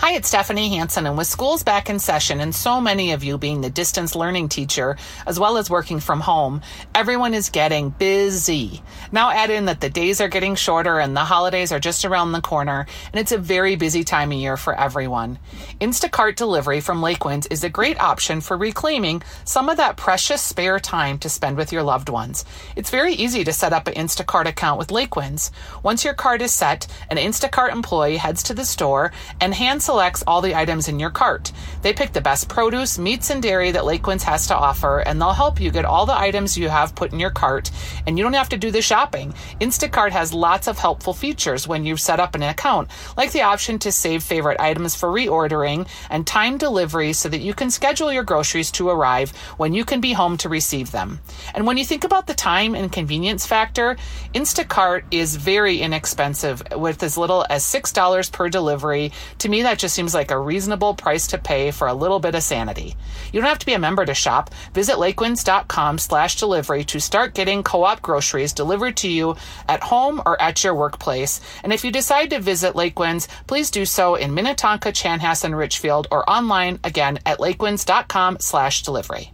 Hi, 0.00 0.12
it's 0.12 0.28
Stephanie 0.28 0.76
Hansen, 0.76 1.06
and 1.06 1.16
with 1.16 1.26
schools 1.26 1.62
back 1.62 1.88
in 1.88 1.98
session 1.98 2.38
and 2.40 2.54
so 2.54 2.82
many 2.82 3.12
of 3.12 3.24
you 3.24 3.38
being 3.38 3.62
the 3.62 3.70
distance 3.70 4.14
learning 4.14 4.50
teacher 4.50 4.98
as 5.26 5.40
well 5.40 5.56
as 5.56 5.70
working 5.70 6.00
from 6.00 6.20
home, 6.20 6.60
everyone 6.94 7.32
is 7.32 7.48
getting 7.48 7.88
busy. 7.88 8.82
Now 9.10 9.30
add 9.30 9.48
in 9.48 9.64
that 9.64 9.80
the 9.80 9.88
days 9.88 10.20
are 10.20 10.28
getting 10.28 10.54
shorter 10.54 11.00
and 11.00 11.16
the 11.16 11.24
holidays 11.24 11.72
are 11.72 11.80
just 11.80 12.04
around 12.04 12.32
the 12.32 12.42
corner, 12.42 12.86
and 13.10 13.18
it's 13.18 13.32
a 13.32 13.38
very 13.38 13.74
busy 13.74 14.04
time 14.04 14.32
of 14.32 14.38
year 14.38 14.58
for 14.58 14.78
everyone. 14.78 15.38
Instacart 15.80 16.36
delivery 16.36 16.82
from 16.82 17.00
Lakewinds 17.00 17.50
is 17.50 17.64
a 17.64 17.70
great 17.70 17.98
option 17.98 18.42
for 18.42 18.58
reclaiming 18.58 19.22
some 19.46 19.70
of 19.70 19.78
that 19.78 19.96
precious 19.96 20.42
spare 20.42 20.78
time 20.78 21.18
to 21.20 21.30
spend 21.30 21.56
with 21.56 21.72
your 21.72 21.82
loved 21.82 22.10
ones. 22.10 22.44
It's 22.76 22.90
very 22.90 23.14
easy 23.14 23.44
to 23.44 23.52
set 23.52 23.72
up 23.72 23.88
an 23.88 23.94
Instacart 23.94 24.46
account 24.46 24.78
with 24.78 24.88
Lakewinds. 24.88 25.50
Once 25.82 26.04
your 26.04 26.14
card 26.14 26.42
is 26.42 26.54
set, 26.54 26.86
an 27.10 27.16
Instacart 27.16 27.72
employee 27.72 28.18
heads 28.18 28.42
to 28.44 28.54
the 28.54 28.66
store 28.66 29.10
and 29.40 29.54
hands 29.54 29.85
selects 29.86 30.24
all 30.26 30.42
the 30.42 30.54
items 30.54 30.88
in 30.88 30.98
your 30.98 31.10
cart. 31.10 31.52
They 31.82 31.92
pick 31.92 32.12
the 32.12 32.20
best 32.20 32.48
produce, 32.48 32.98
meats, 32.98 33.30
and 33.30 33.42
dairy 33.42 33.70
that 33.70 33.84
Lakewinds 33.84 34.22
has 34.22 34.46
to 34.48 34.56
offer, 34.56 34.98
and 34.98 35.20
they'll 35.20 35.32
help 35.32 35.60
you 35.60 35.70
get 35.70 35.84
all 35.84 36.04
the 36.04 36.18
items 36.18 36.58
you 36.58 36.68
have 36.68 36.94
put 36.94 37.12
in 37.12 37.20
your 37.20 37.30
cart, 37.30 37.70
and 38.06 38.18
you 38.18 38.24
don't 38.24 38.32
have 38.32 38.48
to 38.50 38.56
do 38.56 38.70
the 38.70 38.82
shopping. 38.82 39.32
Instacart 39.60 40.10
has 40.10 40.34
lots 40.34 40.66
of 40.66 40.78
helpful 40.78 41.14
features 41.14 41.68
when 41.68 41.86
you 41.86 41.96
set 41.96 42.20
up 42.20 42.34
an 42.34 42.42
account, 42.42 42.90
like 43.16 43.30
the 43.32 43.42
option 43.42 43.78
to 43.78 43.92
save 43.92 44.22
favorite 44.22 44.60
items 44.60 44.96
for 44.96 45.08
reordering 45.08 45.88
and 46.10 46.26
time 46.26 46.58
delivery 46.58 47.12
so 47.12 47.28
that 47.28 47.40
you 47.40 47.54
can 47.54 47.70
schedule 47.70 48.12
your 48.12 48.24
groceries 48.24 48.72
to 48.72 48.88
arrive 48.88 49.30
when 49.56 49.72
you 49.72 49.84
can 49.84 50.00
be 50.00 50.12
home 50.12 50.36
to 50.36 50.48
receive 50.48 50.90
them. 50.90 51.20
And 51.54 51.66
when 51.66 51.76
you 51.76 51.84
think 51.84 52.02
about 52.02 52.26
the 52.26 52.34
time 52.34 52.74
and 52.74 52.90
convenience 52.90 53.46
factor, 53.46 53.96
Instacart 54.34 55.04
is 55.12 55.36
very 55.36 55.80
inexpensive 55.80 56.62
with 56.74 57.02
as 57.02 57.16
little 57.16 57.46
as 57.48 57.64
$6 57.64 58.32
per 58.32 58.48
delivery. 58.48 59.12
To 59.38 59.48
me, 59.48 59.62
that 59.62 59.75
just 59.78 59.94
seems 59.94 60.14
like 60.14 60.30
a 60.30 60.38
reasonable 60.38 60.94
price 60.94 61.26
to 61.28 61.38
pay 61.38 61.70
for 61.70 61.88
a 61.88 61.94
little 61.94 62.18
bit 62.18 62.34
of 62.34 62.42
sanity. 62.42 62.94
You 63.32 63.40
don't 63.40 63.48
have 63.48 63.58
to 63.58 63.66
be 63.66 63.74
a 63.74 63.78
member 63.78 64.04
to 64.04 64.14
shop. 64.14 64.50
Visit 64.72 64.96
lakewinds.com 64.96 65.98
slash 65.98 66.36
delivery 66.36 66.84
to 66.84 67.00
start 67.00 67.34
getting 67.34 67.62
co-op 67.62 68.02
groceries 68.02 68.52
delivered 68.52 68.96
to 68.98 69.08
you 69.08 69.36
at 69.68 69.82
home 69.82 70.22
or 70.26 70.40
at 70.40 70.62
your 70.64 70.74
workplace. 70.74 71.40
And 71.62 71.72
if 71.72 71.84
you 71.84 71.92
decide 71.92 72.30
to 72.30 72.40
visit 72.40 72.74
Lakewinds, 72.74 73.28
please 73.46 73.70
do 73.70 73.84
so 73.84 74.14
in 74.14 74.34
Minnetonka, 74.34 74.92
Chanhassen, 74.92 75.56
Richfield, 75.56 76.08
or 76.10 76.28
online 76.28 76.78
again 76.84 77.18
at 77.26 77.38
lakewinds.com 77.38 78.38
slash 78.40 78.82
delivery. 78.82 79.32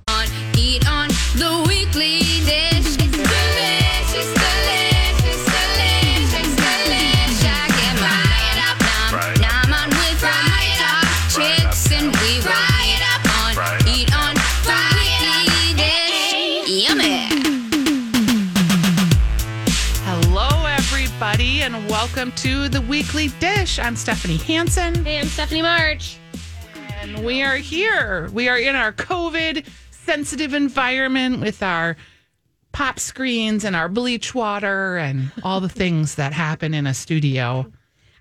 on, 0.86 1.08
welcome 22.22 22.37
to 22.41 22.69
the 22.69 22.81
Weekly 22.83 23.31
Dish. 23.41 23.81
I'm 23.81 23.97
Stephanie 23.97 24.37
Hansen, 24.37 25.05
Hey, 25.05 25.19
I'm 25.19 25.27
Stephanie 25.27 25.62
March. 25.62 26.19
and 27.00 27.25
we 27.25 27.43
are 27.43 27.56
here. 27.56 28.31
We 28.33 28.49
are 28.49 28.56
in 28.56 28.77
our 28.77 28.93
COVID 28.93 29.66
sensitive 29.91 30.55
environment 30.55 31.41
with 31.41 31.65
our 31.65 31.97
pop 32.71 33.00
screens 33.00 33.65
and 33.65 33.75
our 33.75 33.88
bleach 33.88 34.37
water 34.37 34.99
and 34.99 35.32
all 35.43 35.61
the 35.61 35.69
things 35.69 36.15
that 36.15 36.32
happen 36.32 36.75
in 36.75 36.87
a 36.87 36.94
studio. 36.94 37.66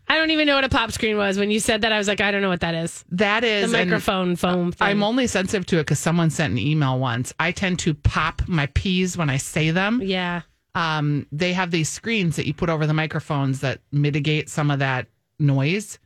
I 0.08 0.16
don't 0.16 0.32
even 0.32 0.48
know 0.48 0.56
what 0.56 0.64
a 0.64 0.70
pop 0.70 0.92
screen 0.92 1.18
was. 1.18 1.38
When 1.38 1.52
you 1.52 1.60
said 1.60 1.82
that, 1.82 1.92
I 1.92 2.00
was 2.00 2.08
like, 2.08 2.22
I 2.22 2.32
don't 2.32 2.42
know 2.42 2.50
what 2.50 2.62
that 2.62 2.74
is. 2.74 3.06
That 3.12 3.44
is 3.44 3.70
The 3.72 3.78
microphone 3.78 4.36
foam 4.36 4.72
thing. 4.72 4.88
I'm 4.88 5.04
only 5.04 5.28
sensitive 5.28 5.68
to 5.68 5.78
it 5.78 5.82
because 5.82 6.00
someone 6.00 6.32
sent 6.32 6.54
an 6.54 6.58
email 6.58 6.98
once. 6.98 7.36
I 7.40 7.52
tend 7.52 7.78
to 7.80 7.94
pop 7.94 8.42
my 8.48 8.66
peas 8.66 9.16
when 9.16 9.30
I 9.30 9.38
say 9.38 9.70
them. 9.70 10.02
yeah. 10.04 10.42
Um, 10.76 11.28
they 11.32 11.54
have 11.54 11.72
these 11.72 11.90
screens 11.90 12.36
that 12.38 12.48
you 12.48 12.54
put 12.54 12.70
over 12.70 12.88
the 12.88 12.94
microphones 12.94 13.60
that 13.62 13.80
mitigate 13.92 14.50
some 14.50 14.72
of 14.72 14.80
that 14.80 15.08
noise. 15.40 16.00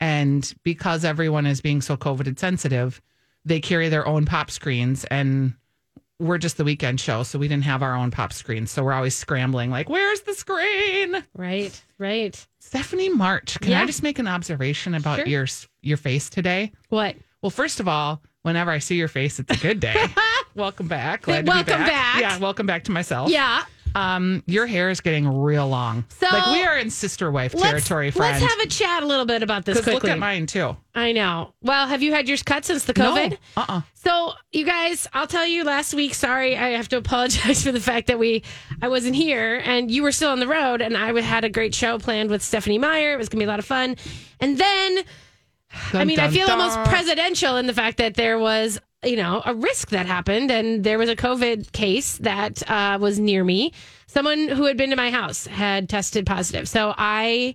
And 0.00 0.52
because 0.62 1.04
everyone 1.04 1.46
is 1.46 1.60
being 1.60 1.80
so 1.82 1.96
COVID 1.96 2.38
sensitive, 2.38 3.00
they 3.44 3.60
carry 3.60 3.88
their 3.88 4.06
own 4.06 4.24
pop 4.26 4.50
screens. 4.50 5.04
And 5.06 5.54
we're 6.18 6.38
just 6.38 6.58
the 6.58 6.64
weekend 6.64 7.00
show, 7.00 7.22
so 7.22 7.38
we 7.38 7.48
didn't 7.48 7.64
have 7.64 7.82
our 7.82 7.94
own 7.96 8.10
pop 8.10 8.32
screens. 8.34 8.70
So 8.70 8.84
we're 8.84 8.92
always 8.92 9.14
scrambling, 9.16 9.70
like, 9.70 9.88
where's 9.88 10.20
the 10.22 10.34
screen? 10.34 11.24
Right. 11.34 11.82
Right. 11.98 12.46
Stephanie 12.58 13.08
March, 13.08 13.58
can 13.60 13.70
Yeah. 13.72 13.82
I 13.82 13.86
just 13.86 14.02
make 14.02 14.18
an 14.18 14.26
observation 14.28 14.94
about 14.94 15.20
Sure. 15.20 15.26
your 15.26 15.46
your 15.82 15.96
face 15.96 16.28
today? 16.28 16.72
What? 16.90 17.16
Well, 17.40 17.48
first 17.48 17.80
of 17.80 17.88
all, 17.88 18.20
whenever 18.42 18.70
I 18.70 18.78
see 18.80 18.96
your 18.96 19.08
face, 19.08 19.38
it's 19.38 19.50
a 19.50 19.56
good 19.62 19.80
day. 19.80 19.96
welcome 20.54 20.88
back. 20.88 21.22
Glad 21.22 21.38
to 21.38 21.42
be 21.44 21.48
Welcome 21.48 21.80
back. 21.86 22.20
Yeah, 22.20 22.38
welcome 22.38 22.66
back 22.66 22.84
to 22.84 22.90
myself. 22.92 23.30
Yeah. 23.30 23.62
Um, 23.94 24.42
your 24.46 24.66
hair 24.66 24.90
is 24.90 25.00
getting 25.00 25.26
real 25.28 25.68
long. 25.68 26.04
So- 26.08 26.28
like 26.30 26.46
we 26.46 26.62
are 26.64 26.78
in 26.78 26.90
sister 26.90 27.30
wife 27.30 27.52
territory, 27.52 28.06
let's, 28.06 28.16
friend. 28.16 28.40
Let's 28.40 28.52
have 28.54 28.60
a 28.62 28.68
chat 28.68 29.02
a 29.02 29.06
little 29.06 29.26
bit 29.26 29.42
about 29.42 29.64
this 29.64 29.76
quickly. 29.80 29.94
look 29.94 30.04
at 30.08 30.18
mine 30.18 30.46
too. 30.46 30.76
I 30.94 31.12
know. 31.12 31.54
Well, 31.62 31.86
have 31.86 32.02
you 32.02 32.12
had 32.12 32.28
yours 32.28 32.42
cut 32.42 32.64
since 32.64 32.84
the 32.84 32.94
COVID? 32.94 33.30
No, 33.30 33.36
uh-uh. 33.56 33.80
So, 33.94 34.32
you 34.50 34.64
guys, 34.64 35.06
I'll 35.12 35.26
tell 35.26 35.46
you 35.46 35.62
last 35.64 35.94
week, 35.94 36.14
sorry, 36.14 36.56
I 36.56 36.70
have 36.70 36.88
to 36.88 36.96
apologize 36.98 37.62
for 37.62 37.72
the 37.72 37.80
fact 37.80 38.06
that 38.08 38.18
we 38.18 38.42
I 38.82 38.88
wasn't 38.88 39.14
here 39.14 39.60
and 39.64 39.90
you 39.90 40.02
were 40.02 40.12
still 40.12 40.30
on 40.30 40.40
the 40.40 40.48
road 40.48 40.80
and 40.82 40.96
I 40.96 41.18
had 41.20 41.44
a 41.44 41.48
great 41.50 41.74
show 41.74 41.98
planned 41.98 42.30
with 42.30 42.42
Stephanie 42.42 42.78
Meyer. 42.78 43.12
It 43.14 43.18
was 43.18 43.28
going 43.28 43.40
to 43.40 43.44
be 43.44 43.48
a 43.48 43.50
lot 43.50 43.58
of 43.58 43.64
fun. 43.64 43.96
And 44.40 44.58
then 44.58 45.04
I 45.72 45.92
Dun, 45.92 46.06
mean, 46.06 46.20
I 46.20 46.28
feel 46.30 46.46
dun. 46.46 46.60
almost 46.60 46.90
presidential 46.90 47.56
in 47.56 47.66
the 47.66 47.74
fact 47.74 47.98
that 47.98 48.14
there 48.14 48.38
was, 48.38 48.80
you 49.04 49.16
know, 49.16 49.42
a 49.44 49.54
risk 49.54 49.90
that 49.90 50.06
happened 50.06 50.50
and 50.50 50.82
there 50.84 50.98
was 50.98 51.08
a 51.08 51.16
COVID 51.16 51.72
case 51.72 52.18
that 52.18 52.68
uh, 52.70 52.98
was 53.00 53.18
near 53.18 53.44
me. 53.44 53.72
Someone 54.06 54.48
who 54.48 54.64
had 54.64 54.76
been 54.76 54.90
to 54.90 54.96
my 54.96 55.10
house 55.10 55.46
had 55.46 55.88
tested 55.88 56.26
positive. 56.26 56.68
So 56.68 56.94
I 56.98 57.54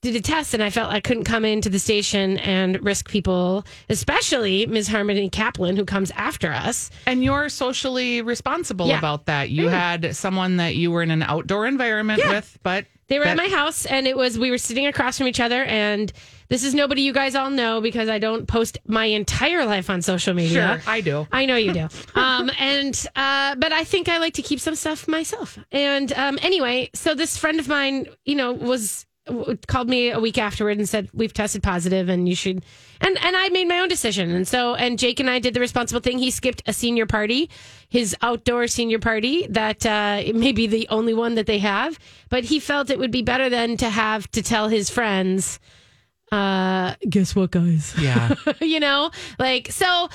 did 0.00 0.16
a 0.16 0.20
test 0.20 0.52
and 0.54 0.62
I 0.62 0.70
felt 0.70 0.90
I 0.92 0.98
couldn't 1.00 1.24
come 1.24 1.44
into 1.44 1.68
the 1.68 1.78
station 1.78 2.38
and 2.38 2.82
risk 2.82 3.08
people, 3.08 3.64
especially 3.88 4.66
Ms. 4.66 4.88
Harmony 4.88 5.28
Kaplan, 5.28 5.76
who 5.76 5.84
comes 5.84 6.10
after 6.12 6.50
us. 6.50 6.90
And 7.06 7.22
you're 7.22 7.48
socially 7.48 8.20
responsible 8.22 8.88
Yeah. 8.88 8.98
about 8.98 9.26
that. 9.26 9.50
You 9.50 9.68
had 9.68 10.16
someone 10.16 10.56
that 10.56 10.74
you 10.74 10.90
were 10.90 11.02
in 11.02 11.10
an 11.12 11.22
outdoor 11.22 11.66
environment 11.66 12.18
Yeah. 12.20 12.30
with, 12.32 12.58
but 12.64 12.86
They 13.06 13.18
were 13.20 13.26
that- 13.26 13.32
at 13.32 13.36
my 13.36 13.48
house 13.56 13.86
and 13.86 14.08
it 14.08 14.16
was, 14.16 14.36
we 14.38 14.50
were 14.50 14.58
sitting 14.58 14.86
across 14.86 15.18
from 15.18 15.28
each 15.28 15.38
other. 15.38 15.62
And 15.64 16.12
this 16.52 16.64
is 16.64 16.74
nobody 16.74 17.00
you 17.00 17.14
guys 17.14 17.34
all 17.34 17.48
know 17.48 17.80
because 17.80 18.10
I 18.10 18.18
don't 18.18 18.46
post 18.46 18.78
my 18.86 19.06
entire 19.06 19.64
life 19.64 19.88
on 19.88 20.02
social 20.02 20.34
media. 20.34 20.82
Sure, 20.82 20.92
I 20.92 21.00
do. 21.00 21.26
I 21.32 21.46
know 21.46 21.56
you 21.56 21.72
do. 21.72 21.88
um, 22.14 22.50
and 22.58 22.94
uh, 23.16 23.54
but 23.54 23.72
I 23.72 23.84
think 23.84 24.10
I 24.10 24.18
like 24.18 24.34
to 24.34 24.42
keep 24.42 24.60
some 24.60 24.74
stuff 24.74 25.08
myself. 25.08 25.58
And 25.72 26.12
um, 26.12 26.38
anyway, 26.42 26.90
so 26.92 27.14
this 27.14 27.38
friend 27.38 27.58
of 27.58 27.68
mine, 27.68 28.06
you 28.26 28.34
know, 28.34 28.52
was 28.52 29.06
called 29.66 29.88
me 29.88 30.10
a 30.10 30.20
week 30.20 30.36
afterward 30.36 30.76
and 30.76 30.86
said 30.86 31.08
we've 31.14 31.32
tested 31.32 31.62
positive 31.62 32.08
and 32.08 32.28
you 32.28 32.34
should 32.34 32.64
and 33.00 33.16
and 33.22 33.36
I 33.36 33.50
made 33.50 33.68
my 33.68 33.78
own 33.78 33.88
decision 33.88 34.34
and 34.34 34.48
so 34.48 34.74
and 34.74 34.98
Jake 34.98 35.20
and 35.20 35.30
I 35.30 35.38
did 35.38 35.54
the 35.54 35.60
responsible 35.60 36.00
thing 36.00 36.18
he 36.18 36.32
skipped 36.32 36.60
a 36.66 36.72
senior 36.72 37.06
party 37.06 37.48
his 37.88 38.16
outdoor 38.20 38.66
senior 38.66 38.98
party 38.98 39.46
that 39.46 39.86
uh, 39.86 40.20
it 40.24 40.34
may 40.34 40.50
be 40.50 40.66
the 40.66 40.88
only 40.88 41.14
one 41.14 41.36
that 41.36 41.46
they 41.46 41.60
have 41.60 42.00
but 42.30 42.42
he 42.42 42.58
felt 42.58 42.90
it 42.90 42.98
would 42.98 43.12
be 43.12 43.22
better 43.22 43.48
than 43.48 43.76
to 43.76 43.90
have 43.90 44.28
to 44.32 44.42
tell 44.42 44.66
his 44.68 44.90
friends 44.90 45.60
uh 46.32 46.94
guess 47.08 47.36
what 47.36 47.50
guys 47.50 47.94
Yeah. 47.98 48.34
you 48.60 48.80
know 48.80 49.10
like 49.38 49.70
so 49.70 50.08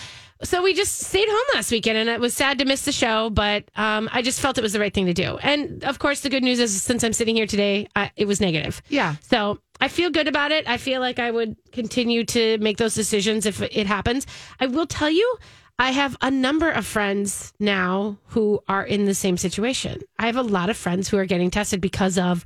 so 0.44 0.62
we 0.62 0.74
just 0.74 1.00
stayed 1.00 1.28
home 1.28 1.46
last 1.56 1.72
weekend, 1.72 1.98
and 1.98 2.10
it 2.10 2.20
was 2.20 2.32
sad 2.34 2.60
to 2.60 2.66
miss 2.66 2.86
the 2.86 2.92
show, 2.92 3.32
but 3.32 3.64
um, 3.76 4.08
I 4.12 4.22
just 4.22 4.40
felt 4.40 4.58
it 4.60 4.62
was 4.62 4.74
the 4.74 4.80
right 4.80 4.94
thing 4.94 5.08
to 5.08 5.14
do. 5.14 5.38
And 5.38 5.84
of 5.84 5.98
course, 5.98 6.22
the 6.22 6.30
good 6.30 6.44
news 6.44 6.60
is 6.60 6.80
since 6.84 7.04
I'm 7.04 7.14
sitting 7.14 7.36
here 7.36 7.48
today, 7.48 7.88
I, 7.96 8.12
it 8.16 8.26
was 8.26 8.40
negative. 8.40 8.82
Yeah. 8.88 9.16
So 9.22 9.60
I 9.82 9.88
feel 9.88 10.12
good 10.12 10.28
about 10.28 10.52
it. 10.52 10.70
I 10.70 10.78
feel 10.78 11.02
like 11.02 11.18
I 11.18 11.32
would 11.32 11.56
continue 11.72 12.24
to 12.26 12.58
make 12.60 12.78
those 12.78 12.94
decisions 12.94 13.48
if 13.48 13.62
it 13.64 13.88
happens. 13.88 14.28
I 14.60 14.68
will 14.68 14.86
tell 14.86 15.10
you, 15.10 15.38
I 15.80 15.92
have 15.92 16.16
a 16.22 16.30
number 16.30 16.70
of 16.70 16.86
friends 16.86 17.54
now 17.60 18.18
who 18.28 18.62
are 18.68 18.84
in 18.86 19.06
the 19.06 19.16
same 19.16 19.38
situation. 19.38 20.02
I 20.20 20.28
have 20.28 20.38
a 20.38 20.44
lot 20.44 20.70
of 20.70 20.78
friends 20.78 21.10
who 21.10 21.18
are 21.18 21.26
getting 21.26 21.50
tested 21.50 21.82
because 21.82 22.18
of 22.20 22.46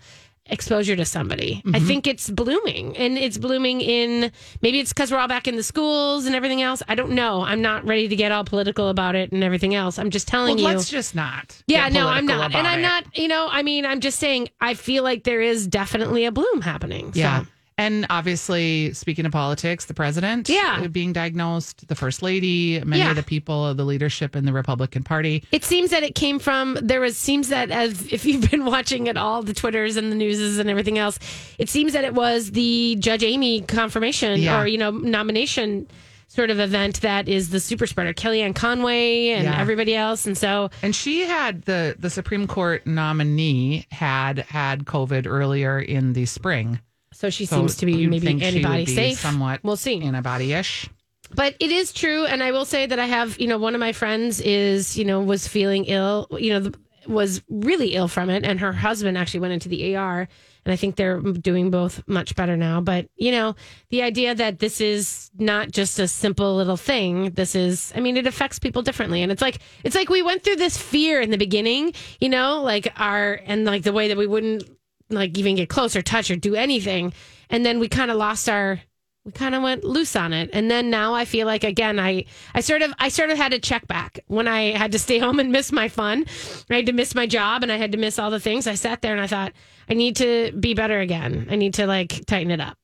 exposure 0.52 0.96
to 0.96 1.06
somebody. 1.06 1.62
I 1.66 1.70
mm-hmm. 1.70 1.88
think 1.88 2.08
it's 2.08 2.30
blooming 2.30 2.96
and 2.98 3.18
it's 3.18 3.38
blooming 3.38 3.82
in 3.82 4.32
maybe 4.62 4.80
it's 4.80 4.94
because 4.94 5.12
we're 5.12 5.18
all 5.18 5.28
back 5.28 5.48
in 5.48 5.56
the 5.56 5.64
schools 5.64 6.26
and 6.26 6.36
everything 6.36 6.62
else. 6.62 6.84
I 6.88 6.96
don't 6.96 7.12
know. 7.12 7.42
I'm 7.42 7.62
not 7.62 7.86
ready 7.86 8.08
to 8.08 8.16
get 8.16 8.32
all 8.32 8.44
political 8.44 8.90
about 8.90 9.16
it 9.16 9.32
and 9.32 9.44
everything 9.44 9.74
else. 9.74 9.98
I'm 9.98 10.10
just 10.10 10.28
telling 10.28 10.58
Well, 10.58 10.72
you. 10.72 10.78
let's 10.78 10.90
just 10.90 11.16
not. 11.16 11.62
yeah, 11.68 11.90
no, 11.90 12.08
I'm 12.08 12.26
not. 12.26 12.54
And 12.54 12.68
I'm 12.68 12.80
it. 12.80 12.84
not, 12.84 13.18
you 13.18 13.28
know, 13.28 13.48
I 13.50 13.64
mean, 13.64 13.86
I'm 13.86 14.02
just 14.02 14.20
saying 14.20 14.50
I 14.60 14.74
feel 14.74 15.04
like 15.04 15.24
there 15.24 15.42
is 15.42 15.68
definitely 15.68 16.26
a 16.26 16.32
bloom 16.32 16.62
happening. 16.62 17.14
So. 17.14 17.20
Yeah. 17.20 17.46
And 17.78 18.06
obviously, 18.10 18.94
speaking 18.94 19.26
of 19.26 19.32
politics, 19.32 19.86
the 19.86 19.94
president 19.94 20.50
Yeah. 20.50 20.82
uh, 20.84 20.88
being 20.88 21.14
diagnosed, 21.14 21.88
the 21.88 21.96
first 21.96 22.22
lady, 22.22 22.80
many 22.86 23.02
Yeah. 23.02 23.10
of 23.12 23.16
the 23.16 23.24
people 23.24 23.66
of 23.66 23.78
the 23.78 23.86
leadership 23.86 24.36
in 24.36 24.46
the 24.46 24.54
Republican 24.54 25.04
Party. 25.04 25.44
It 25.52 25.64
seems 25.64 25.90
that 25.90 26.04
it 26.04 26.14
came 26.14 26.38
from 26.38 26.78
there 26.82 27.00
was 27.02 27.18
seems 27.18 27.48
that 27.50 27.72
as 27.72 28.06
if 28.12 28.26
you've 28.26 28.52
been 28.52 28.66
watching 28.76 29.08
it 29.08 29.18
all 29.18 29.42
the 29.42 29.54
twitters 29.54 29.96
and 29.98 30.12
the 30.12 30.16
newses 30.16 30.60
and 30.60 30.70
everything 30.70 30.98
else, 31.00 31.18
it 31.58 31.70
seems 31.70 31.94
that 31.94 32.04
it 32.04 32.14
was 32.14 32.52
the 32.52 32.98
Judge 33.00 33.24
Amy 33.24 33.62
confirmation 33.62 34.42
Yeah. 34.42 34.62
or 34.62 34.68
you 34.68 34.78
know 34.78 34.92
nomination 34.92 35.88
sort 36.28 36.50
of 36.50 36.60
event 36.62 37.02
that 37.02 37.28
is 37.28 37.50
the 37.50 37.60
super 37.60 37.86
spreader 37.86 38.14
Kellyanne 38.14 38.56
Conway 38.56 39.30
and 39.32 39.44
Yeah. 39.46 39.60
everybody 39.60 39.96
else, 39.96 40.26
and 40.26 40.38
so 40.38 40.70
And 40.84 40.96
she 40.96 41.22
had 41.22 41.64
the 41.64 41.96
the 42.00 42.10
Supreme 42.10 42.48
Court 42.48 42.86
nominee 42.88 43.86
had 43.92 44.40
had 44.50 44.86
COVID 44.86 45.26
earlier 45.28 45.80
in 45.80 46.14
the 46.14 46.26
spring. 46.26 46.80
So 47.14 47.30
she 47.30 47.46
So 47.46 47.58
seems 47.58 47.78
to 47.78 47.86
be 47.86 48.08
maybe 48.08 48.26
think 48.26 48.42
she 48.42 48.46
would 48.48 48.56
antibody 48.56 48.86
be 48.86 48.96
safe. 48.96 49.20
somewhat 49.20 49.60
we'll 49.64 49.76
see. 49.76 50.02
antibody 50.02 50.54
ish. 50.54 50.90
But 51.34 51.56
it 51.62 51.72
is 51.72 51.94
true, 51.94 52.26
and 52.26 52.44
I 52.44 52.52
will 52.52 52.66
say 52.66 52.86
that 52.86 53.00
I 53.00 53.06
have, 53.06 53.40
you 53.40 53.48
know, 53.48 53.58
one 53.58 53.74
of 53.74 53.80
my 53.80 53.94
friends 53.94 54.42
is, 54.42 54.98
you 54.98 55.06
know, 55.06 55.22
was 55.22 55.48
feeling 55.48 55.86
ill, 55.86 56.28
you 56.38 56.52
know, 56.52 56.60
th- 56.62 56.76
was 57.08 57.42
really 57.50 57.94
ill 57.96 58.08
from 58.10 58.30
it, 58.30 58.44
and 58.46 58.60
her 58.60 58.74
husband 58.74 59.18
actually 59.18 59.40
went 59.40 59.54
into 59.54 59.70
the 59.70 59.96
AR, 59.96 60.28
and 60.66 60.74
I 60.74 60.76
think 60.76 60.98
they're 60.98 61.22
doing 61.22 61.72
both 61.72 62.06
much 62.06 62.36
better 62.36 62.58
now. 62.58 62.82
But 62.82 63.08
you 63.16 63.32
know, 63.32 63.56
the 63.90 64.02
idea 64.04 64.36
that 64.36 64.60
this 64.60 64.82
is 64.82 65.32
not 65.40 65.72
just 65.72 66.00
a 66.00 66.08
simple 66.08 66.56
little 66.58 66.78
thing. 66.78 67.32
This 67.32 67.56
is, 67.56 67.94
I 67.96 68.02
mean, 68.02 68.18
it 68.18 68.28
affects 68.28 68.60
people 68.60 68.82
differently, 68.82 69.24
and 69.24 69.32
it's 69.32 69.42
like 69.42 69.60
it's 69.86 69.96
like 69.96 70.10
we 70.10 70.22
went 70.22 70.44
through 70.44 70.58
this 70.58 70.78
fear 70.78 71.22
in 71.22 71.32
the 71.32 71.38
beginning, 71.38 71.94
you 72.20 72.28
know, 72.30 72.62
like 72.62 72.92
our 72.98 73.40
and 73.46 73.64
like 73.64 73.84
the 73.84 73.94
way 73.94 74.10
that 74.10 74.18
we 74.18 74.28
wouldn't 74.28 74.64
like 75.12 75.38
even 75.38 75.56
get 75.56 75.70
close 75.70 75.96
or 75.96 76.02
touch 76.02 76.32
or 76.32 76.36
do 76.36 76.56
anything, 76.56 77.14
and 77.50 77.66
then 77.66 77.80
we 77.80 77.88
kind 77.88 78.12
of 78.12 78.18
lost 78.18 78.50
our 78.50 78.82
we 79.26 79.32
kind 79.32 79.54
of 79.54 79.62
went 79.62 79.84
loose 79.84 80.16
on 80.16 80.34
it. 80.34 80.50
And 80.52 80.72
then 80.72 80.90
now 80.90 81.14
i 81.14 81.26
feel 81.26 81.46
like 81.46 81.64
again 81.64 82.00
i 82.00 82.26
i 82.56 82.62
sort 82.62 82.82
of 82.82 82.94
i 83.00 83.10
sort 83.10 83.30
of 83.30 83.38
had 83.38 83.52
to 83.52 83.60
check 83.60 83.88
back. 83.88 84.20
When 84.28 84.48
i 84.48 84.72
had 84.72 84.92
to 84.94 85.00
stay 85.00 85.20
home 85.26 85.40
and 85.40 85.52
miss 85.52 85.72
my 85.72 85.90
fun 85.90 86.26
i 86.70 86.76
had 86.76 86.86
to 86.88 86.94
miss 86.94 87.14
my 87.14 87.28
job 87.28 87.64
and 87.64 87.72
i 87.72 87.78
had 87.78 87.92
to 87.92 87.98
miss 87.98 88.18
all 88.18 88.32
the 88.32 88.40
things 88.40 88.68
i 88.68 88.76
sat 88.76 89.02
there 89.02 89.14
and 89.14 89.22
i 89.22 89.28
thought 89.28 89.54
i 89.90 89.94
need 89.94 90.16
to 90.18 90.52
be 90.60 90.74
better 90.74 91.00
again. 91.00 91.48
I 91.50 91.56
need 91.56 91.76
to 91.76 91.88
like 91.88 92.26
tighten 92.26 92.52
it 92.52 92.60
up. 92.60 92.78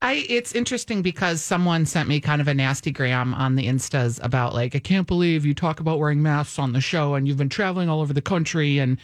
I 0.00 0.26
it's 0.28 0.54
interesting 0.54 1.00
because 1.00 1.42
someone 1.42 1.86
sent 1.86 2.08
me 2.08 2.20
kind 2.20 2.40
of 2.40 2.48
a 2.48 2.54
nasty 2.54 2.90
gram 2.90 3.32
on 3.34 3.54
the 3.54 3.66
instas 3.66 4.22
about 4.22 4.54
like 4.54 4.74
I 4.74 4.78
can't 4.78 5.06
believe 5.06 5.46
you 5.46 5.54
talk 5.54 5.80
about 5.80 5.98
wearing 5.98 6.22
masks 6.22 6.58
on 6.58 6.72
the 6.72 6.80
show 6.80 7.14
and 7.14 7.26
you've 7.26 7.38
been 7.38 7.48
traveling 7.48 7.88
all 7.88 8.00
over 8.00 8.12
the 8.12 8.20
country 8.20 8.78
and 8.78 8.98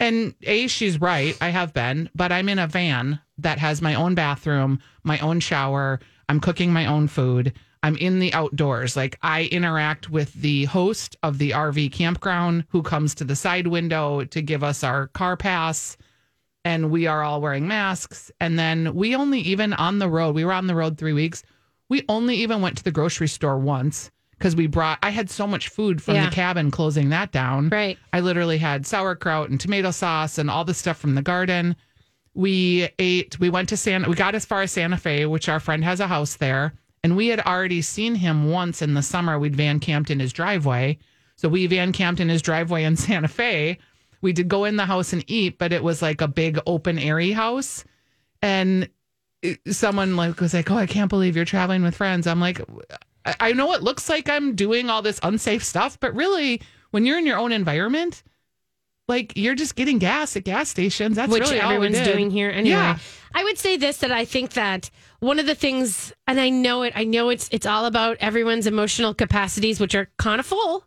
and 0.00 0.34
a 0.42 0.66
she's 0.66 1.00
right. 1.00 1.36
I 1.40 1.48
have 1.48 1.72
been 1.72 2.10
but 2.14 2.32
I'm 2.32 2.48
in 2.48 2.58
a 2.58 2.66
van 2.66 3.20
that 3.38 3.58
has 3.58 3.82
my 3.82 3.94
own 3.94 4.14
bathroom 4.14 4.80
my 5.04 5.18
own 5.20 5.40
shower. 5.40 6.00
I'm 6.28 6.40
cooking 6.40 6.72
my 6.72 6.86
own 6.86 7.08
food. 7.08 7.52
I'm 7.82 7.96
in 7.96 8.18
the 8.18 8.34
outdoors. 8.34 8.96
Like 8.96 9.18
I 9.22 9.44
interact 9.44 10.10
with 10.10 10.32
the 10.34 10.64
host 10.64 11.16
of 11.22 11.38
the 11.38 11.50
RV 11.50 11.92
campground 11.92 12.64
who 12.68 12.82
comes 12.82 13.14
to 13.14 13.24
the 13.24 13.36
side 13.36 13.68
window 13.68 14.24
to 14.24 14.42
give 14.42 14.64
us 14.64 14.82
our 14.82 15.06
car 15.08 15.36
pass. 15.36 15.96
And 16.64 16.90
we 16.90 17.06
are 17.06 17.22
all 17.22 17.40
wearing 17.40 17.68
masks. 17.68 18.32
And 18.40 18.58
then 18.58 18.92
we 18.94 19.14
only 19.14 19.38
even 19.40 19.72
on 19.72 20.00
the 20.00 20.08
road, 20.08 20.34
we 20.34 20.44
were 20.44 20.52
on 20.52 20.66
the 20.66 20.74
road 20.74 20.98
three 20.98 21.12
weeks. 21.12 21.44
We 21.88 22.04
only 22.08 22.34
even 22.36 22.60
went 22.60 22.76
to 22.78 22.82
the 22.82 22.90
grocery 22.90 23.28
store 23.28 23.58
once 23.58 24.10
because 24.38 24.54
we 24.56 24.66
brought, 24.66 24.98
I 25.02 25.10
had 25.10 25.30
so 25.30 25.46
much 25.46 25.68
food 25.68 26.02
from 26.02 26.14
Yeah. 26.16 26.26
the 26.28 26.34
cabin 26.34 26.70
closing 26.70 27.08
that 27.10 27.32
down. 27.32 27.68
Right. 27.70 27.98
I 28.12 28.20
literally 28.20 28.58
had 28.58 28.86
sauerkraut 28.86 29.48
and 29.50 29.58
tomato 29.60 29.90
sauce 29.90 30.38
and 30.38 30.50
all 30.50 30.64
the 30.64 30.74
stuff 30.74 30.98
from 30.98 31.14
the 31.14 31.22
garden. 31.22 31.74
We 32.34 32.88
ate, 32.98 33.40
we 33.40 33.48
went 33.48 33.70
to 33.70 33.76
Santa, 33.78 34.08
we 34.10 34.14
got 34.14 34.34
as 34.34 34.44
far 34.44 34.62
as 34.62 34.72
Santa 34.72 34.98
Fe, 34.98 35.24
which 35.26 35.48
our 35.48 35.58
friend 35.60 35.82
has 35.84 36.00
a 36.00 36.06
house 36.06 36.36
there. 36.36 36.74
And 37.02 37.16
we 37.16 37.28
had 37.28 37.40
already 37.40 37.80
seen 37.82 38.14
him 38.16 38.50
once 38.50 38.82
in 38.82 38.94
the 38.94 39.02
summer. 39.02 39.38
We'd 39.38 39.56
van 39.56 39.80
camped 39.80 40.10
in 40.10 40.20
his 40.20 40.32
driveway. 40.32 40.98
So 41.36 41.48
we 41.48 41.66
van 41.66 41.92
camped 41.92 42.20
in 42.20 42.28
his 42.28 42.42
driveway 42.42 42.84
in 42.84 42.96
Santa 42.96 43.28
Fe. 43.28 43.78
We 44.20 44.32
did 44.32 44.48
go 44.48 44.64
in 44.64 44.76
the 44.76 44.86
house 44.86 45.12
and 45.12 45.24
eat, 45.28 45.56
but 45.56 45.72
it 45.72 45.82
was 45.82 46.02
like 46.02 46.20
a 46.20 46.28
big 46.28 46.58
open 46.66 46.98
airy 46.98 47.32
house. 47.32 47.84
And 48.42 48.88
someone 49.70 50.16
like 50.16 50.40
was 50.40 50.52
like, 50.54 50.70
"Oh, 50.70 50.76
I 50.76 50.86
can't 50.86 51.08
believe 51.10 51.36
you're 51.36 51.44
traveling 51.44 51.82
with 51.82 51.94
friends." 51.94 52.26
I'm 52.26 52.40
like, 52.40 52.60
I- 53.26 53.34
I 53.40 53.52
know 53.52 53.72
it 53.74 53.82
looks 53.82 54.08
like 54.08 54.28
I'm 54.30 54.54
doing 54.54 54.88
all 54.88 55.02
this 55.02 55.20
unsafe 55.22 55.62
stuff, 55.64 55.98
but 56.00 56.14
really, 56.14 56.62
when 56.92 57.04
you're 57.04 57.18
in 57.18 57.26
your 57.26 57.38
own 57.38 57.52
environment, 57.52 58.22
like 59.08 59.32
you're 59.36 59.54
just 59.54 59.76
getting 59.76 59.98
gas 59.98 60.36
at 60.36 60.44
gas 60.44 60.68
stations. 60.68 61.16
That's 61.16 61.30
which 61.32 61.42
really 61.42 61.60
all 61.60 61.72
everyone's 61.72 61.98
doing 62.00 62.30
here 62.30 62.50
anyway. 62.50 62.70
Yeah. 62.70 62.98
I 63.34 63.44
would 63.44 63.58
say 63.58 63.76
this 63.76 63.98
that 63.98 64.10
I 64.10 64.24
think 64.24 64.52
that 64.54 64.90
one 65.20 65.38
of 65.38 65.46
the 65.46 65.54
things, 65.54 66.12
and 66.26 66.40
I 66.40 66.48
know 66.48 66.82
it, 66.82 66.92
I 66.96 67.04
know 67.04 67.28
it's 67.28 67.48
it's 67.52 67.66
all 67.66 67.84
about 67.84 68.16
everyone's 68.20 68.66
emotional 68.66 69.12
capacities, 69.14 69.78
which 69.78 69.94
are 69.94 70.08
kind 70.16 70.40
of 70.40 70.46
full. 70.46 70.84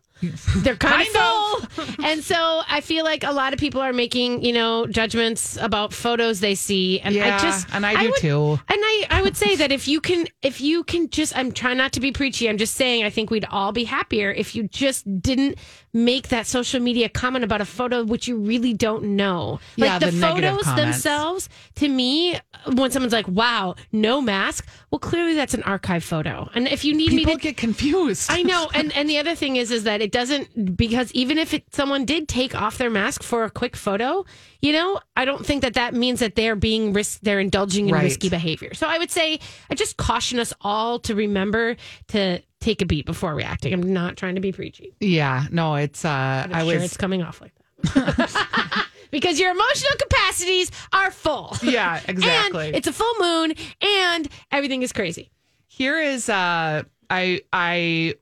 They're 0.56 0.76
kind, 0.76 1.08
Kind 1.12 1.16
of 1.16 1.74
full, 1.74 2.04
and 2.04 2.22
so 2.22 2.62
I 2.68 2.80
feel 2.80 3.04
like 3.04 3.24
a 3.24 3.32
lot 3.32 3.52
of 3.52 3.58
people 3.58 3.80
are 3.80 3.92
making 3.92 4.44
you 4.44 4.52
know 4.52 4.86
judgments 4.86 5.56
about 5.56 5.92
photos 5.92 6.40
they 6.40 6.54
see, 6.54 7.00
and 7.00 7.14
Yeah, 7.14 7.36
I 7.36 7.38
just 7.38 7.66
and 7.72 7.86
I 7.86 8.00
do 8.02 8.10
would, 8.10 8.16
too. 8.16 8.50
And 8.52 8.78
I 8.82 9.06
I 9.10 9.22
would 9.22 9.36
say 9.36 9.56
that 9.56 9.72
if 9.72 9.88
you 9.88 10.00
can 10.00 10.26
if 10.42 10.60
you 10.60 10.84
can 10.84 11.08
just 11.10 11.36
I'm 11.36 11.52
trying 11.52 11.78
not 11.78 11.92
to 11.92 12.00
be 12.00 12.12
preachy. 12.12 12.48
I'm 12.48 12.58
just 12.58 12.74
saying 12.74 13.04
I 13.04 13.10
think 13.10 13.30
we'd 13.30 13.46
all 13.50 13.72
be 13.72 13.84
happier 13.84 14.30
if 14.30 14.54
you 14.54 14.68
just 14.68 15.04
didn't 15.22 15.58
make 15.92 16.28
that 16.28 16.46
social 16.46 16.80
media 16.80 17.08
comment 17.08 17.44
about 17.44 17.60
a 17.60 17.64
photo 17.64 18.04
which 18.04 18.28
you 18.28 18.36
really 18.36 18.72
don't 18.74 19.02
know. 19.16 19.58
Like 19.76 19.88
Yeah, 19.88 19.98
the, 19.98 20.06
the 20.10 20.20
photos 20.20 20.64
themselves, 20.76 21.48
to 21.76 21.88
me, 21.88 22.38
when 22.74 22.90
someone's 22.90 23.12
like, 23.12 23.26
"Wow, 23.26 23.74
no 23.90 24.20
mask," 24.20 24.68
well, 24.90 24.98
clearly 24.98 25.34
that's 25.34 25.54
an 25.54 25.62
archive 25.64 26.04
photo. 26.04 26.48
And 26.54 26.68
if 26.68 26.84
you 26.84 26.94
need 26.94 27.10
People 27.10 27.32
me 27.34 27.38
to 27.38 27.42
get 27.42 27.56
confused. 27.56 28.30
I 28.30 28.42
know, 28.42 28.70
and 28.74 28.92
and 28.94 29.08
the 29.08 29.18
other 29.18 29.34
thing 29.34 29.56
is, 29.56 29.70
is 29.70 29.84
that 29.84 30.00
it 30.00 30.09
doesn't 30.12 30.76
because 30.76 31.12
even 31.12 31.38
if 31.38 31.52
it, 31.54 31.64
someone 31.74 32.04
did 32.04 32.28
take 32.28 32.54
off 32.54 32.78
their 32.78 32.90
mask 32.90 33.22
for 33.22 33.44
a 33.44 33.50
quick 33.50 33.76
photo, 33.76 34.24
you 34.60 34.72
know, 34.72 35.00
I 35.16 35.24
don't 35.24 35.44
think 35.44 35.62
that 35.62 35.74
that 35.74 35.94
means 35.94 36.20
that 36.20 36.34
they're 36.34 36.56
being 36.56 36.92
risk, 36.92 37.20
they're 37.22 37.40
indulging 37.40 37.88
in 37.88 37.94
Right. 37.94 38.04
risky 38.04 38.28
behavior. 38.28 38.74
So 38.74 38.86
I 38.86 38.98
would 38.98 39.10
say, 39.10 39.40
I 39.70 39.74
just 39.74 39.96
caution 39.96 40.38
us 40.38 40.52
all 40.60 40.98
to 41.00 41.14
remember 41.14 41.76
to 42.08 42.40
take 42.60 42.82
a 42.82 42.86
beat 42.86 43.06
before 43.06 43.34
reacting. 43.34 43.72
I'm 43.72 43.92
not 43.92 44.16
trying 44.16 44.34
to 44.34 44.40
be 44.40 44.52
preachy. 44.52 44.92
yeah, 45.00 45.46
no, 45.50 45.74
it's. 45.76 46.04
uh 46.04 46.46
I 46.52 46.58
sure 46.60 46.74
was. 46.74 46.84
it's 46.84 46.96
coming 46.96 47.22
off 47.22 47.40
like 47.40 47.52
that. 47.94 48.86
because 49.10 49.40
your 49.40 49.50
emotional 49.50 49.92
capacities 49.98 50.70
are 50.92 51.10
full. 51.10 51.56
Yeah, 51.62 52.00
exactly. 52.08 52.68
And 52.68 52.76
it's 52.76 52.86
a 52.86 52.92
full 52.92 53.14
moon 53.18 53.54
and 53.80 54.28
everything 54.52 54.82
is 54.82 54.92
crazy. 54.92 55.30
here 55.66 55.98
is 56.00 56.28
uh 56.28 56.82
i 57.08 57.40
i 57.52 58.14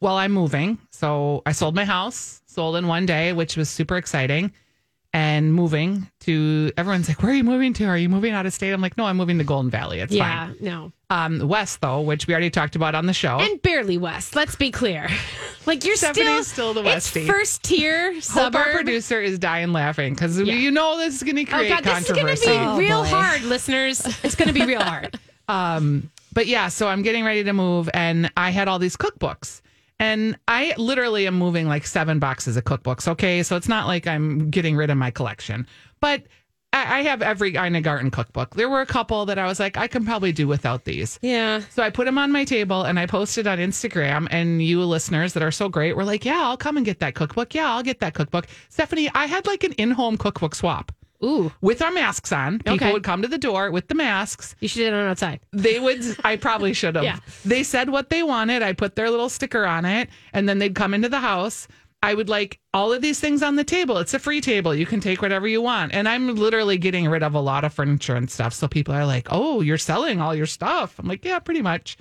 well 0.00 0.16
i'm 0.16 0.32
moving 0.32 0.78
so 0.90 1.42
i 1.46 1.52
sold 1.52 1.74
my 1.74 1.84
house 1.84 2.40
sold 2.46 2.76
in 2.76 2.86
one 2.86 3.06
day 3.06 3.32
which 3.32 3.56
was 3.56 3.68
super 3.68 3.96
exciting 3.96 4.52
and 5.14 5.52
moving 5.52 6.08
to 6.20 6.72
everyone's 6.78 7.06
like 7.08 7.22
where 7.22 7.32
are 7.32 7.34
you 7.34 7.44
moving 7.44 7.72
to 7.74 7.84
are 7.84 7.98
you 7.98 8.08
moving 8.08 8.32
out 8.32 8.46
of 8.46 8.52
state 8.52 8.72
i'm 8.72 8.80
like 8.80 8.96
no 8.96 9.04
i'm 9.04 9.16
moving 9.16 9.38
to 9.38 9.44
golden 9.44 9.70
valley 9.70 10.00
it's 10.00 10.12
Yeah, 10.12 10.46
fine 10.46 10.56
no. 10.60 10.92
um 11.10 11.48
west 11.48 11.80
though 11.80 12.00
which 12.00 12.26
we 12.26 12.32
already 12.34 12.50
talked 12.50 12.76
about 12.76 12.94
on 12.94 13.06
the 13.06 13.12
show 13.12 13.38
and 13.40 13.60
barely 13.62 13.98
west. 13.98 14.34
Let's 14.36 14.54
be 14.56 14.70
clear. 14.70 15.08
Like 15.64 15.84
you're 15.84 15.94
Stephanie's 15.94 16.48
still, 16.48 16.72
still 16.74 16.82
the 16.82 16.90
it's 16.90 17.08
Westie. 17.12 17.24
first 17.24 17.62
tier 17.62 18.12
Hope 18.14 18.22
suburb. 18.24 18.56
our 18.56 18.72
producer 18.72 19.20
is 19.20 19.38
dying 19.38 19.72
laughing 19.72 20.12
because 20.12 20.40
Yeah. 20.40 20.54
you 20.54 20.72
know 20.72 20.98
this 20.98 21.14
is 21.14 21.22
going 21.22 21.36
to 21.36 21.44
create 21.44 21.70
oh 21.70 21.76
god, 21.76 21.84
this 21.84 22.10
is 22.10 22.16
going 22.16 22.34
to 22.36 22.76
be 22.78 22.84
real 22.84 23.04
hard, 23.04 23.42
listeners. 23.42 24.04
It's 24.24 24.34
going 24.34 24.48
to 24.48 24.52
be 24.54 24.66
real 24.66 24.82
hard. 24.82 25.16
Um, 25.46 26.10
but 26.32 26.46
yeah, 26.46 26.68
so 26.68 26.88
I'm 26.88 27.02
getting 27.02 27.24
ready 27.24 27.44
to 27.44 27.52
move, 27.52 27.88
and 27.94 28.30
I 28.36 28.50
had 28.50 28.68
all 28.68 28.78
these 28.78 28.96
cookbooks, 28.96 29.62
and 29.98 30.38
I 30.48 30.74
literally 30.76 31.26
am 31.26 31.34
moving 31.34 31.68
like 31.68 31.86
seven 31.86 32.18
boxes 32.18 32.56
of 32.56 32.64
cookbooks. 32.64 33.08
Okay, 33.08 33.42
so 33.42 33.56
it's 33.56 33.68
not 33.68 33.86
like 33.86 34.06
I'm 34.06 34.50
getting 34.50 34.76
rid 34.76 34.90
of 34.90 34.96
my 34.96 35.10
collection, 35.10 35.66
but 36.00 36.22
I, 36.72 36.98
I 36.98 37.02
have 37.02 37.22
every 37.22 37.56
Ina 37.56 37.82
Garten 37.82 38.10
cookbook. 38.10 38.54
There 38.54 38.68
were 38.68 38.80
a 38.80 38.86
couple 38.86 39.26
that 39.26 39.38
I 39.38 39.46
was 39.46 39.60
like, 39.60 39.76
I 39.76 39.86
can 39.86 40.04
probably 40.04 40.32
do 40.32 40.48
without 40.48 40.84
these. 40.84 41.18
Yeah. 41.22 41.60
So 41.70 41.82
I 41.82 41.90
put 41.90 42.06
them 42.06 42.18
on 42.18 42.32
my 42.32 42.44
table 42.44 42.82
and 42.82 42.98
I 42.98 43.06
posted 43.06 43.46
on 43.46 43.58
Instagram. 43.58 44.26
And 44.30 44.62
you 44.62 44.82
listeners 44.84 45.34
that 45.34 45.42
are 45.42 45.50
so 45.50 45.68
great 45.68 45.96
were 45.96 46.04
like, 46.04 46.24
yeah, 46.24 46.40
I'll 46.40 46.56
come 46.56 46.76
and 46.76 46.86
get 46.86 47.00
that 47.00 47.14
cookbook. 47.14 47.54
Yeah, 47.54 47.70
I'll 47.70 47.82
get 47.82 48.00
that 48.00 48.14
cookbook. 48.14 48.46
Stephanie, 48.70 49.10
I 49.14 49.26
had 49.26 49.46
like 49.46 49.64
an 49.64 49.72
in 49.72 49.90
home 49.90 50.16
cookbook 50.16 50.54
swap 50.54 50.92
Ooh, 51.24 51.52
with 51.60 51.80
our 51.82 51.92
masks 51.92 52.32
on. 52.32 52.58
People 52.58 52.74
Okay. 52.74 52.92
would 52.92 53.02
come 53.04 53.22
to 53.22 53.28
the 53.28 53.38
door 53.38 53.70
with 53.70 53.88
the 53.88 53.94
masks. 53.94 54.54
you 54.60 54.68
should 54.68 54.82
have 54.82 54.92
done 54.92 55.06
it 55.06 55.10
outside. 55.10 55.40
They 55.52 55.78
would, 55.78 56.02
I 56.24 56.36
probably 56.36 56.72
should 56.72 56.96
have. 56.96 57.04
Yeah. 57.12 57.18
They 57.44 57.62
said 57.62 57.90
what 57.90 58.10
they 58.10 58.22
wanted. 58.22 58.62
I 58.62 58.72
put 58.72 58.96
their 58.96 59.10
little 59.10 59.28
sticker 59.28 59.64
on 59.64 59.84
it 59.84 60.08
and 60.32 60.48
then 60.48 60.58
they'd 60.58 60.74
come 60.74 60.94
into 60.94 61.08
the 61.08 61.20
house. 61.20 61.68
I 62.04 62.14
would 62.14 62.28
like 62.28 62.58
all 62.74 62.92
of 62.92 63.00
these 63.00 63.20
things 63.20 63.42
on 63.44 63.54
the 63.54 63.62
table. 63.62 63.98
It's 63.98 64.12
a 64.14 64.18
free 64.18 64.40
table. 64.40 64.74
You 64.74 64.86
can 64.86 64.98
take 64.98 65.22
whatever 65.22 65.46
you 65.46 65.62
want. 65.62 65.92
And 65.94 66.08
I'm 66.08 66.34
literally 66.34 66.76
getting 66.76 67.08
rid 67.08 67.22
of 67.22 67.34
a 67.34 67.40
lot 67.40 67.62
of 67.62 67.72
furniture 67.72 68.16
and 68.16 68.28
stuff. 68.28 68.52
So 68.54 68.66
people 68.66 68.92
are 68.92 69.06
like, 69.06 69.28
oh, 69.30 69.60
you're 69.60 69.78
selling 69.78 70.20
all 70.20 70.34
your 70.34 70.46
stuff. 70.46 70.98
I'm 70.98 71.06
like, 71.06 71.24
yeah, 71.24 71.38
pretty 71.38 71.62
much. 71.62 71.96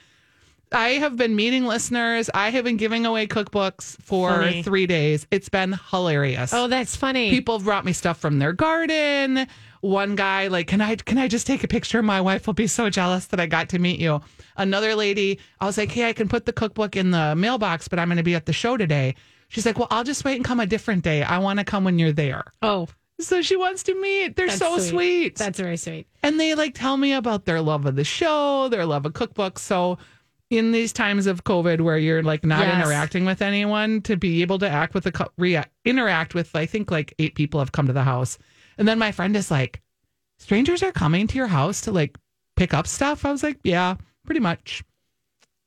I 0.74 0.90
have 0.92 1.18
been 1.18 1.36
meeting 1.36 1.66
listeners. 1.66 2.30
I 2.34 2.50
have 2.50 2.64
been 2.64 2.78
giving 2.78 3.06
away 3.06 3.28
cookbooks 3.28 4.02
for 4.02 4.30
Funny. 4.30 4.64
three 4.64 4.88
days. 4.88 5.28
It's 5.32 5.50
been 5.50 5.78
hilarious. 5.90 6.54
Oh, 6.54 6.68
that's 6.68 6.96
funny. 6.96 7.30
People 7.30 7.58
have 7.58 7.66
brought 7.66 7.84
me 7.86 7.94
stuff 7.94 8.20
from 8.20 8.40
their 8.40 8.54
garden. 8.54 9.48
One 9.82 10.16
guy, 10.16 10.48
like, 10.48 10.68
can 10.68 10.80
I 10.80 10.96
can 10.96 11.18
I 11.18 11.28
just 11.28 11.46
take 11.48 11.64
a 11.64 11.68
picture? 11.68 12.02
My 12.04 12.22
wife 12.22 12.46
will 12.48 12.54
be 12.54 12.68
so 12.68 12.90
jealous 12.90 13.26
that 13.28 13.40
I 13.40 13.48
got 13.48 13.70
to 13.70 13.80
meet 13.80 14.00
you. 14.00 14.22
Another 14.56 14.96
lady, 14.96 15.40
I 15.60 15.66
was 15.66 15.78
like, 15.78 15.90
hey, 15.92 16.08
I 16.08 16.14
can 16.14 16.30
put 16.30 16.46
the 16.46 16.54
cookbook 16.54 16.96
in 16.96 17.12
the 17.12 17.36
mailbox, 17.36 17.88
but 17.88 17.98
I'm 18.00 18.08
going 18.08 18.18
to 18.18 18.24
be 18.24 18.36
at 18.36 18.46
the 18.46 18.54
show 18.54 18.78
today. 18.78 19.16
She's 19.50 19.66
like, 19.66 19.78
well, 19.80 19.88
I'll 19.92 20.04
just 20.04 20.24
wait 20.24 20.36
and 20.36 20.46
come 20.46 20.60
a 20.60 20.66
different 20.66 21.04
day. 21.04 21.24
I 21.24 21.40
want 21.40 21.60
to 21.60 21.66
come 21.66 21.84
when 21.84 21.98
you're 22.00 22.14
there. 22.14 22.46
oh, 22.62 22.88
So 23.20 23.42
she 23.42 23.56
wants 23.58 23.84
to 23.84 24.00
meet. 24.00 24.36
They're 24.36 24.48
that's 24.48 24.60
so 24.60 24.78
sweet. 24.78 25.36
That's 25.38 25.60
very 25.60 25.78
sweet. 25.78 26.08
and 26.24 26.40
they 26.40 26.54
like 26.56 26.76
tell 26.76 26.96
me 26.96 27.12
about 27.14 27.46
their 27.46 27.60
love 27.60 27.86
of 27.86 27.96
the 27.96 28.04
show, 28.06 28.70
their 28.70 28.86
love 28.86 29.06
of 29.06 29.14
cookbooks. 29.14 29.60
So 29.60 29.98
in 30.52 30.72
these 30.72 30.94
times 30.94 31.26
of 31.26 31.44
COVID 31.46 31.82
where 31.82 31.98
you're 31.98 32.22
like 32.22 32.46
not 32.46 32.60
Yes. 32.68 32.76
interacting 32.76 33.26
with 33.26 33.42
anyone, 33.42 34.02
to 34.04 34.16
be 34.18 34.42
able 34.44 34.60
to 34.60 34.70
act 34.70 34.94
with 34.94 35.06
a 35.08 35.12
co- 35.12 35.32
rea- 35.38 35.64
interact 35.86 36.36
with, 36.36 36.56
I 36.56 36.66
think 36.68 36.92
like 36.92 37.14
eight 37.18 37.34
people 37.36 37.60
have 37.62 37.72
come 37.72 37.88
to 37.88 37.94
the 37.94 38.04
house, 38.04 38.38
and 38.78 38.88
then 38.88 39.00
my 39.00 39.12
friend 39.12 39.36
is 39.36 39.50
like, 39.50 39.82
strangers 40.38 40.84
are 40.84 40.92
coming 40.92 41.26
to 41.28 41.36
your 41.38 41.48
house 41.48 41.82
to 41.82 41.92
like 41.92 42.18
pick 42.58 42.74
up 42.74 42.86
stuff. 42.86 43.26
I 43.26 43.32
was 43.32 43.42
like, 43.44 43.58
yeah, 43.64 43.96
pretty 44.26 44.42
much. 44.42 44.84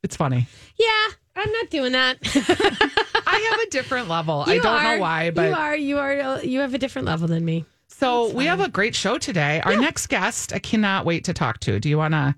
It's 0.02 0.16
funny. 0.16 0.46
Yeah, 0.78 1.06
I'm 1.34 1.50
not 1.50 1.70
doing 1.70 1.92
that. 1.92 2.18
I 3.26 3.48
have 3.50 3.60
a 3.60 3.70
different 3.70 4.08
level. 4.08 4.44
I 4.46 4.58
don't 4.58 4.66
are- 4.66 4.96
know 4.96 5.00
why, 5.00 5.30
but 5.30 5.48
you 5.48 5.54
are 5.56 5.76
you 5.76 5.98
are 5.98 6.44
you 6.44 6.60
have 6.60 6.74
a 6.74 6.78
different 6.78 7.06
level 7.06 7.26
than 7.26 7.42
me. 7.44 7.64
so 7.88 8.30
we 8.32 8.44
have 8.44 8.60
a 8.60 8.68
great 8.68 8.94
show 8.94 9.16
today. 9.16 9.60
Our 9.64 9.76
next 9.76 10.08
guest, 10.08 10.52
I 10.52 10.58
cannot 10.58 11.06
wait 11.06 11.24
to 11.24 11.32
talk 11.32 11.58
to. 11.60 11.80
Do 11.80 11.88
you 11.88 11.96
want 11.96 12.12
to? 12.12 12.34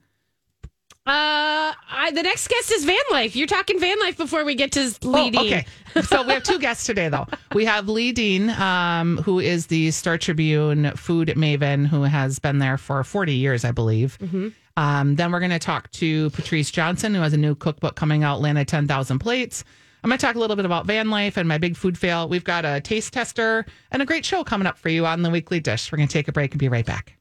Uh, 1.07 1.71
I, 1.89 2.11
the 2.13 2.23
next 2.23 2.49
guest 2.49 2.73
is 2.73 2.85
Van 2.85 2.99
Life. 3.13 3.37
You're 3.37 3.47
talking 3.47 3.79
Van 3.79 3.97
Life 4.01 4.17
before 4.17 4.45
we 4.45 4.57
get 4.57 4.73
to 4.73 4.93
Lee 5.03 5.31
Dean. 5.31 5.37
Oh, 5.37 5.47
okay. 5.47 5.67
so 6.03 6.25
we 6.25 6.33
have 6.33 6.43
two 6.43 6.59
guests 6.59 6.85
today, 6.85 7.09
though. 7.09 7.29
We 7.55 7.65
have 7.65 7.89
Lee 7.89 8.11
Dean, 8.11 8.51
um, 8.51 9.19
who 9.19 9.39
is 9.39 9.69
the 9.69 9.93
Star 9.93 10.19
Tribune 10.19 10.91
food 10.97 11.29
maven, 11.29 11.87
who 11.87 12.03
has 12.03 12.41
been 12.41 12.59
there 12.59 12.77
for 12.77 13.05
40 13.05 13.35
years, 13.35 13.65
I 13.65 13.71
believe. 13.71 14.19
Mm-hmm. 14.19 14.49
Um, 14.77 15.15
then 15.15 15.31
we're 15.31 15.39
going 15.39 15.53
to 15.53 15.61
talk 15.61 15.93
to 15.93 16.31
Patrice 16.31 16.73
Johnson, 16.73 17.15
who 17.15 17.21
has 17.21 17.33
a 17.33 17.39
new 17.39 17.55
cookbook 17.55 17.95
coming 17.95 18.25
out, 18.25 18.41
Land 18.41 18.59
of 18.59 18.67
10,000 18.67 19.21
Plates. 19.21 19.63
I'm 20.03 20.11
going 20.11 20.19
to 20.19 20.27
talk 20.27 20.35
a 20.35 20.39
little 20.41 20.57
bit 20.57 20.65
about 20.65 20.87
van 20.87 21.11
life 21.11 21.37
and 21.37 21.49
my 21.49 21.59
big 21.59 21.77
food 21.77 21.97
fail. 21.97 22.29
We've 22.29 22.45
got 22.45 22.65
a 22.65 22.81
taste 22.81 23.13
tester 23.13 23.65
and 23.91 24.03
a 24.03 24.05
great 24.05 24.25
show 24.25 24.43
coming 24.43 24.67
up 24.67 24.77
for 24.77 24.89
you 24.89 25.07
on 25.07 25.23
the 25.23 25.31
weekly 25.31 25.61
dish. 25.61 25.91
We're 25.91 25.97
going 25.99 26.09
to 26.09 26.13
take 26.13 26.29
a 26.29 26.33
break 26.33 26.53
and 26.53 26.59
be 26.59 26.69
right 26.69 26.87
back. 26.87 27.16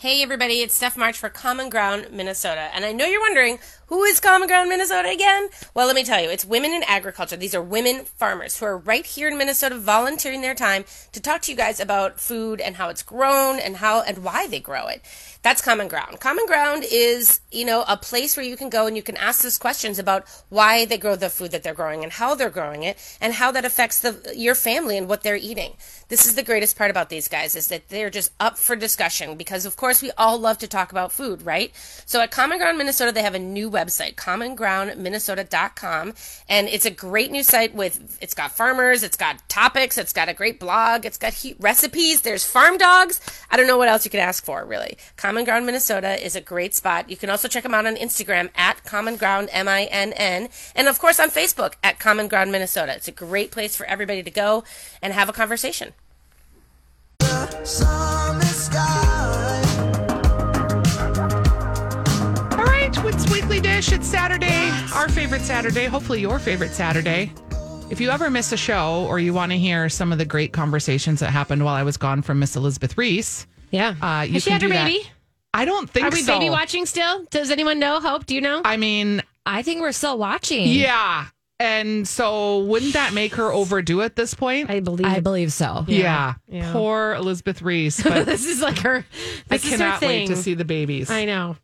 Hey 0.00 0.22
everybody, 0.22 0.62
it's 0.62 0.74
Steph 0.74 0.96
March 0.96 1.18
for 1.18 1.28
Common 1.28 1.68
Ground 1.68 2.06
Minnesota. 2.10 2.70
And 2.74 2.86
I 2.86 2.92
know 2.92 3.04
you're 3.04 3.20
wondering, 3.20 3.58
who 3.90 4.04
is 4.04 4.20
Common 4.20 4.46
Ground 4.46 4.68
Minnesota 4.68 5.08
again? 5.08 5.48
Well, 5.74 5.88
let 5.88 5.96
me 5.96 6.04
tell 6.04 6.22
you, 6.22 6.30
it's 6.30 6.44
women 6.44 6.70
in 6.70 6.84
agriculture. 6.84 7.36
These 7.36 7.56
are 7.56 7.62
women 7.62 8.04
farmers 8.04 8.56
who 8.56 8.66
are 8.66 8.78
right 8.78 9.04
here 9.04 9.26
in 9.26 9.36
Minnesota 9.36 9.76
volunteering 9.76 10.42
their 10.42 10.54
time 10.54 10.84
to 11.10 11.20
talk 11.20 11.42
to 11.42 11.50
you 11.50 11.56
guys 11.56 11.80
about 11.80 12.20
food 12.20 12.60
and 12.60 12.76
how 12.76 12.88
it's 12.88 13.02
grown 13.02 13.58
and 13.58 13.78
how 13.78 14.00
and 14.02 14.22
why 14.22 14.46
they 14.46 14.60
grow 14.60 14.86
it. 14.86 15.02
That's 15.42 15.60
Common 15.60 15.88
Ground. 15.88 16.20
Common 16.20 16.46
Ground 16.46 16.84
is, 16.88 17.40
you 17.50 17.64
know, 17.64 17.84
a 17.88 17.96
place 17.96 18.36
where 18.36 18.46
you 18.46 18.56
can 18.56 18.68
go 18.68 18.86
and 18.86 18.94
you 18.94 19.02
can 19.02 19.16
ask 19.16 19.42
those 19.42 19.58
questions 19.58 19.98
about 19.98 20.24
why 20.50 20.84
they 20.84 20.98
grow 20.98 21.16
the 21.16 21.30
food 21.30 21.50
that 21.50 21.62
they're 21.62 21.74
growing 21.74 22.04
and 22.04 22.12
how 22.12 22.34
they're 22.34 22.50
growing 22.50 22.84
it 22.84 22.96
and 23.20 23.32
how 23.32 23.50
that 23.50 23.64
affects 23.64 24.00
the 24.00 24.34
your 24.36 24.54
family 24.54 24.98
and 24.98 25.08
what 25.08 25.22
they're 25.22 25.36
eating. 25.36 25.72
This 26.08 26.26
is 26.26 26.34
the 26.34 26.42
greatest 26.42 26.76
part 26.76 26.90
about 26.90 27.08
these 27.08 27.26
guys 27.26 27.56
is 27.56 27.68
that 27.68 27.88
they're 27.88 28.10
just 28.10 28.32
up 28.38 28.58
for 28.58 28.76
discussion 28.76 29.36
because 29.36 29.64
of 29.64 29.76
course 29.76 30.02
we 30.02 30.10
all 30.18 30.38
love 30.38 30.58
to 30.58 30.68
talk 30.68 30.92
about 30.92 31.10
food, 31.10 31.42
right? 31.42 31.72
So 32.04 32.20
at 32.20 32.30
Common 32.30 32.58
Ground 32.58 32.76
Minnesota 32.76 33.10
they 33.10 33.22
have 33.22 33.34
a 33.34 33.38
new 33.38 33.70
website, 33.70 33.79
commongroundminnesota.com, 33.88 36.14
and 36.48 36.68
it's 36.68 36.86
a 36.86 36.90
great 36.90 37.30
new 37.30 37.42
site 37.42 37.74
with 37.74 38.18
it's 38.20 38.34
got 38.34 38.52
farmers, 38.52 39.02
it's 39.02 39.16
got 39.16 39.48
topics, 39.48 39.96
it's 39.98 40.12
got 40.12 40.28
a 40.28 40.34
great 40.34 40.60
blog, 40.60 41.06
it's 41.06 41.18
got 41.18 41.34
recipes, 41.58 42.22
there's 42.22 42.44
farm 42.44 42.78
dogs. 42.78 43.20
I 43.50 43.56
don't 43.56 43.66
know 43.66 43.78
what 43.78 43.88
else 43.88 44.04
you 44.04 44.10
could 44.10 44.20
ask 44.20 44.44
for, 44.44 44.64
really. 44.64 44.96
Common 45.16 45.44
Ground 45.44 45.66
Minnesota 45.66 46.24
is 46.24 46.36
a 46.36 46.40
great 46.40 46.74
spot. 46.74 47.10
You 47.10 47.16
can 47.16 47.30
also 47.30 47.48
check 47.48 47.62
them 47.62 47.74
out 47.74 47.86
on 47.86 47.96
Instagram 47.96 48.50
at 48.54 48.84
Common 48.84 49.16
Ground 49.16 49.48
M 49.52 49.68
I 49.68 49.84
N 49.84 50.12
N, 50.14 50.48
and 50.74 50.88
of 50.88 50.98
course 50.98 51.20
on 51.20 51.30
Facebook 51.30 51.74
at 51.82 51.98
Common 51.98 52.28
Ground 52.28 52.52
Minnesota. 52.52 52.94
It's 52.94 53.08
a 53.08 53.12
great 53.12 53.50
place 53.50 53.76
for 53.76 53.86
everybody 53.86 54.22
to 54.22 54.30
go 54.30 54.64
and 55.02 55.12
have 55.12 55.28
a 55.28 55.32
conversation. 55.32 55.92
It's 63.64 63.88
Dish. 63.88 63.92
It's 63.98 64.06
Saturday, 64.06 64.70
our 64.94 65.08
favorite 65.08 65.42
Saturday, 65.42 65.86
hopefully 65.86 66.20
your 66.20 66.38
favorite 66.38 66.72
Saturday. 66.72 67.32
If 67.90 68.00
you 68.00 68.10
ever 68.10 68.30
miss 68.30 68.52
a 68.52 68.56
show 68.56 69.04
or 69.08 69.18
you 69.18 69.34
want 69.34 69.52
to 69.52 69.58
hear 69.58 69.88
some 69.88 70.12
of 70.12 70.18
the 70.18 70.24
great 70.24 70.52
conversations 70.52 71.20
that 71.20 71.30
happened 71.30 71.64
while 71.64 71.74
I 71.74 71.82
was 71.82 71.96
gone 71.96 72.22
from 72.22 72.38
Miss 72.38 72.56
Elizabeth 72.56 72.96
Reese, 72.96 73.46
Yeah. 73.70 73.94
Uh, 74.00 74.22
you 74.22 74.34
Has 74.34 74.44
she 74.44 74.50
had 74.50 74.62
her 74.62 74.68
do 74.68 74.74
that. 74.74 74.86
baby? 74.86 75.10
I 75.52 75.64
don't 75.64 75.90
think 75.90 76.06
Are 76.06 76.10
we 76.10 76.22
so. 76.22 76.38
baby 76.38 76.48
watching 76.50 76.86
still? 76.86 77.24
Does 77.30 77.50
anyone 77.50 77.78
know? 77.80 78.00
Hope, 78.00 78.26
do 78.26 78.34
you 78.34 78.40
know? 78.40 78.62
I 78.64 78.76
mean, 78.76 79.22
I 79.44 79.62
think 79.62 79.80
we're 79.80 79.92
still 79.92 80.16
watching. 80.18 80.68
yeah. 80.68 81.26
And 81.58 82.08
so 82.08 82.60
wouldn't 82.60 82.94
that 82.94 83.12
make 83.12 83.34
her 83.34 83.52
overdo 83.52 84.00
at 84.00 84.16
this 84.16 84.32
point? 84.32 84.70
I 84.70 84.80
believe. 84.80 85.06
I 85.06 85.20
believe 85.20 85.52
so. 85.52 85.84
yeah. 85.88 86.34
Yeah. 86.48 86.72
Poor 86.72 87.12
Elizabeth 87.14 87.60
Reese. 87.60 88.02
But 88.04 88.24
this 88.24 88.46
is 88.46 88.62
like 88.62 88.78
her. 88.78 89.04
I 89.50 89.56
is 89.56 89.64
her 89.64 89.70
cannot 89.76 90.00
wait 90.00 90.28
to 90.28 90.36
see 90.36 90.54
the 90.54 90.64
babies. 90.64 91.10
I 91.10 91.26
know. 91.26 91.56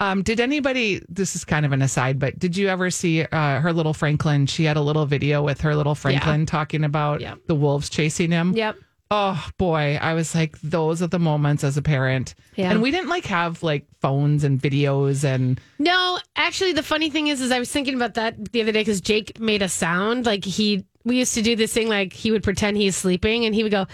Um, 0.00 0.22
did 0.22 0.40
anybody? 0.40 1.02
This 1.08 1.36
is 1.36 1.44
kind 1.44 1.64
of 1.66 1.72
an 1.72 1.82
aside, 1.82 2.18
but 2.18 2.38
did 2.38 2.56
you 2.56 2.68
ever 2.68 2.90
see 2.90 3.22
uh, 3.22 3.60
her 3.60 3.72
little 3.72 3.92
Franklin? 3.94 4.46
She 4.46 4.64
had 4.64 4.76
a 4.76 4.80
little 4.80 5.04
video 5.06 5.42
with 5.42 5.60
her 5.60 5.76
little 5.76 5.94
Franklin 5.94 6.46
talking 6.46 6.84
about 6.84 7.20
Yep. 7.20 7.40
the 7.46 7.54
wolves 7.54 7.90
chasing 7.90 8.30
him. 8.30 8.52
Yep. 8.56 8.76
Oh 9.12 9.44
boy, 9.58 9.98
I 10.00 10.14
was 10.14 10.34
like, 10.36 10.58
those 10.60 11.02
are 11.02 11.08
the 11.08 11.18
moments 11.18 11.64
as 11.64 11.76
a 11.76 11.82
parent. 11.82 12.36
Yeah. 12.54 12.70
And 12.70 12.80
we 12.80 12.92
didn't 12.92 13.08
like 13.08 13.24
have 13.26 13.60
like 13.62 13.84
phones 14.00 14.44
and 14.44 14.58
videos 14.60 15.24
and 15.24 15.60
No, 15.80 16.18
actually, 16.36 16.72
the 16.74 16.82
funny 16.84 17.10
thing 17.10 17.26
is, 17.26 17.40
is 17.40 17.50
I 17.50 17.58
was 17.58 17.70
thinking 17.72 17.94
about 17.94 18.14
that 18.14 18.52
the 18.52 18.62
other 18.62 18.70
day 18.72 18.82
because 18.82 19.00
Jake 19.00 19.38
made 19.40 19.62
a 19.62 19.68
sound 19.68 20.26
like 20.26 20.44
he. 20.44 20.84
We 21.04 21.18
used 21.18 21.34
to 21.34 21.42
do 21.42 21.56
this 21.56 21.72
thing 21.72 21.88
like 21.88 22.12
he 22.12 22.30
would 22.30 22.42
pretend 22.44 22.76
he's 22.76 22.94
sleeping 22.94 23.44
and 23.46 23.54
he 23.54 23.62
would 23.64 23.72
go, 23.72 23.86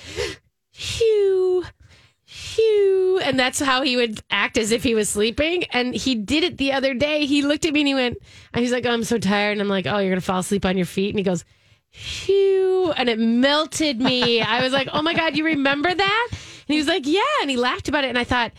"Phew, 0.72 1.64
phew," 2.56 3.20
and 3.22 3.38
that's 3.38 3.60
how 3.60 3.82
he 3.82 3.96
would 3.96 4.20
act 4.30 4.56
as 4.58 4.72
if 4.72 4.82
he 4.82 4.94
was 4.94 5.08
sleeping. 5.08 5.64
And 5.72 5.94
he 5.94 6.14
did 6.14 6.42
it 6.44 6.58
the 6.58 6.72
other 6.72 6.94
day. 6.94 7.26
He 7.26 7.42
looked 7.42 7.64
at 7.64 7.72
me 7.72 7.80
and 7.80 7.88
he 7.88 7.94
went, 7.94 8.18
and 8.52 8.62
he's 8.62 8.72
like, 8.72 8.86
oh, 8.86 8.90
"I'm 8.90 9.04
so 9.04 9.18
tired," 9.18 9.52
and 9.52 9.60
I'm 9.60 9.68
like, 9.68 9.86
"Oh, 9.86 9.98
you're 9.98 10.10
gonna 10.10 10.20
fall 10.20 10.40
asleep 10.40 10.64
on 10.64 10.76
your 10.76 10.86
feet," 10.86 11.10
and 11.10 11.18
he 11.18 11.22
goes. 11.24 11.44
Phew, 11.92 12.92
and 12.92 13.08
it 13.08 13.18
melted 13.18 14.00
me. 14.00 14.42
I 14.42 14.62
was 14.62 14.72
like, 14.72 14.88
"Oh 14.92 15.00
my 15.00 15.14
god, 15.14 15.34
you 15.36 15.44
remember 15.46 15.94
that?" 15.94 16.28
And 16.30 16.38
he 16.74 16.76
was 16.76 16.86
like, 16.86 17.06
"Yeah," 17.06 17.20
and 17.40 17.50
he 17.50 17.56
laughed 17.56 17.88
about 17.88 18.04
it. 18.04 18.08
And 18.08 18.18
I 18.18 18.24
thought, 18.24 18.52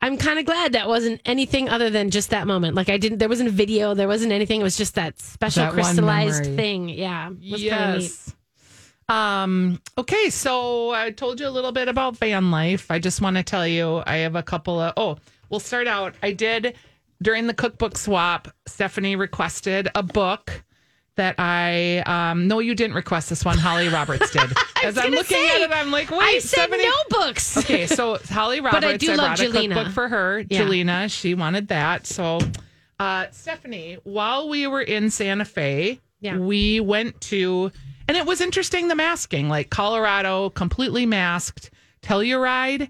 I'm 0.00 0.16
kind 0.16 0.38
of 0.38 0.46
glad 0.46 0.72
that 0.72 0.88
wasn't 0.88 1.20
anything 1.26 1.68
other 1.68 1.90
than 1.90 2.10
just 2.10 2.30
that 2.30 2.46
moment. 2.46 2.74
Like 2.76 2.88
I 2.88 2.96
didn't, 2.96 3.18
there 3.18 3.28
wasn't 3.28 3.50
a 3.50 3.52
video, 3.52 3.92
there 3.94 4.08
wasn't 4.08 4.32
anything. 4.32 4.60
It 4.60 4.64
was 4.64 4.76
just 4.78 4.94
that 4.94 5.20
special 5.20 5.64
That 5.64 5.72
crystallized 5.74 6.44
thing. 6.56 6.88
Yeah, 6.88 7.28
was 7.28 7.60
kinda 7.60 7.92
neat. 7.98 8.02
yes. 8.02 8.34
Um, 9.08 9.80
okay, 9.96 10.28
so 10.30 10.90
I 10.90 11.10
told 11.10 11.40
you 11.40 11.48
a 11.48 11.50
little 11.50 11.72
bit 11.72 11.88
about 11.88 12.16
van 12.16 12.50
life. 12.50 12.90
I 12.90 12.98
just 12.98 13.20
want 13.22 13.36
to 13.36 13.42
tell 13.42 13.66
you 13.66 14.02
I 14.06 14.16
have 14.18 14.36
a 14.36 14.42
couple 14.42 14.78
of 14.80 14.92
oh, 14.96 15.16
we'll 15.48 15.60
start 15.60 15.86
out. 15.86 16.14
I 16.22 16.32
did 16.32 16.76
during 17.22 17.46
the 17.46 17.54
cookbook 17.54 17.96
swap, 17.96 18.48
Stephanie 18.66 19.16
requested 19.16 19.88
a 19.94 20.02
book 20.02 20.62
that 21.16 21.34
I 21.38 21.98
um 22.06 22.46
no 22.48 22.58
you 22.60 22.74
didn't 22.74 22.94
request 22.94 23.30
this 23.30 23.44
one, 23.44 23.56
Holly 23.58 23.88
Roberts 23.98 24.30
did. 24.30 24.52
As 24.84 24.98
I'm 24.98 25.10
looking 25.10 25.36
say, 25.38 25.48
at 25.56 25.62
it, 25.62 25.72
I'm 25.72 25.90
like, 25.90 26.10
wait, 26.10 26.20
I 26.20 26.38
said 26.40 26.68
Stephanie 26.68 26.84
no 26.84 26.92
books. 27.08 27.56
Okay, 27.58 27.86
so 27.86 28.18
Holly 28.28 28.60
Roberts, 28.60 28.84
but 28.84 28.92
I 28.92 28.96
do 28.98 29.08
love 29.08 29.18
brought 29.18 29.40
a 29.40 29.44
Jelena. 29.44 29.74
cookbook 29.74 29.92
for 29.94 30.08
her. 30.08 30.44
Yeah. 30.50 30.60
Jelena, 30.62 31.10
she 31.10 31.34
wanted 31.34 31.68
that. 31.68 32.06
So, 32.06 32.38
uh, 33.00 33.26
Stephanie, 33.32 33.96
while 34.04 34.48
we 34.50 34.66
were 34.66 34.82
in 34.82 35.10
Santa 35.10 35.44
Fe, 35.46 35.98
Yeah. 36.20 36.36
we 36.38 36.78
went 36.78 37.20
to, 37.22 37.72
and 38.08 38.16
it 38.16 38.26
was 38.26 38.40
interesting 38.40 38.88
the 38.88 38.94
masking, 38.96 39.48
like 39.48 39.70
Colorado, 39.70 40.50
completely 40.50 41.06
masked. 41.06 41.70
Telluride 42.02 42.88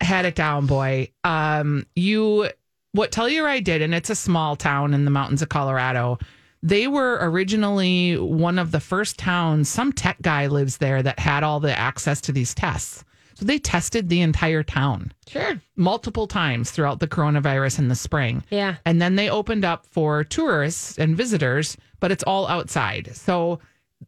had 0.00 0.24
it 0.24 0.34
down, 0.34 0.66
boy. 0.66 1.10
Um, 1.24 1.86
you 1.94 2.48
what 2.92 3.12
Telluride 3.12 3.64
did, 3.64 3.82
and 3.82 3.94
it's 3.94 4.10
a 4.10 4.14
small 4.14 4.56
town 4.56 4.94
in 4.94 5.04
the 5.04 5.10
mountains 5.10 5.42
of 5.42 5.48
Colorado. 5.48 6.18
They 6.62 6.88
were 6.88 7.18
originally 7.22 8.18
one 8.18 8.58
of 8.58 8.70
the 8.70 8.80
first 8.80 9.18
towns. 9.18 9.68
Some 9.68 9.92
tech 9.92 10.20
guy 10.22 10.46
lives 10.46 10.78
there 10.78 11.02
that 11.02 11.18
had 11.18 11.42
all 11.42 11.60
the 11.60 11.76
access 11.78 12.20
to 12.22 12.32
these 12.32 12.54
tests. 12.54 13.04
So 13.34 13.46
they 13.46 13.58
tested 13.58 14.08
the 14.10 14.20
entire 14.20 14.62
town 14.62 15.12
Sure. 15.26 15.58
multiple 15.76 16.26
times 16.26 16.70
throughout 16.70 17.00
the 17.00 17.08
coronavirus 17.08 17.78
in 17.78 17.88
the 17.88 17.94
spring. 17.94 18.44
Yeah. 18.50 18.74
And 18.84 19.00
then 19.00 19.16
they 19.16 19.30
opened 19.30 19.64
up 19.64 19.86
for 19.86 20.22
tourists 20.24 20.98
and 20.98 21.16
visitors, 21.16 21.78
but 22.00 22.12
it's 22.12 22.24
all 22.24 22.46
outside. 22.48 23.16
So 23.16 23.60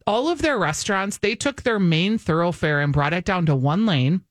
all 0.07 0.29
of 0.29 0.41
their 0.41 0.57
restaurants, 0.57 1.17
they 1.17 1.35
took 1.35 1.61
their 1.63 1.79
main 1.79 2.17
thoroughfare 2.17 2.79
and 2.81 2.91
brought 2.93 3.13
it 3.13 3.25
down 3.25 3.45
to 3.47 3.55
one 3.55 3.85
lane 3.85 4.21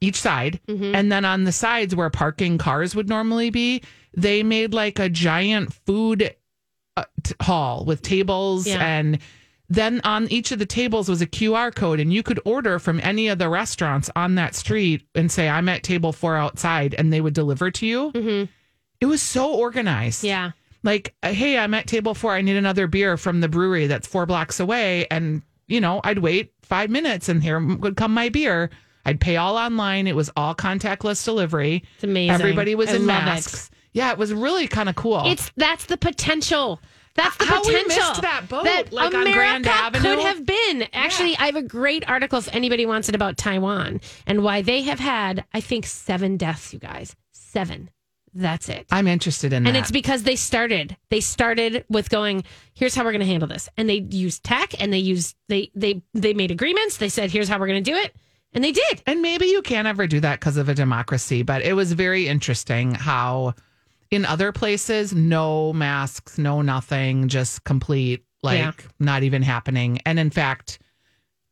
each 0.00 0.20
side. 0.20 0.60
Mm-hmm. 0.68 0.94
And 0.94 1.10
then 1.12 1.24
on 1.24 1.44
the 1.44 1.52
sides 1.52 1.94
where 1.94 2.10
parking 2.10 2.58
cars 2.58 2.94
would 2.94 3.08
normally 3.08 3.50
be, 3.50 3.82
they 4.16 4.42
made 4.42 4.74
like 4.74 4.98
a 4.98 5.08
giant 5.08 5.72
food 5.72 6.34
uh, 6.96 7.04
t- 7.22 7.34
hall 7.42 7.84
with 7.84 8.02
tables 8.02 8.66
Yeah. 8.66 8.84
and 8.84 9.18
then 9.70 10.02
on 10.04 10.28
each 10.30 10.52
of 10.52 10.58
the 10.58 10.66
tables 10.66 11.08
was 11.08 11.22
a 11.22 11.26
QR 11.26 11.74
code, 11.74 11.98
and 11.98 12.12
you 12.12 12.22
could 12.22 12.38
order 12.44 12.78
from 12.78 13.00
any 13.02 13.28
of 13.28 13.38
the 13.38 13.48
restaurants 13.48 14.10
on 14.14 14.34
that 14.34 14.54
street 14.54 15.06
and 15.14 15.32
say, 15.32 15.48
I'm 15.48 15.70
at 15.70 15.82
table 15.82 16.12
four 16.12 16.36
outside, 16.36 16.94
and 16.96 17.10
they 17.10 17.20
would 17.22 17.32
deliver 17.32 17.70
to 17.70 17.86
you. 17.86 18.12
It 19.00 19.06
was 19.06 19.22
so 19.22 19.52
organized. 19.54 20.18
Mm-hmm. 20.18 20.26
Yeah. 20.26 20.50
Like, 20.84 21.14
hey, 21.22 21.58
I'm 21.58 21.74
at 21.74 21.88
table 21.88 22.14
four. 22.14 22.32
I 22.32 22.40
need 22.42 22.56
another 22.56 22.86
beer 22.86 23.16
from 23.16 23.40
the 23.40 23.48
brewery 23.48 23.88
that's 23.88 24.06
four 24.06 24.26
blocks 24.26 24.60
away. 24.60 25.06
And, 25.10 25.42
you 25.66 25.80
know, 25.80 26.00
I'd 26.04 26.18
wait 26.20 26.52
five 26.62 26.90
minutes, 26.90 27.28
and 27.28 27.42
here 27.42 27.58
would 27.58 27.96
come 27.96 28.14
my 28.14 28.28
beer. 28.28 28.70
I'd 29.06 29.20
pay 29.20 29.36
all 29.36 29.56
online. 29.56 30.06
It 30.06 30.14
was 30.14 30.30
all 30.36 30.54
contactless 30.54 31.24
delivery. 31.24 31.82
It's 31.96 32.04
amazing. 32.04 32.30
Everybody 32.34 32.74
was 32.74 32.90
I 32.90 32.96
in 32.96 33.06
love 33.06 33.22
it. 33.22 33.26
masks. 33.26 33.70
Yeah, 33.92 34.10
it 34.12 34.18
was 34.18 34.32
really 34.32 34.66
kind 34.68 34.88
of 34.88 34.94
cool. 34.94 35.22
It's 35.26 35.50
that's 35.56 35.86
the 35.86 35.96
potential. 35.96 36.80
That's 37.14 37.36
the 37.36 37.44
How 37.44 37.62
we 37.62 37.68
potential. 37.72 38.08
missed 38.08 38.22
that 38.22 38.48
boat, 38.48 38.64
that 38.64 38.92
like 38.92 39.14
on 39.14 39.22
America 39.22 39.34
Grand 39.38 39.66
Avenue. 39.68 40.02
could 40.02 40.18
have 40.18 40.44
been. 40.44 40.88
Actually, 40.92 41.36
I 41.36 41.46
have 41.46 41.54
a 41.54 41.62
great 41.62 42.08
article 42.10 42.40
if 42.40 42.52
anybody 42.52 42.86
wants 42.86 43.08
it 43.08 43.14
about 43.14 43.36
Taiwan 43.36 44.00
and 44.26 44.42
why 44.42 44.62
they 44.62 44.82
have 44.82 44.98
had, 44.98 45.44
I 45.54 45.60
think, 45.60 45.86
seven 45.86 46.36
deaths. 46.36 46.72
You 46.72 46.80
guys, 46.80 47.14
seven. 47.30 47.88
That's 48.34 48.68
it. 48.68 48.86
I'm 48.90 49.06
interested 49.06 49.52
in 49.52 49.62
that. 49.62 49.68
and 49.68 49.76
that. 49.76 49.80
it's 49.80 49.90
because 49.90 50.24
they 50.24 50.36
started. 50.36 50.96
They 51.10 51.20
started 51.20 51.84
with 51.88 52.10
going. 52.10 52.44
Here's 52.74 52.94
how 52.94 53.04
we're 53.04 53.12
going 53.12 53.20
to 53.20 53.26
handle 53.26 53.48
this, 53.48 53.68
and 53.76 53.88
they 53.88 54.06
used 54.10 54.42
tech, 54.42 54.80
and 54.80 54.92
they 54.92 54.98
used 54.98 55.36
they 55.48 55.70
they 55.74 56.02
they 56.14 56.34
made 56.34 56.50
agreements. 56.50 56.96
They 56.96 57.08
said, 57.08 57.30
here's 57.30 57.48
how 57.48 57.58
we're 57.58 57.68
going 57.68 57.82
to 57.84 57.90
do 57.90 57.96
it, 57.96 58.14
and 58.52 58.64
they 58.64 58.72
did. 58.72 59.02
And 59.06 59.22
maybe 59.22 59.46
you 59.46 59.62
can't 59.62 59.86
ever 59.86 60.06
do 60.06 60.18
that 60.20 60.40
because 60.40 60.56
of 60.56 60.68
a 60.68 60.74
democracy, 60.74 61.42
but 61.42 61.62
it 61.62 61.74
was 61.74 61.92
very 61.92 62.26
interesting 62.26 62.92
how 62.94 63.54
in 64.10 64.24
other 64.24 64.50
places, 64.52 65.12
no 65.14 65.72
masks, 65.72 66.36
no 66.38 66.60
nothing, 66.62 67.28
just 67.28 67.64
complete, 67.64 68.24
like 68.42 68.58
Yeah. 68.58 68.72
not 68.98 69.22
even 69.22 69.42
happening. 69.42 70.00
And 70.06 70.18
in 70.18 70.30
fact, 70.30 70.78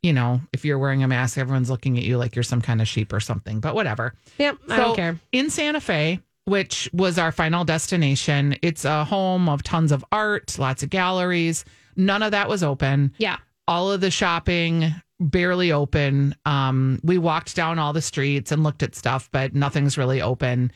you 0.03 0.13
know, 0.13 0.41
if 0.53 0.65
you're 0.65 0.79
wearing 0.79 1.03
a 1.05 1.09
mask, 1.09 1.39
everyone's 1.39 1.71
looking 1.71 1.97
at 1.97 2.05
you 2.05 2.19
like 2.19 2.35
you're 2.37 2.43
some 2.43 2.61
kind 2.61 2.81
of 2.81 2.89
sheep 2.89 3.13
or 3.13 3.21
something, 3.21 3.61
but 3.61 3.75
whatever. 3.77 4.15
Yep, 4.39 4.59
I 4.69 4.77
don't 4.77 4.97
care. 4.97 5.19
in 5.33 5.49
Santa 5.51 5.81
Fe, 5.81 6.21
which 6.45 6.89
was 6.93 7.19
our 7.19 7.33
final 7.33 7.65
destination, 7.65 8.57
it's 8.63 8.85
a 8.85 9.05
home 9.05 9.49
of 9.49 9.63
tons 9.63 9.93
of 9.93 10.05
art, 10.13 10.59
lots 10.59 10.83
of 10.83 10.91
galleries. 10.91 11.65
None 11.97 12.23
of 12.23 12.31
that 12.31 12.49
was 12.49 12.63
open 12.63 13.13
Yeah, 13.19 13.37
all 13.69 13.93
of 13.93 14.01
the 14.01 14.11
shopping 14.11 14.95
barely 15.21 15.71
open. 15.71 16.35
Um, 16.45 16.99
we 17.05 17.17
walked 17.19 17.55
down 17.55 17.79
all 17.79 17.93
the 17.93 18.03
streets 18.03 18.51
and 18.51 18.65
looked 18.65 18.83
at 18.83 18.95
stuff, 18.95 19.29
but 19.31 19.55
nothing's 19.55 19.97
really 19.97 20.21
open. 20.21 20.73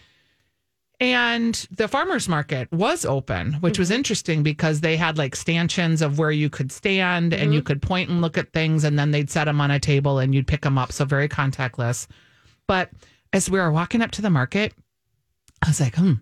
And 0.99 1.55
the 1.71 1.89
farmers 1.89 2.27
market 2.27 2.73
was 2.73 3.05
open, 3.05 3.55
which 3.55 3.79
was 3.79 3.91
interesting 3.91 4.43
because 4.43 4.81
they 4.81 4.97
had 4.97 5.19
like 5.19 5.37
stanchions 5.37 6.01
of 6.01 6.19
where 6.19 6.31
you 6.31 6.49
could 6.49 6.73
stand 6.73 7.35
and 7.35 7.53
you 7.53 7.61
could 7.61 7.83
point 7.83 8.09
and 8.09 8.23
look 8.23 8.39
at 8.39 8.55
things, 8.55 8.83
and 8.83 8.99
then 8.99 9.11
they'd 9.11 9.29
set 9.29 9.45
them 9.45 9.61
on 9.61 9.71
a 9.71 9.79
table 9.79 10.19
and 10.19 10.35
you'd 10.35 10.47
pick 10.47 10.63
them 10.63 10.79
up. 10.79 10.93
So 10.93 11.05
very 11.05 11.29
contactless. 11.29 12.07
But 12.67 12.91
as 13.35 13.51
we 13.51 13.59
were 13.59 13.71
walking 13.71 14.01
up 14.01 14.11
to 14.13 14.23
the 14.23 14.31
market, 14.31 14.73
I 15.63 15.69
was 15.69 15.81
like, 15.81 15.97
hmm, 15.97 16.15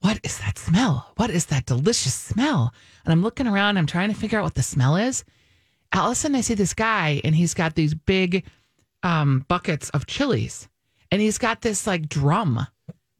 what 0.00 0.20
is 0.22 0.38
that 0.38 0.58
smell? 0.58 1.12
What 1.16 1.30
is 1.30 1.46
that 1.46 1.66
delicious 1.66 2.14
smell? 2.14 2.72
And 3.04 3.12
I'm 3.12 3.22
looking 3.22 3.46
around, 3.46 3.78
I'm 3.78 3.86
trying 3.86 4.10
to 4.10 4.14
figure 4.18 4.38
out 4.38 4.44
what 4.44 4.54
the 4.54 4.62
smell 4.62 4.96
is. 4.96 5.24
All 5.94 6.06
of 6.06 6.12
a 6.12 6.14
sudden, 6.14 6.36
I 6.36 6.42
see 6.42 6.54
this 6.54 6.74
guy, 6.74 7.20
and 7.24 7.34
he's 7.34 7.54
got 7.54 7.74
these 7.74 7.94
big 7.94 8.44
um, 9.02 9.44
buckets 9.48 9.88
of 9.90 10.06
chilies, 10.06 10.68
and 11.10 11.20
he's 11.20 11.38
got 11.38 11.62
this 11.62 11.86
like 11.86 12.08
drum 12.08 12.66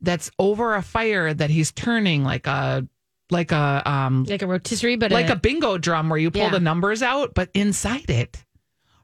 that's 0.01 0.31
over 0.39 0.75
a 0.75 0.83
fire 0.83 1.33
that 1.33 1.51
he's 1.51 1.73
turning 1.73 2.23
like 2.25 2.47
a 2.47 2.87
like 3.31 3.53
a 3.53 3.83
um 3.85 4.25
like 4.25 4.43
a 4.43 4.47
rotisserie, 4.47 4.97
but 4.97 5.11
like 5.11 5.31
a 5.31 5.37
bingo 5.37 5.79
drum 5.79 6.09
where 6.11 6.19
you 6.19 6.31
pull 6.31 6.43
Yeah. 6.43 6.51
the 6.51 6.61
numbers 6.61 7.03
out, 7.03 7.35
but 7.35 7.51
inside 7.55 8.09
it 8.11 8.45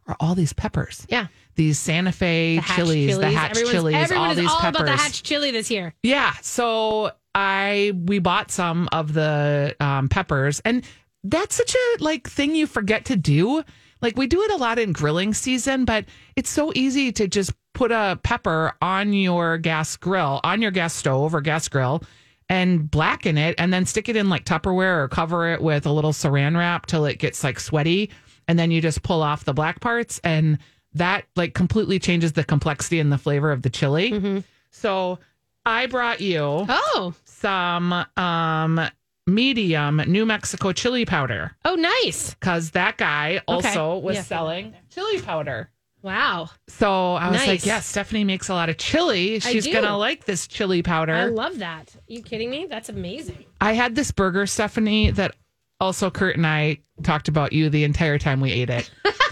are 0.06 0.16
all 0.20 0.34
these 0.34 0.52
peppers. 0.52 1.06
yeah. 1.08 1.28
These 1.56 1.78
Santa 1.78 2.12
Fe 2.12 2.56
The 2.56 2.62
hatch 2.62 2.76
chilies, 2.76 3.18
the 3.18 3.30
hatch 3.30 3.50
Everyone's- 3.52 3.72
chilies, 3.74 3.94
Everyone 3.96 4.24
all 4.26 4.30
is 4.32 4.38
these 4.38 4.50
all 4.50 4.60
peppers. 4.60 4.80
about 4.80 4.96
the 4.96 5.02
hatch 5.02 5.22
chili 5.22 5.50
this 5.50 5.70
year. 5.70 5.94
Yeah. 6.02 6.32
So 6.42 7.12
I 7.34 7.92
we 8.06 8.18
bought 8.18 8.50
some 8.50 8.88
of 8.92 9.12
the 9.12 9.76
um, 9.80 10.08
peppers, 10.08 10.60
and 10.64 10.84
that's 11.22 11.54
such 11.56 11.74
a 11.74 12.02
like 12.02 12.28
thing 12.28 12.54
you 12.54 12.66
forget 12.66 13.04
to 13.06 13.16
do. 13.16 13.62
Like 14.02 14.16
we 14.18 14.26
do 14.26 14.42
it 14.42 14.50
a 14.50 14.56
lot 14.56 14.78
in 14.78 14.92
grilling 14.92 15.32
season, 15.34 15.84
but 15.84 16.04
it's 16.36 16.50
so 16.50 16.72
easy 16.74 17.10
to 17.12 17.26
just 17.28 17.52
put 17.72 17.90
a 17.90 18.18
pepper 18.22 18.74
on 18.82 19.12
your 19.12 19.58
gas 19.58 19.96
grill, 19.96 20.40
on 20.44 20.60
your 20.62 20.70
gas 20.70 20.92
stove 20.94 21.34
or 21.34 21.40
gas 21.40 21.68
grill, 21.68 22.02
and 22.48 22.90
blacken 22.90 23.38
it, 23.38 23.54
and 23.58 23.72
then 23.72 23.86
stick 23.86 24.08
it 24.08 24.16
in 24.16 24.28
like 24.28 24.44
Tupperware 24.44 25.02
or 25.02 25.08
cover 25.08 25.52
it 25.52 25.60
with 25.62 25.86
a 25.86 25.90
little 25.92 26.12
Saran 26.12 26.56
wrap 26.56 26.86
till 26.86 27.06
it 27.06 27.18
gets 27.18 27.42
like 27.42 27.58
sweaty, 27.58 28.10
and 28.46 28.58
then 28.58 28.70
you 28.70 28.80
just 28.82 29.02
pull 29.02 29.22
off 29.22 29.44
the 29.44 29.54
black 29.54 29.80
parts, 29.80 30.20
and 30.22 30.58
that 30.94 31.24
like 31.36 31.54
completely 31.54 31.98
changes 31.98 32.32
the 32.32 32.44
complexity 32.44 33.00
and 33.00 33.12
the 33.12 33.18
flavor 33.18 33.50
of 33.52 33.62
the 33.62 33.70
chili. 33.70 34.42
So 34.70 35.18
I 35.66 35.86
brought 35.86 36.20
you 36.20 36.40
Oh, 36.68 37.14
some 37.24 37.92
um 38.16 38.80
medium 39.26 40.02
New 40.06 40.26
Mexico 40.26 40.72
chili 40.72 41.04
powder 41.04 41.52
oh, 41.64 41.74
nice. 41.76 42.34
because 42.34 42.72
that 42.72 42.96
guy 42.98 43.40
also 43.48 43.96
was 43.98 44.16
Yeah. 44.16 44.22
selling 44.22 44.74
chili 44.90 45.20
powder. 45.22 45.70
Wow. 46.02 46.50
So 46.68 47.14
I 47.14 47.30
was 47.30 47.38
like, 47.40 47.48
Nice. 47.48 47.66
yeah, 47.66 47.80
Stephanie 47.80 48.24
makes 48.24 48.50
a 48.50 48.54
lot 48.54 48.68
of 48.68 48.76
chili. 48.76 49.40
She's 49.40 49.66
gonna 49.66 49.96
like 49.96 50.26
this 50.26 50.46
chili 50.46 50.82
powder. 50.82 51.14
I 51.14 51.24
love 51.24 51.58
that. 51.60 51.96
you 52.06 52.22
kidding 52.22 52.50
me? 52.50 52.66
That's 52.68 52.90
amazing. 52.90 53.44
I 53.60 53.72
had 53.72 53.94
this 53.94 54.10
burger, 54.10 54.46
Stephanie, 54.46 55.10
that 55.12 55.34
also 55.80 56.10
Kurt 56.10 56.36
and 56.36 56.46
I 56.46 56.78
talked 57.02 57.28
about 57.28 57.54
you 57.54 57.70
the 57.70 57.84
entire 57.84 58.18
time 58.18 58.40
we 58.42 58.52
ate 58.52 58.68
it. 58.68 58.90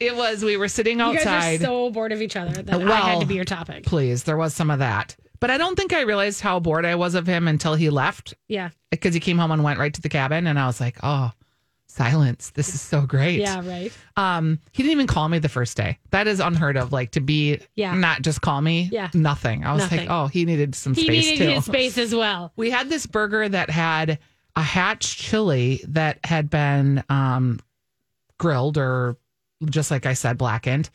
it 0.00 0.14
was 0.16 0.44
we 0.44 0.56
were 0.56 0.68
sitting 0.68 0.98
You 0.98 1.04
outside. 1.06 1.24
guys 1.24 1.60
are 1.62 1.64
so 1.64 1.90
bored 1.90 2.12
of 2.12 2.22
each 2.22 2.36
other 2.36 2.62
that 2.62 2.80
I 2.82 2.96
had 3.00 3.20
to 3.20 3.26
be 3.26 3.34
your 3.34 3.44
topic. 3.44 3.84
Please, 3.84 4.24
there 4.24 4.36
was 4.36 4.54
some 4.54 4.70
of 4.70 4.78
that. 4.80 5.16
But 5.40 5.50
I 5.50 5.58
don't 5.58 5.76
think 5.76 5.92
I 5.92 6.00
realized 6.02 6.40
how 6.40 6.58
bored 6.60 6.84
I 6.84 6.96
was 6.96 7.14
of 7.14 7.26
him 7.26 7.46
until 7.48 7.74
he 7.74 7.90
left 7.90 8.34
Yeah. 8.48 8.70
because 8.90 9.14
he 9.14 9.20
came 9.20 9.38
home 9.38 9.50
and 9.52 9.62
went 9.62 9.78
right 9.78 9.94
to 9.94 10.00
the 10.00 10.08
cabin 10.08 10.46
and 10.48 10.58
I 10.58 10.66
was 10.66 10.80
like, 10.80 10.96
"Oh, 11.02 11.30
silence. 11.86 12.50
This 12.50 12.74
is 12.74 12.80
so 12.80 13.02
great." 13.02 13.40
Yeah, 13.40 13.62
right. 13.66 13.92
Um, 14.16 14.58
he 14.72 14.82
didn't 14.82 14.92
even 14.92 15.06
call 15.06 15.28
me 15.28 15.38
the 15.38 15.48
first 15.48 15.76
day. 15.76 15.98
That 16.10 16.26
is 16.26 16.40
unheard 16.40 16.76
of 16.76 16.92
like 16.92 17.12
to 17.12 17.20
be 17.20 17.60
Yeah. 17.76 17.94
not 17.94 18.22
just 18.22 18.40
call 18.40 18.60
me. 18.60 18.88
Yeah. 18.92 19.10
Nothing. 19.14 19.64
I 19.64 19.72
was 19.72 19.82
Nothing. 19.84 19.98
like, 20.00 20.10
"Oh, 20.10 20.26
he 20.26 20.44
needed 20.44 20.74
some 20.74 20.94
He 20.94 21.02
space 21.04 21.24
needed 21.24 21.44
too." 21.46 21.50
his 21.54 21.64
space 21.64 21.98
as 21.98 22.14
well. 22.14 22.52
We 22.56 22.70
had 22.70 22.88
this 22.88 23.06
burger 23.06 23.48
that 23.48 23.70
had 23.70 24.18
a 24.56 24.62
hatch 24.62 25.16
chili 25.18 25.84
that 25.88 26.18
had 26.24 26.50
been 26.50 27.04
um, 27.08 27.60
grilled 28.38 28.76
or 28.76 29.16
just 29.66 29.90
like 29.90 30.06
I 30.06 30.14
said, 30.14 30.38
blackened. 30.38 30.90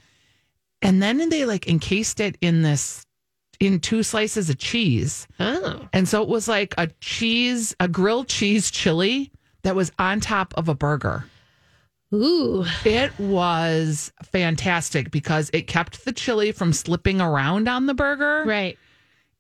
And 0.82 1.02
then 1.02 1.30
they 1.30 1.46
like 1.46 1.68
encased 1.68 2.20
it 2.20 2.38
in 2.42 2.62
this 2.62 3.06
in 3.60 3.80
two 3.80 4.04
slices 4.04 4.50
of 4.50 4.58
cheese. 4.58 5.28
Oh. 5.40 5.88
And 5.94 6.08
so 6.08 6.22
it 6.22 6.28
was 6.28 6.48
like 6.48 6.74
a 6.78 6.88
cheese, 7.00 7.76
a 7.80 7.88
grilled 7.88 8.28
cheese 8.28 8.70
chili 8.72 9.32
that 9.64 9.76
was 9.76 9.92
on 10.00 10.20
top 10.20 10.54
of 10.58 10.68
a 10.68 10.76
burger. 10.76 11.26
Ooh. 12.14 12.66
It 12.84 13.18
was 13.18 14.12
fantastic 14.24 15.10
because 15.12 15.50
it 15.54 15.68
kept 15.68 16.04
the 16.06 16.12
chili 16.12 16.52
from 16.52 16.74
slipping 16.74 17.22
around 17.22 17.68
on 17.68 17.86
the 17.86 17.94
burger 17.94 18.44
Right. 18.46 18.78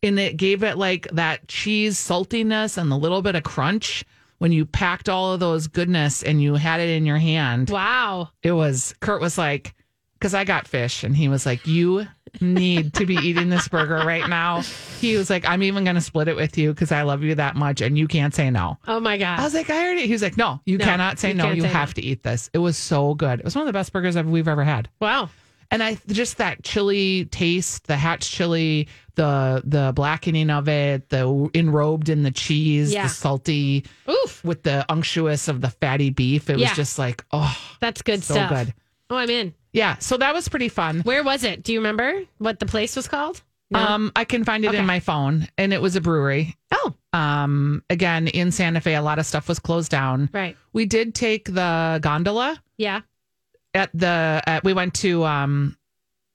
and 0.01 0.19
it 0.19 0.37
gave 0.37 0.63
it 0.63 0.77
like 0.77 1.07
that 1.11 1.47
cheese 1.47 1.97
saltiness 1.99 2.77
and 2.77 2.91
a 2.91 2.95
little 2.95 3.21
bit 3.21 3.35
of 3.35 3.43
crunch 3.43 4.03
when 4.43 4.51
you 4.51 4.65
packed 4.65 5.07
all 5.07 5.31
of 5.31 5.39
those 5.39 5.67
goodness 5.67 6.21
and 6.21 6.41
you 6.41 6.55
had 6.55 6.81
it 6.81 6.89
in 6.89 7.05
your 7.05 7.17
hand. 7.17 7.69
Wow. 7.69 8.27
It 8.41 8.51
was 8.51 8.93
Kurt 8.99 9.21
was 9.21 9.37
like, 9.37 9.73
because 10.19 10.33
I 10.33 10.43
got 10.43 10.67
fish, 10.67 11.05
and 11.05 11.15
he 11.15 11.29
was 11.29 11.45
like, 11.45 11.65
"You 11.65 12.05
need 12.41 12.93
to 12.95 13.05
be 13.05 13.15
eating 13.15 13.49
this 13.49 13.69
burger 13.69 13.97
right 14.05 14.27
now." 14.29 14.61
He 14.99 15.15
was 15.15 15.29
like, 15.29 15.47
"I'm 15.47 15.63
even 15.63 15.85
going 15.85 15.95
to 15.95 16.01
split 16.01 16.27
it 16.27 16.35
with 16.35 16.57
you 16.57 16.73
because 16.73 16.91
I 16.91 17.03
love 17.03 17.23
you 17.23 17.35
that 17.35 17.55
much, 17.55 17.79
and 17.79 17.97
you 17.97 18.05
can't 18.07 18.33
say 18.35 18.49
no." 18.49 18.77
Oh 18.87 18.99
my 18.99 19.17
God. 19.17 19.39
I 19.39 19.43
was 19.43 19.53
like, 19.53 19.69
"I 19.69 19.81
already." 19.85 20.07
He 20.07 20.11
was 20.13 20.21
like, 20.21 20.35
"No, 20.37 20.59
you 20.65 20.77
No, 20.77 20.83
cannot 20.85 21.19
say 21.19 21.29
you 21.29 21.33
no. 21.35 21.51
You 21.51 21.61
say 21.61 21.67
have 21.69 21.89
no." 21.89 21.93
to 21.93 22.01
eat 22.01 22.23
this." 22.23 22.49
It 22.53 22.57
was 22.59 22.75
so 22.77 23.13
good. 23.15 23.39
It 23.39 23.45
was 23.45 23.55
one 23.55 23.63
of 23.63 23.67
the 23.67 23.73
best 23.77 23.91
burgers 23.93 24.15
I've, 24.17 24.27
we've 24.27 24.47
ever 24.49 24.63
had. 24.65 24.89
wow. 24.99 25.29
And 25.71 25.81
I 25.81 25.97
just 26.07 26.37
that 26.37 26.63
chili 26.63 27.25
taste, 27.25 27.87
the 27.87 27.97
hatch 27.97 28.29
chili, 28.29 28.87
the 29.15 29.61
the 29.65 29.91
blackening 29.95 30.49
of 30.49 30.67
it, 30.67 31.09
the 31.09 31.19
enrobed 31.53 32.09
in 32.09 32.23
the 32.23 32.31
cheese, 32.31 32.93
Yeah. 32.93 33.03
the 33.03 33.09
salty 33.09 33.85
Oof, 34.09 34.43
with 34.43 34.63
the 34.63 34.85
unctuous 34.89 35.47
of 35.47 35.61
the 35.61 35.69
fatty 35.69 36.09
beef. 36.09 36.49
It 36.49 36.57
was 36.57 36.71
just 36.75 36.97
like, 36.99 37.23
oh, 37.31 37.55
that's 37.79 38.01
good 38.01 38.23
so 38.23 38.33
stuff. 38.35 38.49
good. 38.49 38.73
Oh, 39.09 39.17
I'm 39.17 39.29
in. 39.29 39.53
Yeah, 39.71 39.97
so 39.99 40.17
that 40.17 40.33
was 40.33 40.47
pretty 40.49 40.69
fun. 40.69 41.01
Where 41.01 41.23
was 41.23 41.43
it? 41.43 41.63
Do 41.63 41.73
you 41.73 41.79
remember 41.79 42.21
what 42.37 42.59
the 42.59 42.65
place 42.65 42.95
was 42.95 43.07
called? 43.07 43.41
No? 43.71 43.79
Um, 43.79 44.11
I 44.15 44.23
can 44.23 44.43
find 44.43 44.63
it 44.65 44.69
Okay. 44.69 44.77
in 44.77 44.85
my 44.85 44.99
phone, 44.99 45.47
and 45.57 45.73
it 45.73 45.81
was 45.81 45.95
a 45.95 46.01
brewery. 46.01 46.55
oh, 46.71 46.93
Um, 47.11 47.83
again 47.89 48.27
in 48.27 48.51
Santa 48.51 48.81
Fe, 48.81 48.95
a 48.95 49.01
lot 49.01 49.19
of 49.19 49.25
stuff 49.25 49.47
was 49.47 49.59
closed 49.59 49.89
down. 49.91 50.29
right. 50.33 50.55
We 50.73 50.85
did 50.85 51.15
take 51.15 51.45
the 51.45 51.99
gondola 52.01 52.61
Yeah. 52.77 53.01
at 53.73 53.89
the. 53.93 54.41
At, 54.45 54.63
we 54.63 54.73
went 54.73 54.93
to 54.95 55.23
um, 55.25 55.75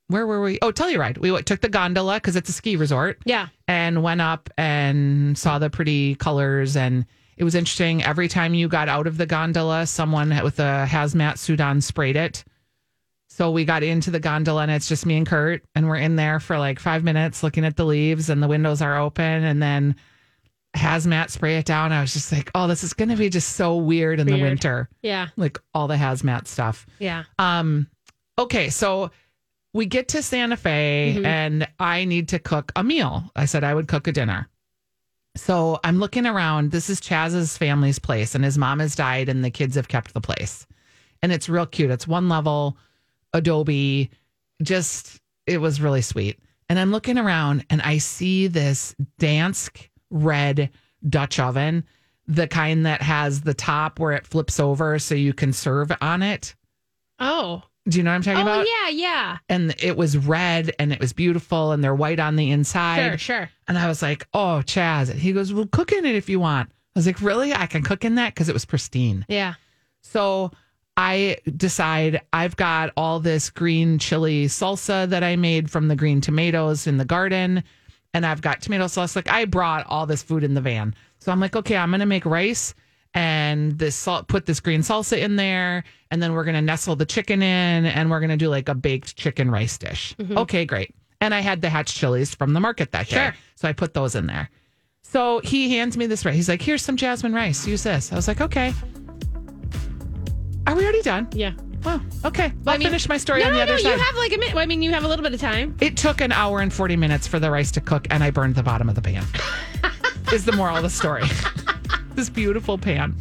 where 0.08 0.26
were 0.26 0.40
we? 0.42 0.58
Oh, 0.62 0.72
Telluride. 0.72 1.18
We 1.18 1.40
took 1.42 1.60
the 1.60 1.68
gondola 1.68 2.14
because 2.16 2.34
it's 2.36 2.48
a 2.48 2.52
ski 2.52 2.76
resort. 2.76 3.18
Yeah. 3.24 3.48
and 3.66 4.02
went 4.02 4.20
up 4.20 4.50
and 4.58 5.36
saw 5.38 5.58
the 5.58 5.70
pretty 5.70 6.14
colors 6.16 6.76
and 6.76 7.06
it 7.36 7.44
was 7.44 7.54
interesting 7.54 8.02
every 8.02 8.26
time 8.26 8.52
you 8.54 8.66
got 8.68 8.88
out 8.88 9.06
of 9.06 9.16
the 9.16 9.26
gondola 9.26 9.86
someone 9.86 10.30
with 10.42 10.58
a 10.58 10.86
hazmat 10.88 11.38
suit 11.38 11.60
on 11.60 11.80
sprayed 11.80 12.16
it 12.16 12.42
so 13.28 13.52
we 13.52 13.64
got 13.64 13.84
into 13.84 14.10
the 14.10 14.18
gondola 14.18 14.62
and 14.62 14.72
it's 14.72 14.88
just 14.88 15.06
me 15.06 15.16
and 15.18 15.26
kurt 15.28 15.62
and 15.76 15.86
we're 15.88 15.94
in 15.96 16.16
there 16.16 16.40
for 16.40 16.58
like 16.58 16.80
five 16.80 17.04
minutes 17.04 17.44
looking 17.44 17.64
at 17.64 17.76
the 17.76 17.84
leaves 17.84 18.28
and 18.30 18.42
the 18.42 18.48
windows 18.48 18.82
are 18.82 18.98
open 18.98 19.22
and 19.44 19.62
then 19.62 19.94
hazmat 20.76 21.30
spray 21.30 21.56
it 21.58 21.64
down 21.64 21.92
i 21.92 22.00
was 22.00 22.12
just 22.12 22.32
like 22.32 22.50
oh 22.54 22.66
this 22.66 22.82
is 22.82 22.92
going 22.92 23.08
to 23.08 23.16
be 23.16 23.28
just 23.28 23.50
so 23.56 23.76
weird 23.76 24.18
in 24.20 24.26
the 24.26 24.40
winter 24.40 24.88
Yeah. 25.02 25.28
like 25.36 25.58
all 25.74 25.86
the 25.88 25.94
hazmat 25.96 26.46
stuff 26.48 26.86
Yeah. 26.98 27.24
um, 27.38 27.86
okay, 28.38 28.68
so 28.70 29.10
we 29.78 29.86
get 29.86 30.08
to 30.08 30.22
Santa 30.24 30.56
Fe 30.56 31.14
Mhm. 31.18 31.24
and 31.24 31.68
I 31.78 32.04
need 32.04 32.30
to 32.30 32.40
cook 32.40 32.72
a 32.74 32.82
meal. 32.82 33.30
I 33.36 33.44
said 33.44 33.62
I 33.62 33.74
would 33.74 33.86
cook 33.86 34.08
a 34.08 34.12
dinner. 34.12 34.48
So 35.36 35.78
I'm 35.84 36.00
looking 36.00 36.26
around. 36.26 36.72
This 36.72 36.90
is 36.90 37.00
Chaz's 37.00 37.56
family's 37.56 38.00
place, 38.00 38.34
and 38.34 38.42
his 38.44 38.58
mom 38.58 38.80
has 38.80 38.96
died, 38.96 39.28
and 39.28 39.44
the 39.44 39.52
kids 39.52 39.76
have 39.76 39.86
kept 39.86 40.14
the 40.14 40.20
place. 40.20 40.66
And 41.22 41.30
it's 41.30 41.48
real 41.48 41.64
cute. 41.64 41.92
It's 41.92 42.08
one 42.08 42.28
level, 42.28 42.76
adobe, 43.32 44.10
just, 44.62 45.20
it 45.46 45.58
was 45.58 45.80
really 45.80 46.02
sweet. 46.02 46.40
And 46.68 46.76
I'm 46.76 46.90
looking 46.90 47.16
around 47.16 47.64
and 47.70 47.80
I 47.82 47.98
see 47.98 48.48
this 48.48 48.96
Dansk 49.20 49.88
red 50.10 50.70
Dutch 51.08 51.38
oven, 51.38 51.84
the 52.26 52.48
kind 52.48 52.84
that 52.84 53.02
has 53.02 53.42
the 53.42 53.54
top 53.54 54.00
where 54.00 54.12
it 54.12 54.26
flips 54.26 54.58
over 54.58 54.98
so 54.98 55.14
you 55.14 55.32
can 55.32 55.52
serve 55.52 55.92
on 56.00 56.22
it. 56.24 56.56
Oh. 57.20 57.62
Do 57.88 57.96
you 57.96 58.04
know 58.04 58.10
what 58.10 58.16
I'm 58.16 58.22
talking 58.22 58.42
about? 58.42 58.58
Oh, 58.58 58.60
about? 58.60 58.66
yeah. 58.66 58.88
Yeah. 58.90 59.38
And 59.48 59.74
it 59.78 59.96
was 59.96 60.16
red 60.16 60.74
and 60.78 60.92
it 60.92 61.00
was 61.00 61.12
beautiful 61.12 61.72
and 61.72 61.82
they're 61.82 61.94
white 61.94 62.20
on 62.20 62.36
the 62.36 62.50
inside. 62.50 63.08
Sure. 63.10 63.18
Sure. 63.18 63.50
And 63.66 63.78
I 63.78 63.88
was 63.88 64.02
like, 64.02 64.26
oh, 64.34 64.62
Chaz. 64.64 65.12
He 65.12 65.32
goes, 65.32 65.52
well, 65.52 65.66
cook 65.70 65.92
in 65.92 66.04
it 66.04 66.14
if 66.14 66.28
you 66.28 66.38
want. 66.38 66.70
I 66.70 66.98
was 66.98 67.06
like, 67.06 67.20
really? 67.22 67.54
I 67.54 67.66
can 67.66 67.82
cook 67.82 68.04
in 68.04 68.16
that? 68.16 68.34
Because 68.34 68.48
it 68.48 68.52
was 68.52 68.64
pristine. 68.64 69.24
Yeah. 69.28 69.54
So 70.02 70.50
I 70.96 71.38
decide 71.56 72.20
I've 72.32 72.56
got 72.56 72.92
all 72.96 73.20
this 73.20 73.50
green 73.50 73.98
chili 73.98 74.46
salsa 74.46 75.08
that 75.08 75.22
I 75.22 75.36
made 75.36 75.70
from 75.70 75.88
the 75.88 75.96
green 75.96 76.20
tomatoes 76.20 76.86
in 76.86 76.98
the 76.98 77.04
garden. 77.04 77.62
And 78.12 78.26
I've 78.26 78.42
got 78.42 78.60
tomato 78.60 78.86
sauce. 78.86 79.16
Like 79.16 79.30
I 79.30 79.44
brought 79.44 79.86
all 79.86 80.06
this 80.06 80.22
food 80.22 80.44
in 80.44 80.54
the 80.54 80.60
van. 80.60 80.94
So 81.20 81.32
I'm 81.32 81.40
like, 81.40 81.56
okay, 81.56 81.76
I'm 81.76 81.90
going 81.90 82.00
to 82.00 82.06
make 82.06 82.26
rice 82.26 82.74
and 83.14 83.78
this 83.78 83.96
salt, 83.96 84.28
put 84.28 84.46
this 84.46 84.60
green 84.60 84.80
salsa 84.80 85.18
in 85.18 85.36
there. 85.36 85.84
And 86.10 86.22
then 86.22 86.32
we're 86.32 86.44
going 86.44 86.54
to 86.54 86.62
nestle 86.62 86.96
the 86.96 87.06
chicken 87.06 87.42
in 87.42 87.86
and 87.86 88.10
we're 88.10 88.20
going 88.20 88.30
to 88.30 88.36
do 88.36 88.48
like 88.48 88.68
a 88.68 88.74
baked 88.74 89.16
chicken 89.16 89.50
rice 89.50 89.76
dish. 89.78 90.14
Mm-hmm. 90.18 90.38
Okay, 90.38 90.64
great. 90.64 90.94
And 91.20 91.34
I 91.34 91.40
had 91.40 91.60
the 91.60 91.68
hatch 91.68 91.94
chilies 91.94 92.34
from 92.34 92.52
the 92.52 92.60
market 92.60 92.92
that 92.92 93.08
day. 93.08 93.32
So 93.56 93.68
I 93.68 93.72
put 93.72 93.94
those 93.94 94.14
in 94.14 94.26
there. 94.26 94.50
So 95.02 95.40
he 95.40 95.76
hands 95.76 95.96
me 95.96 96.06
this 96.06 96.24
rice. 96.24 96.34
He's 96.34 96.48
like, 96.48 96.62
here's 96.62 96.82
some 96.82 96.96
jasmine 96.96 97.32
rice. 97.32 97.66
Use 97.66 97.82
this. 97.82 98.12
I 98.12 98.14
was 98.14 98.28
like, 98.28 98.40
okay. 98.40 98.72
Are 100.66 100.76
we 100.76 100.82
already 100.82 101.02
done? 101.02 101.28
Yeah. 101.32 101.54
Wow. 101.84 102.00
Okay. 102.24 102.52
I'll 102.66 102.74
I 102.74 102.78
mean- 102.78 102.88
finish 102.88 103.08
my 103.08 103.16
story 103.16 103.40
no, 103.40 103.46
on 103.46 103.52
the 103.52 103.58
no, 103.58 103.62
other 103.64 103.72
no. 103.72 103.78
side. 103.78 103.94
You 103.94 103.98
have 103.98 104.16
like 104.16 104.32
a 104.32 104.38
minute. 104.38 104.56
I 104.56 104.66
mean, 104.66 104.82
you 104.82 104.92
have 104.92 105.04
a 105.04 105.08
little 105.08 105.22
bit 105.22 105.32
of 105.32 105.40
time. 105.40 105.76
it 105.80 105.96
took 105.96 106.20
an 106.20 106.32
hour 106.32 106.60
and 106.60 106.72
40 106.72 106.96
minutes 106.96 107.26
for 107.26 107.38
the 107.38 107.50
rice 107.50 107.70
to 107.72 107.80
cook, 107.80 108.06
and 108.10 108.22
I 108.22 108.30
burned 108.30 108.54
the 108.54 108.62
bottom 108.62 108.88
of 108.88 108.94
the 108.94 109.02
pan. 109.02 109.24
is 110.32 110.44
the 110.44 110.52
moral 110.52 110.76
of 110.76 110.82
the 110.82 110.90
story. 110.90 111.24
this 112.18 112.28
beautiful 112.28 112.76
pan 112.76 113.14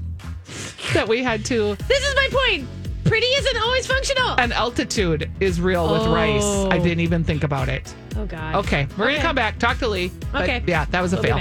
that 0.96 1.08
we 1.08 1.22
had 1.22 1.46
to. 1.46 1.76
This 1.88 2.04
is 2.04 2.16
my 2.16 2.30
point. 2.32 2.68
Pretty 3.04 3.28
isn't 3.28 3.62
always 3.62 3.86
functional. 3.86 4.32
And 4.40 4.52
altitude 4.52 5.30
is 5.40 5.62
real 5.62 5.92
with 5.94 6.08
rice. 6.08 6.42
Oh. 6.44 6.72
I 6.72 6.80
didn't 6.80 7.02
even 7.02 7.24
think 7.24 7.44
about 7.44 7.70
it. 7.70 7.94
oh 8.16 8.26
God. 8.26 8.56
Okay. 8.56 8.88
We're 8.98 9.10
gonna 9.12 9.22
come 9.22 9.36
back. 9.36 9.60
Talk 9.60 9.78
to 9.80 9.88
Lee. 9.88 10.12
Okay. 10.34 10.64
yeah, 10.66 10.86
that 10.86 11.00
was 11.00 11.14
a 11.14 11.18
We'll 11.18 11.26
fail. 11.26 11.38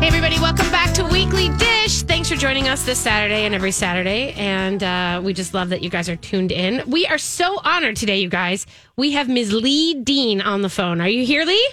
Hey, 0.00 0.06
everybody, 0.06 0.38
welcome 0.38 0.70
back 0.70 0.92
to 0.96 1.04
Weekly 1.04 1.48
Dish. 1.56 2.02
Thanks 2.02 2.28
for 2.28 2.36
joining 2.36 2.68
us 2.68 2.84
this 2.84 2.98
Saturday 2.98 3.46
and 3.46 3.54
every 3.54 3.72
Saturday. 3.72 4.34
And 4.34 4.82
uh, 4.82 5.22
we 5.24 5.32
just 5.32 5.54
love 5.54 5.70
that 5.70 5.82
you 5.82 5.88
guys 5.88 6.10
are 6.10 6.16
tuned 6.16 6.52
in. 6.52 6.82
We 6.90 7.06
are 7.06 7.16
so 7.16 7.58
honored 7.64 7.96
today, 7.96 8.18
you 8.18 8.28
guys. 8.28 8.66
We 8.98 9.12
have 9.12 9.30
Ms. 9.30 9.54
Lee 9.54 9.94
Dean 9.94 10.42
on 10.42 10.60
the 10.60 10.68
phone. 10.68 11.00
Are 11.00 11.08
you 11.08 11.24
here, 11.24 11.46
Lee? 11.46 11.70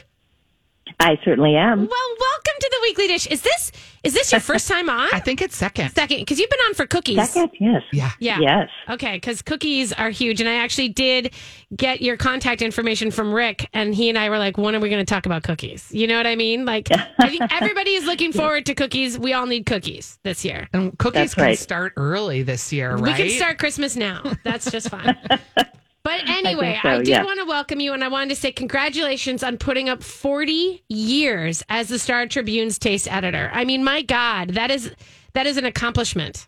I 1.00 1.18
certainly 1.24 1.56
am. 1.56 1.78
Well, 1.78 2.16
welcome 2.20 2.54
to 2.60 2.70
the 2.72 2.80
Weekly 2.82 3.08
Dish. 3.08 3.28
Is 3.28 3.42
this 3.42 3.72
is 4.04 4.14
this 4.14 4.32
your 4.32 4.42
first 4.42 4.68
time 4.68 4.90
on? 4.90 5.10
I 5.14 5.20
think 5.20 5.42
it's 5.42 5.56
second. 5.56 5.92
Second, 5.94 6.20
because 6.20 6.40
you've 6.40 6.50
been 6.50 6.60
on 6.62 6.74
for 6.74 6.88
cookies. 6.88 7.30
Second, 7.30 7.52
yes. 7.60 7.84
Yeah. 7.94 8.12
Yeah. 8.20 8.40
Yes. 8.40 8.70
Okay, 8.90 9.18
because 9.18 9.44
cookies 9.44 9.94
are 9.94 10.10
huge. 10.10 10.40
And 10.40 10.50
I 10.50 10.56
actually 10.56 10.90
did 10.90 11.34
get 11.76 12.02
your 12.02 12.18
contact 12.18 12.64
information 12.64 13.12
from 13.12 13.32
Rick, 13.32 13.70
and 13.74 13.94
he 13.94 14.10
and 14.10 14.18
I 14.18 14.30
were 14.30 14.40
like, 14.40 14.58
when 14.58 14.76
are 14.76 14.80
we 14.80 14.90
going 14.90 15.06
to 15.06 15.10
talk 15.10 15.28
about 15.28 15.44
cookies? 15.44 15.92
You 15.92 16.08
know 16.08 16.18
what 16.18 16.26
I 16.28 16.36
mean? 16.36 16.66
Like, 16.66 16.90
I 17.20 17.30
think 17.30 17.44
everybody 17.54 17.92
is 17.92 18.06
looking 18.06 18.34
forward 18.34 18.66
to 18.66 18.74
cookies. 18.74 19.20
We 19.20 19.34
all 19.34 19.46
need 19.46 19.68
cookies 19.68 20.18
this 20.24 20.44
year. 20.44 20.68
And 20.74 20.98
cookies 20.98 21.22
That's 21.22 21.34
can 21.36 21.44
right. 21.44 21.60
start 21.60 21.94
early 21.96 22.42
this 22.42 22.74
year, 22.74 22.96
right? 22.96 23.02
We 23.02 23.14
can 23.14 23.30
start 23.30 23.60
Christmas 23.60 23.96
now. 23.96 24.24
That's 24.44 24.72
just 24.72 24.90
fine. 24.90 25.16
But 26.08 26.30
anyway, 26.30 26.80
so, 26.82 26.88
I, 26.88 26.98
did 27.00 27.10
yeah. 27.10 27.26
want 27.26 27.38
to 27.42 27.46
welcome 27.46 27.82
you, 27.82 27.92
and 27.92 28.02
I 28.02 28.08
wanted 28.08 28.30
to 28.30 28.36
say 28.38 28.54
congratulations 28.54 29.44
on 29.44 29.58
putting 29.58 29.90
up 29.90 30.02
40 30.02 30.82
years 30.88 31.64
as 31.68 31.90
the 31.90 32.00
Star 32.00 32.26
Tribune's 32.28 32.80
taste 32.80 33.12
editor. 33.12 33.52
I 33.52 33.66
mean, 33.66 33.84
my 33.84 34.04
God, 34.04 34.52
that 34.52 34.72
is 34.72 34.90
that 35.34 35.48
is 35.48 35.58
an 35.58 35.66
accomplishment. 35.66 36.48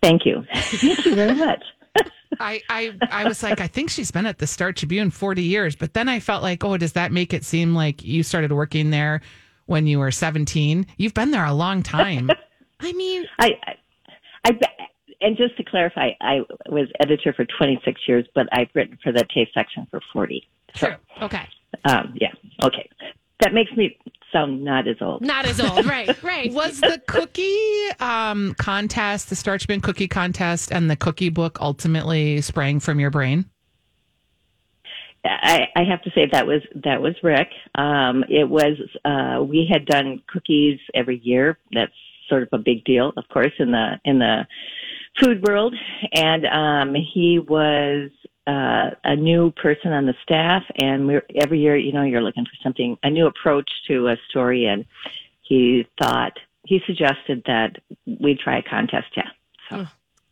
Thank 0.00 0.24
you. 0.24 0.46
Thank 0.54 1.04
you 1.06 1.16
very 1.16 1.34
much. 1.34 1.64
I, 2.38 2.62
I 2.70 2.92
I 3.10 3.24
was 3.24 3.42
like, 3.42 3.60
I 3.60 3.66
think 3.66 3.90
she's 3.90 4.12
been 4.12 4.26
at 4.26 4.38
the 4.38 4.46
Star 4.46 4.72
Tribune 4.72 5.10
40 5.10 5.42
years, 5.42 5.74
but 5.74 5.92
then 5.92 6.08
I 6.08 6.20
felt 6.20 6.44
like, 6.44 6.62
oh, 6.62 6.76
does 6.76 6.92
that 6.92 7.10
make 7.10 7.34
it 7.34 7.44
seem 7.44 7.74
like 7.74 8.04
you 8.04 8.22
started 8.22 8.52
working 8.52 8.90
there 8.90 9.22
when 9.66 9.88
you 9.88 9.98
were 9.98 10.12
17? 10.12 10.86
You've 10.98 11.14
been 11.14 11.32
there 11.32 11.44
a 11.44 11.52
long 11.52 11.82
time. 11.82 12.30
I 12.78 12.92
mean, 12.92 13.24
I, 13.40 13.54
I, 13.64 13.76
I, 14.44 14.60
and 15.24 15.36
just 15.36 15.56
to 15.56 15.64
clarify, 15.64 16.10
I 16.20 16.40
was 16.68 16.88
editor 17.00 17.32
for 17.32 17.46
26 17.58 18.00
years, 18.06 18.26
but 18.34 18.46
I've 18.52 18.68
written 18.74 18.98
for 19.02 19.10
the 19.10 19.24
taste 19.34 19.54
section 19.54 19.86
for 19.90 20.00
40. 20.12 20.46
So, 20.76 20.88
true. 20.88 20.96
Okay. 21.22 21.48
um, 21.84 22.14
yeah, 22.20 22.32
okay. 22.62 22.88
That 23.40 23.54
makes 23.54 23.72
me 23.72 23.98
sound 24.32 24.62
not 24.62 24.86
as 24.86 24.96
old. 25.00 25.22
Not 25.22 25.46
as 25.46 25.60
old. 25.60 25.86
right, 25.86 26.22
right. 26.22 26.52
Was 26.52 26.80
the 26.80 27.00
cookie 27.06 27.88
um, 28.00 28.54
contest, 28.58 29.30
the 29.30 29.36
Star 29.36 29.58
Tribune 29.58 29.80
cookie 29.80 30.08
contest, 30.08 30.70
and 30.70 30.90
the 30.90 30.96
cookie 30.96 31.30
book 31.30 31.58
ultimately 31.60 32.40
sprang 32.42 32.80
from 32.80 33.00
your 33.00 33.10
brain? 33.10 33.46
I, 35.24 35.68
I 35.74 35.84
have 35.84 36.02
to 36.02 36.10
say 36.10 36.28
that 36.30 36.46
was 36.46 36.60
that 36.84 37.00
was 37.00 37.14
Rick. 37.22 37.48
Um, 37.76 38.24
it 38.28 38.48
was 38.48 38.76
uh, 39.06 39.42
we 39.42 39.66
had 39.70 39.86
done 39.86 40.22
cookies 40.28 40.78
every 40.94 41.18
year. 41.24 41.58
That's 41.72 41.92
sort 42.28 42.42
of 42.42 42.48
a 42.52 42.58
big 42.58 42.84
deal, 42.84 43.12
of 43.16 43.24
course, 43.28 43.52
in 43.58 43.70
the 43.72 44.00
in 44.04 44.18
the 44.18 44.46
food 45.20 45.46
world. 45.46 45.74
And 46.12 46.46
um, 46.46 46.94
he 46.94 47.38
was 47.38 48.10
uh, 48.46 48.90
a 49.04 49.16
new 49.16 49.50
person 49.52 49.92
on 49.92 50.06
the 50.06 50.14
staff, 50.22 50.62
and 50.76 51.06
we're, 51.06 51.24
every 51.34 51.60
year, 51.60 51.76
you 51.76 51.92
know, 51.92 52.02
you're 52.02 52.22
looking 52.22 52.44
for 52.44 52.56
something 52.62 52.96
a 53.02 53.10
new 53.10 53.26
approach 53.26 53.70
to 53.88 54.08
a 54.08 54.16
story, 54.28 54.66
and 54.66 54.84
he 55.42 55.86
thought 56.00 56.32
he 56.64 56.80
suggested 56.86 57.42
that 57.46 57.76
we 58.06 58.34
try 58.34 58.58
a 58.58 58.62
contest. 58.62 59.08
Yeah. 59.16 59.28
So. 59.70 59.86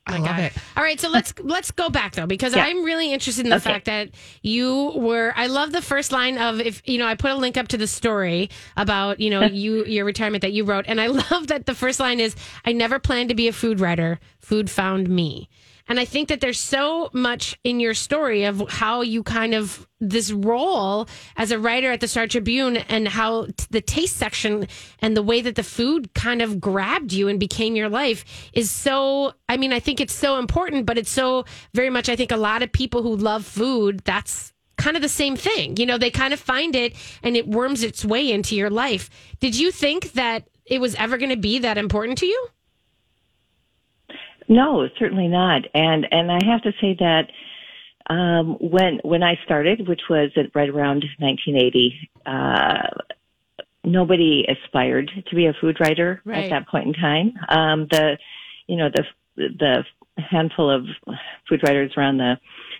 My 0.08 0.16
love 0.18 0.26
God. 0.36 0.40
it. 0.40 0.52
All 0.76 0.82
right, 0.82 0.98
so 1.00 1.08
let's 1.08 1.32
let's 1.40 1.70
go 1.70 1.88
back 1.88 2.14
though 2.14 2.26
because 2.26 2.56
Yeah. 2.56 2.64
I'm 2.64 2.82
really 2.84 3.12
interested 3.12 3.44
in 3.46 3.50
the 3.50 3.56
Okay. 3.56 3.64
fact 3.70 3.84
that 3.86 4.10
you 4.42 4.92
were. 4.96 5.32
I 5.36 5.46
love 5.46 5.70
the 5.72 5.80
first 5.82 6.10
line 6.10 6.38
of 6.38 6.60
if 6.60 6.82
you 6.84 6.98
know 6.98 7.06
I 7.06 7.14
put 7.14 7.30
a 7.30 7.36
link 7.36 7.56
up 7.56 7.68
to 7.68 7.76
the 7.78 7.86
story 7.86 8.50
about 8.76 9.20
you 9.20 9.30
know 9.30 9.42
you 9.46 9.84
your 9.84 10.04
retirement 10.04 10.42
that 10.42 10.52
you 10.52 10.64
wrote, 10.64 10.86
and 10.88 11.00
I 11.00 11.06
love 11.30 11.46
that 11.48 11.66
the 11.66 11.74
first 11.74 12.00
line 12.00 12.18
is 12.18 12.34
I 12.64 12.72
never 12.72 12.98
planned 12.98 13.28
to 13.28 13.34
be 13.36 13.46
a 13.48 13.52
food 13.52 13.78
writer. 13.80 14.18
Food 14.40 14.68
found 14.70 15.08
me. 15.08 15.48
And 15.92 16.00
I 16.00 16.06
think 16.06 16.30
that 16.30 16.40
there's 16.40 16.58
so 16.58 17.10
much 17.12 17.58
in 17.64 17.78
your 17.78 17.92
story 17.92 18.44
of 18.44 18.64
how 18.70 19.02
you 19.02 19.22
kind 19.22 19.52
of 19.52 19.86
this 20.00 20.32
role 20.32 21.06
as 21.36 21.50
a 21.50 21.58
writer 21.58 21.92
at 21.92 22.00
the 22.00 22.08
Star 22.08 22.26
Tribune 22.26 22.78
and 22.78 23.06
how 23.06 23.48
the 23.68 23.82
taste 23.82 24.16
section 24.16 24.68
and 25.00 25.14
the 25.14 25.22
way 25.22 25.42
that 25.42 25.54
the 25.54 25.62
food 25.62 26.14
kind 26.14 26.40
of 26.40 26.62
grabbed 26.62 27.12
you 27.12 27.28
and 27.28 27.38
became 27.38 27.76
your 27.76 27.90
life 27.90 28.24
is 28.54 28.70
so 28.70 29.34
I 29.50 29.58
mean 29.58 29.70
I 29.70 29.80
think 29.80 30.00
it's 30.00 30.14
so 30.14 30.38
important 30.38 30.86
but 30.86 30.96
it's 30.96 31.10
so 31.10 31.44
very 31.74 31.90
much 31.90 32.08
I 32.08 32.16
think 32.16 32.32
a 32.32 32.38
lot 32.38 32.62
of 32.62 32.72
people 32.72 33.02
who 33.02 33.14
love 33.14 33.44
food 33.44 34.00
that's 34.02 34.54
kind 34.78 34.96
of 34.96 35.02
the 35.02 35.10
same 35.10 35.36
thing. 35.36 35.76
You 35.76 35.84
know, 35.84 35.98
they 35.98 36.10
kind 36.10 36.32
of 36.32 36.40
find 36.40 36.74
it 36.74 36.96
and 37.22 37.36
it 37.36 37.46
worms 37.46 37.82
its 37.82 38.02
way 38.02 38.32
into 38.32 38.56
your 38.56 38.70
life. 38.70 39.10
Did 39.40 39.58
you 39.58 39.70
think 39.70 40.12
that 40.12 40.48
it 40.64 40.80
was 40.80 40.94
ever 40.94 41.18
going 41.18 41.32
to 41.32 41.36
be 41.36 41.58
that 41.58 41.76
important 41.76 42.16
to 42.20 42.26
you? 42.26 42.48
No, 44.52 44.86
certainly 44.98 45.28
not. 45.28 45.62
And 45.74 46.06
and 46.10 46.30
I 46.30 46.38
have 46.44 46.62
to 46.62 46.72
say 46.80 46.94
that 46.98 47.30
um, 48.12 48.56
when 48.60 49.00
when 49.02 49.22
I 49.22 49.38
started, 49.44 49.88
which 49.88 50.02
was 50.10 50.30
at 50.36 50.54
right 50.54 50.68
around 50.68 51.04
1980, 51.18 52.10
uh, 52.26 52.88
nobody 53.82 54.44
aspired 54.46 55.10
to 55.26 55.34
be 55.34 55.46
a 55.46 55.54
food 55.58 55.78
writer 55.80 56.20
Right. 56.24 56.44
at 56.44 56.50
that 56.50 56.68
point 56.68 56.88
in 56.88 56.92
time. 56.92 57.32
Um, 57.48 57.86
the 57.90 58.18
you 58.66 58.76
know 58.76 58.90
the 58.94 59.04
the 59.36 59.84
handful 60.18 60.70
of 60.70 60.84
food 61.48 61.62
writers 61.64 61.92
around 61.96 62.18
the 62.18 62.36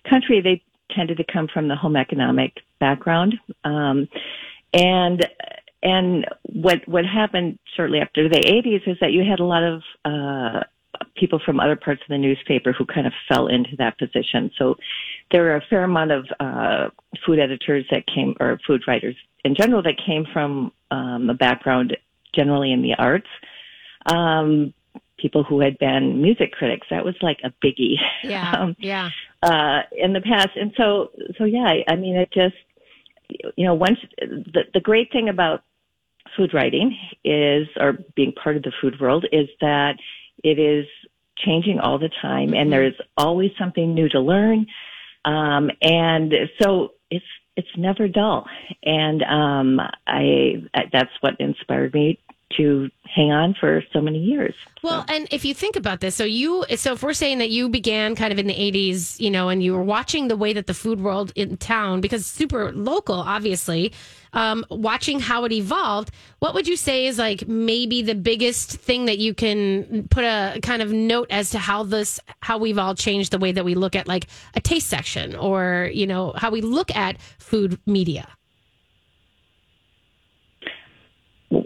country 0.08 0.42
they 0.42 0.62
tended 0.94 1.16
to 1.16 1.24
come 1.24 1.48
from 1.48 1.68
the 1.68 1.76
home 1.76 1.96
economic 1.96 2.58
background, 2.80 3.34
um, 3.64 4.08
and 4.74 5.26
and 5.82 6.26
what 6.42 6.86
what 6.86 7.06
happened 7.06 7.58
shortly 7.76 8.00
after 8.00 8.28
the 8.28 8.40
80s 8.40 8.86
is 8.86 8.98
that 9.00 9.12
you 9.12 9.24
had 9.24 9.40
a 9.40 9.44
lot 9.44 9.62
of 9.62 9.82
uh, 10.04 10.60
people 11.16 11.40
from 11.44 11.60
other 11.60 11.76
parts 11.76 12.02
of 12.02 12.08
the 12.08 12.18
newspaper 12.18 12.72
who 12.72 12.84
kind 12.84 13.06
of 13.06 13.12
fell 13.28 13.46
into 13.46 13.76
that 13.78 13.98
position. 13.98 14.50
So 14.58 14.76
there 15.30 15.42
were 15.42 15.56
a 15.56 15.64
fair 15.68 15.84
amount 15.84 16.10
of 16.12 16.26
uh, 16.40 16.88
food 17.24 17.38
editors 17.38 17.84
that 17.90 18.04
came, 18.06 18.34
or 18.40 18.58
food 18.66 18.82
writers 18.86 19.16
in 19.44 19.54
general, 19.54 19.82
that 19.82 19.96
came 20.04 20.26
from 20.32 20.72
um, 20.90 21.28
a 21.30 21.34
background 21.34 21.96
generally 22.34 22.72
in 22.72 22.82
the 22.82 22.94
arts. 22.98 23.26
Um, 24.06 24.72
people 25.18 25.44
who 25.44 25.60
had 25.60 25.78
been 25.78 26.20
music 26.20 26.52
critics, 26.52 26.86
that 26.90 27.04
was 27.04 27.14
like 27.22 27.38
a 27.44 27.52
biggie. 27.64 27.96
Um, 28.56 28.76
yeah. 28.78 29.10
uh, 29.42 29.82
in 29.92 30.12
the 30.12 30.20
past. 30.20 30.50
And 30.56 30.72
so, 30.76 31.10
so 31.38 31.44
yeah, 31.44 31.64
I, 31.64 31.92
I 31.92 31.96
mean, 31.96 32.16
it 32.16 32.30
just, 32.32 32.54
you 33.56 33.66
know, 33.66 33.74
once 33.74 33.98
the, 34.18 34.62
the 34.74 34.80
great 34.80 35.10
thing 35.10 35.28
about 35.28 35.62
food 36.36 36.54
writing 36.54 36.96
is, 37.24 37.66
or 37.78 37.98
being 38.14 38.32
part 38.32 38.56
of 38.56 38.62
the 38.62 38.72
food 38.80 39.00
world 39.00 39.26
is 39.32 39.48
that 39.60 39.96
it 40.42 40.58
is 40.58 40.86
changing 41.38 41.80
all 41.80 41.98
the 41.98 42.10
time 42.20 42.54
and 42.54 42.72
there's 42.72 42.94
always 43.16 43.50
something 43.58 43.94
new 43.94 44.08
to 44.08 44.20
learn. 44.20 44.66
Um, 45.24 45.70
and 45.80 46.32
so 46.60 46.92
it's, 47.10 47.24
it's 47.56 47.68
never 47.76 48.08
dull. 48.08 48.46
And, 48.82 49.22
um, 49.22 49.80
I, 50.06 50.62
that's 50.92 51.10
what 51.20 51.40
inspired 51.40 51.94
me 51.94 52.18
to 52.56 52.88
hang 53.04 53.30
on 53.30 53.54
for 53.58 53.82
so 53.92 54.00
many 54.00 54.18
years. 54.18 54.54
Well, 54.82 55.04
and 55.08 55.28
if 55.30 55.44
you 55.44 55.54
think 55.54 55.76
about 55.76 56.00
this, 56.00 56.14
so 56.14 56.24
you, 56.24 56.64
so 56.76 56.92
if 56.92 57.02
we're 57.02 57.12
saying 57.12 57.38
that 57.38 57.50
you 57.50 57.68
began 57.68 58.16
kind 58.16 58.32
of 58.32 58.38
in 58.38 58.46
the 58.46 58.54
80s, 58.54 59.20
you 59.20 59.30
know, 59.30 59.48
and 59.48 59.62
you 59.62 59.74
were 59.74 59.82
watching 59.82 60.28
the 60.28 60.36
way 60.36 60.52
that 60.52 60.66
the 60.66 60.74
food 60.74 61.00
world 61.00 61.32
in 61.34 61.56
town, 61.58 62.00
because 62.00 62.26
super 62.26 62.72
local, 62.72 63.16
obviously, 63.16 63.92
um, 64.32 64.64
watching 64.70 65.20
how 65.20 65.44
it 65.44 65.52
evolved, 65.52 66.10
what 66.38 66.54
would 66.54 66.66
you 66.66 66.76
say 66.76 67.06
is 67.06 67.18
like 67.18 67.46
maybe 67.46 68.02
the 68.02 68.14
biggest 68.14 68.70
thing 68.70 69.04
that 69.06 69.18
you 69.18 69.34
can 69.34 70.08
put 70.08 70.24
a 70.24 70.58
kind 70.62 70.80
of 70.80 70.90
note 70.90 71.28
as 71.30 71.50
to 71.50 71.58
how 71.58 71.82
this, 71.82 72.18
how 72.40 72.56
we've 72.58 72.78
all 72.78 72.94
changed 72.94 73.30
the 73.30 73.38
way 73.38 73.52
that 73.52 73.64
we 73.64 73.74
look 73.74 73.94
at 73.94 74.08
like 74.08 74.26
a 74.54 74.60
taste 74.60 74.88
section 74.88 75.36
or, 75.36 75.90
you 75.92 76.06
know, 76.06 76.32
how 76.36 76.50
we 76.50 76.62
look 76.62 76.94
at 76.96 77.20
food 77.38 77.78
media? 77.86 78.26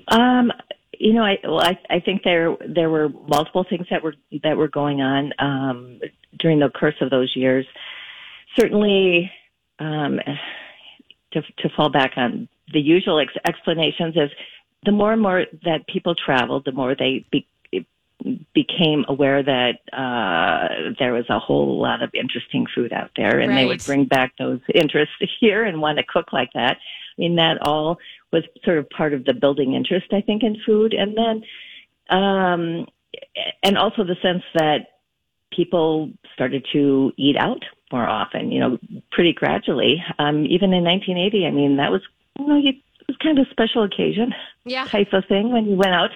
Um, 0.09 0.53
you 0.99 1.13
know, 1.13 1.23
I 1.23 1.39
well, 1.45 1.61
I, 1.61 1.79
I 1.91 2.01
think 2.01 2.23
there 2.23 2.57
there 2.67 2.91
were 2.91 3.09
multiple 3.09 3.65
things 3.69 3.87
that 3.91 4.03
were 4.03 4.15
that 4.43 4.57
were 4.57 4.69
going 4.69 5.01
on 5.01 5.33
um, 5.39 6.01
during 6.39 6.59
the 6.59 6.71
course 6.71 6.95
of 7.01 7.11
those 7.11 7.35
years. 7.35 7.67
Certainly, 8.59 9.31
um, 9.79 10.19
to 11.33 11.43
to 11.43 11.69
fall 11.77 11.91
back 11.91 12.13
on 12.17 12.49
the 12.73 12.81
usual 12.81 13.21
ex- 13.21 13.33
explanations 13.47 14.17
is 14.17 14.31
the 14.85 14.93
more 14.93 15.13
and 15.13 15.23
more 15.23 15.47
that 15.65 15.87
people 15.87 16.15
traveled, 16.15 16.65
the 16.65 16.73
more 16.73 16.95
they 16.95 17.25
be, 17.31 17.47
became 18.55 19.05
aware 19.09 19.43
that 19.43 19.79
uh, 19.93 20.93
there 20.99 21.13
was 21.13 21.25
a 21.29 21.39
whole 21.39 21.81
lot 21.81 22.03
of 22.03 22.11
interesting 22.15 22.67
food 22.75 22.93
out 22.93 23.11
there, 23.17 23.39
and 23.39 23.57
they 23.57 23.67
would 23.67 23.85
bring 23.85 24.05
back 24.05 24.33
those 24.39 24.61
interests 24.75 25.15
here 25.41 25.65
and 25.65 25.81
want 25.81 25.99
to 25.99 26.05
cook 26.05 26.33
like 26.33 26.53
that. 26.55 26.77
I 26.77 27.21
mean, 27.21 27.37
that 27.37 27.59
all 27.63 27.99
was 28.33 28.43
sort 28.65 28.79
of 28.79 28.89
part 28.91 29.15
of 29.15 29.25
the 29.25 29.35
building 29.35 29.75
interest, 29.75 30.07
I 30.13 30.21
think, 30.21 30.43
in 30.43 30.57
food, 30.67 30.95
and 30.95 31.17
then, 31.17 31.43
um, 32.11 32.87
and 33.63 33.79
also 33.79 34.05
the 34.05 34.17
sense 34.23 34.43
that 34.55 34.89
people 35.53 36.11
started 36.35 36.67
to 36.73 37.13
eat 37.17 37.37
out 37.37 37.65
more 37.93 38.07
often. 38.07 38.51
You 38.53 38.61
know, 38.61 38.79
pretty 39.13 39.33
gradually. 39.33 40.03
Um, 40.19 40.45
even 40.47 40.73
in 40.73 40.85
1980, 40.85 41.47
I 41.47 41.51
mean, 41.51 41.77
that 41.77 41.91
was 41.91 42.03
you 42.39 42.47
know, 42.47 42.57
you, 42.57 42.71
it 42.71 43.07
was 43.09 43.17
kind 43.23 43.39
of 43.39 43.47
a 43.47 43.51
special 43.51 43.85
occasion 43.85 44.35
Yeah. 44.65 44.85
type 44.87 45.13
of 45.13 45.25
thing 45.27 45.53
when 45.53 45.67
you 45.67 45.77
went 45.77 45.95
out 45.95 46.11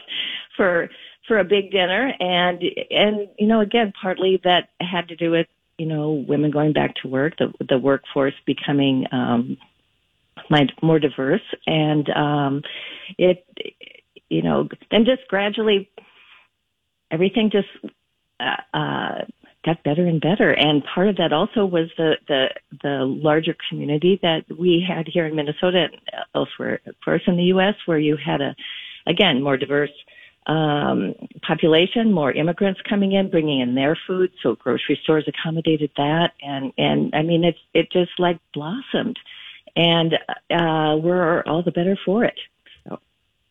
for 0.56 0.90
for 1.26 1.38
a 1.38 1.44
big 1.44 1.70
dinner 1.70 2.12
and 2.18 2.62
and 2.90 3.28
you 3.38 3.46
know 3.46 3.60
again 3.60 3.92
partly 4.00 4.40
that 4.42 4.70
had 4.80 5.06
to 5.08 5.16
do 5.16 5.30
with 5.30 5.46
you 5.78 5.86
know 5.86 6.24
women 6.28 6.50
going 6.50 6.72
back 6.72 6.94
to 6.96 7.08
work 7.08 7.34
the 7.38 7.52
the 7.68 7.78
workforce 7.78 8.34
becoming 8.46 9.06
um 9.12 9.56
more 10.82 10.98
diverse. 10.98 11.40
And 11.66 12.08
um 12.10 12.62
it 13.18 13.44
you 14.28 14.42
know 14.42 14.68
and 14.90 15.06
just 15.06 15.28
gradually 15.28 15.90
everything 17.10 17.50
just 17.50 17.68
uh, 18.40 18.76
uh 18.76 19.24
got 19.64 19.82
better 19.84 20.06
and 20.06 20.20
better. 20.20 20.52
And 20.52 20.82
part 20.94 21.08
of 21.08 21.16
that 21.16 21.32
also 21.32 21.66
was 21.66 21.90
the 21.96 22.14
the 22.28 22.46
the 22.82 23.04
larger 23.04 23.54
community 23.68 24.18
that 24.22 24.44
we 24.58 24.84
had 24.86 25.06
here 25.06 25.26
in 25.26 25.36
Minnesota 25.36 25.88
and 25.90 26.24
elsewhere 26.34 26.80
of 26.86 26.94
course 27.04 27.22
in 27.26 27.36
the 27.36 27.44
US 27.54 27.74
where 27.86 27.98
you 27.98 28.16
had 28.16 28.40
a 28.40 28.54
again 29.06 29.42
more 29.42 29.56
diverse 29.56 29.90
um 30.46 31.14
population 31.46 32.12
more 32.12 32.32
immigrants 32.32 32.80
coming 32.88 33.12
in 33.12 33.30
bringing 33.30 33.60
in 33.60 33.74
their 33.74 33.98
food. 34.06 34.30
So 34.42 34.54
grocery 34.54 34.98
stores 35.02 35.28
accommodated 35.28 35.90
that. 35.96 36.30
And 36.40 36.72
and 36.78 37.14
I 37.14 37.22
mean 37.22 37.44
it's 37.44 37.58
it 37.74 37.92
just 37.92 38.12
like 38.18 38.38
blossomed 38.54 39.18
and 39.76 40.14
uh 40.50 40.96
we're 41.02 41.42
all 41.42 41.62
the 41.62 41.70
better 41.72 41.96
for 42.04 42.24
it 42.24 42.38
so 42.86 42.98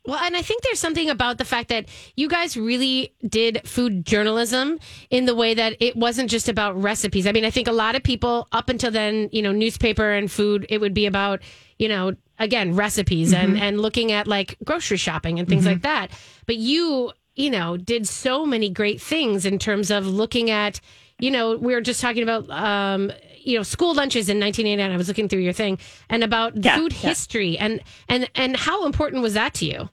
Well, 0.05 0.19
and 0.23 0.35
I 0.35 0.41
think 0.41 0.63
there's 0.63 0.79
something 0.79 1.09
about 1.09 1.37
the 1.37 1.45
fact 1.45 1.69
that 1.69 1.85
you 2.15 2.27
guys 2.29 2.57
really 2.57 3.13
did 3.27 3.61
food 3.67 4.05
journalism 4.05 4.79
in 5.09 5.25
the 5.25 5.35
way 5.35 5.53
that 5.53 5.75
it 5.79 5.95
wasn't 5.95 6.29
just 6.31 6.49
about 6.49 6.81
recipes. 6.81 7.27
I 7.27 7.31
mean, 7.31 7.45
I 7.45 7.51
think 7.51 7.67
a 7.67 7.71
lot 7.71 7.95
of 7.95 8.01
people 8.03 8.47
up 8.51 8.69
until 8.69 8.91
then, 8.91 9.29
you 9.31 9.41
know, 9.41 9.51
newspaper 9.51 10.11
and 10.13 10.31
food, 10.31 10.65
it 10.69 10.79
would 10.79 10.93
be 10.93 11.05
about, 11.05 11.41
you 11.77 11.89
know, 11.89 12.15
again, 12.39 12.75
recipes 12.75 13.33
and 13.33 13.57
and 13.57 13.79
looking 13.81 14.11
at 14.11 14.25
like 14.25 14.57
grocery 14.63 14.97
shopping 14.97 15.37
and 15.39 15.47
things 15.47 15.65
like 15.65 15.81
that. 15.81 16.11
But 16.47 16.55
you, 16.55 17.11
you 17.35 17.49
know, 17.51 17.77
did 17.77 18.07
so 18.07 18.45
many 18.45 18.69
great 18.69 19.01
things 19.01 19.45
in 19.45 19.59
terms 19.59 19.91
of 19.91 20.07
looking 20.07 20.49
at, 20.49 20.79
you 21.19 21.29
know, 21.29 21.57
we 21.57 21.73
were 21.75 21.81
just 21.81 22.01
talking 22.01 22.23
about 22.23 22.49
um 22.49 23.11
you 23.49 23.57
know 23.57 23.63
school 23.63 23.93
lunches 23.93 24.29
in 24.29 24.39
1989 24.39 24.91
i 24.91 24.97
was 24.97 25.07
looking 25.07 25.27
through 25.27 25.39
your 25.39 25.53
thing 25.53 25.77
and 26.09 26.23
about 26.23 26.53
Yeah, 26.63 26.75
food 26.77 26.93
yeah. 26.93 27.09
history 27.09 27.57
and 27.57 27.81
and 28.07 28.29
and 28.35 28.55
how 28.55 28.85
important 28.85 29.21
was 29.21 29.33
that 29.33 29.53
to 29.55 29.65
you 29.65 29.89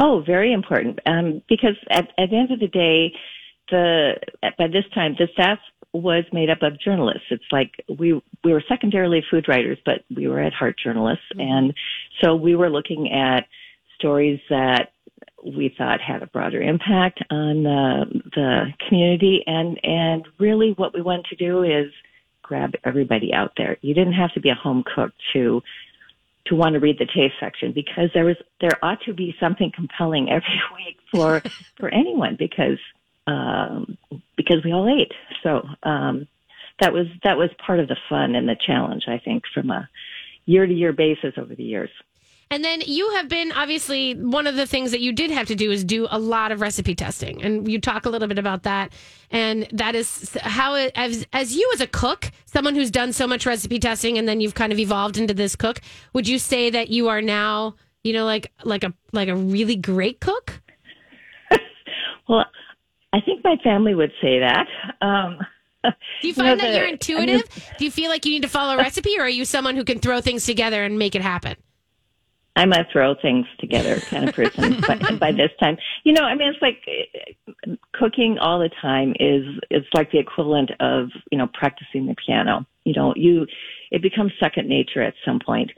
Oh, 0.00 0.22
very 0.24 0.52
important. 0.52 1.00
Um, 1.06 1.42
because 1.48 1.74
at, 1.90 2.06
at 2.16 2.30
the 2.30 2.36
end 2.36 2.52
of 2.52 2.60
the 2.60 2.68
day, 2.68 3.12
the 3.68 4.12
by 4.56 4.68
this 4.68 4.84
time 4.94 5.16
the 5.18 5.26
staff 5.32 5.58
was 5.92 6.24
made 6.32 6.50
up 6.50 6.62
of 6.62 6.80
journalists. 6.80 7.24
It's 7.30 7.50
like 7.50 7.72
we 7.98 8.12
we 8.44 8.52
were 8.52 8.62
secondarily 8.68 9.24
food 9.28 9.46
writers, 9.48 9.78
but 9.84 10.04
we 10.14 10.28
were 10.28 10.40
at 10.40 10.52
heart 10.52 10.76
journalists, 10.82 11.24
and 11.36 11.74
so 12.22 12.36
we 12.36 12.54
were 12.54 12.70
looking 12.70 13.12
at 13.12 13.46
stories 13.96 14.38
that 14.50 14.92
we 15.44 15.74
thought 15.76 16.00
had 16.00 16.22
a 16.22 16.28
broader 16.28 16.62
impact 16.62 17.20
on 17.30 17.64
the 17.64 18.04
the 18.36 18.66
community, 18.88 19.42
and 19.48 19.80
and 19.82 20.28
really 20.38 20.74
what 20.76 20.94
we 20.94 21.02
wanted 21.02 21.26
to 21.30 21.36
do 21.36 21.64
is 21.64 21.90
grab 22.48 22.72
everybody 22.84 23.32
out 23.32 23.52
there. 23.56 23.76
You 23.82 23.94
didn't 23.94 24.14
have 24.14 24.32
to 24.32 24.40
be 24.40 24.48
a 24.48 24.54
home 24.54 24.82
cook 24.94 25.12
to 25.34 25.62
to 26.46 26.54
want 26.54 26.72
to 26.72 26.80
read 26.80 26.98
the 26.98 27.04
taste 27.04 27.34
section 27.38 27.72
because 27.72 28.08
there 28.14 28.24
was 28.24 28.36
there 28.60 28.82
ought 28.82 29.02
to 29.02 29.12
be 29.12 29.36
something 29.38 29.70
compelling 29.74 30.30
every 30.36 30.60
week 30.74 30.96
for 31.12 31.42
for 31.78 31.88
anyone 31.88 32.36
because 32.38 32.78
um, 33.26 33.98
because 34.36 34.64
we 34.64 34.72
all 34.72 34.88
ate. 34.88 35.12
So 35.42 35.62
um, 35.82 36.26
that 36.80 36.92
was 36.92 37.06
that 37.22 37.36
was 37.36 37.50
part 37.64 37.80
of 37.80 37.88
the 37.88 37.98
fun 38.08 38.34
and 38.34 38.48
the 38.48 38.56
challenge 38.66 39.04
I 39.06 39.18
think 39.18 39.44
from 39.52 39.70
a 39.70 39.88
year 40.46 40.66
to 40.66 40.72
year 40.72 40.92
basis 40.92 41.34
over 41.36 41.54
the 41.54 41.64
years. 41.64 41.90
And 42.50 42.64
then 42.64 42.80
you 42.86 43.10
have 43.10 43.28
been 43.28 43.52
obviously 43.52 44.14
one 44.14 44.46
of 44.46 44.56
the 44.56 44.66
things 44.66 44.90
that 44.92 45.00
you 45.00 45.12
did 45.12 45.30
have 45.30 45.46
to 45.48 45.54
do 45.54 45.70
is 45.70 45.84
do 45.84 46.06
a 46.10 46.18
lot 46.18 46.50
of 46.50 46.60
recipe 46.62 46.94
testing, 46.94 47.42
and 47.42 47.70
you 47.70 47.78
talk 47.80 48.06
a 48.06 48.08
little 48.08 48.26
bit 48.28 48.38
about 48.38 48.62
that. 48.62 48.92
And 49.30 49.68
that 49.72 49.94
is 49.94 50.34
how, 50.40 50.74
it, 50.74 50.92
as 50.94 51.26
as 51.34 51.54
you 51.54 51.70
as 51.74 51.82
a 51.82 51.86
cook, 51.86 52.30
someone 52.46 52.74
who's 52.74 52.90
done 52.90 53.12
so 53.12 53.26
much 53.26 53.44
recipe 53.44 53.78
testing, 53.78 54.16
and 54.16 54.26
then 54.26 54.40
you've 54.40 54.54
kind 54.54 54.72
of 54.72 54.78
evolved 54.78 55.18
into 55.18 55.34
this 55.34 55.56
cook. 55.56 55.80
Would 56.14 56.26
you 56.26 56.38
say 56.38 56.70
that 56.70 56.88
you 56.88 57.08
are 57.08 57.20
now, 57.20 57.74
you 58.02 58.14
know, 58.14 58.24
like 58.24 58.50
like 58.64 58.82
a 58.82 58.94
like 59.12 59.28
a 59.28 59.36
really 59.36 59.76
great 59.76 60.20
cook? 60.20 60.60
Well, 62.28 62.44
I 63.12 63.20
think 63.22 63.42
my 63.42 63.56
family 63.64 63.94
would 63.94 64.12
say 64.20 64.38
that. 64.40 64.66
Um, 65.00 65.38
Do 65.82 65.90
you 66.22 66.28
You 66.28 66.34
find 66.34 66.46
know, 66.46 66.56
that 66.56 66.70
the- 66.72 66.76
you're 66.76 66.82
I 66.84 66.86
mean- 66.86 66.94
intuitive? 66.94 67.74
Do 67.78 67.84
you 67.86 67.90
feel 67.90 68.10
like 68.10 68.26
you 68.26 68.32
need 68.32 68.42
to 68.42 68.48
follow 68.48 68.74
a 68.74 68.76
recipe, 68.78 69.18
or 69.18 69.22
are 69.22 69.28
you 69.28 69.44
someone 69.46 69.76
who 69.76 69.84
can 69.84 69.98
throw 69.98 70.20
things 70.20 70.44
together 70.44 70.84
and 70.84 70.98
make 70.98 71.14
it 71.14 71.22
happen? 71.22 71.56
I'm 72.58 72.72
a 72.72 72.84
throw 72.92 73.14
things 73.14 73.46
together 73.60 74.00
kind 74.00 74.28
of 74.28 74.34
person 74.34 74.80
by, 74.88 74.96
by 74.96 75.30
this 75.30 75.52
time. 75.60 75.78
You 76.02 76.12
know, 76.12 76.22
I 76.22 76.34
mean, 76.34 76.48
it's 76.48 76.60
like 76.60 76.82
cooking 77.92 78.36
all 78.40 78.58
the 78.58 78.70
time 78.82 79.12
is 79.20 79.44
it's 79.70 79.86
like 79.94 80.10
the 80.10 80.18
equivalent 80.18 80.72
of 80.80 81.10
you 81.30 81.38
know 81.38 81.48
practicing 81.54 82.06
the 82.06 82.16
piano. 82.26 82.66
You 82.82 82.94
know, 82.94 83.14
you 83.14 83.46
it 83.92 84.02
becomes 84.02 84.32
second 84.40 84.68
nature 84.68 85.02
at 85.02 85.14
some 85.24 85.38
point. 85.38 85.70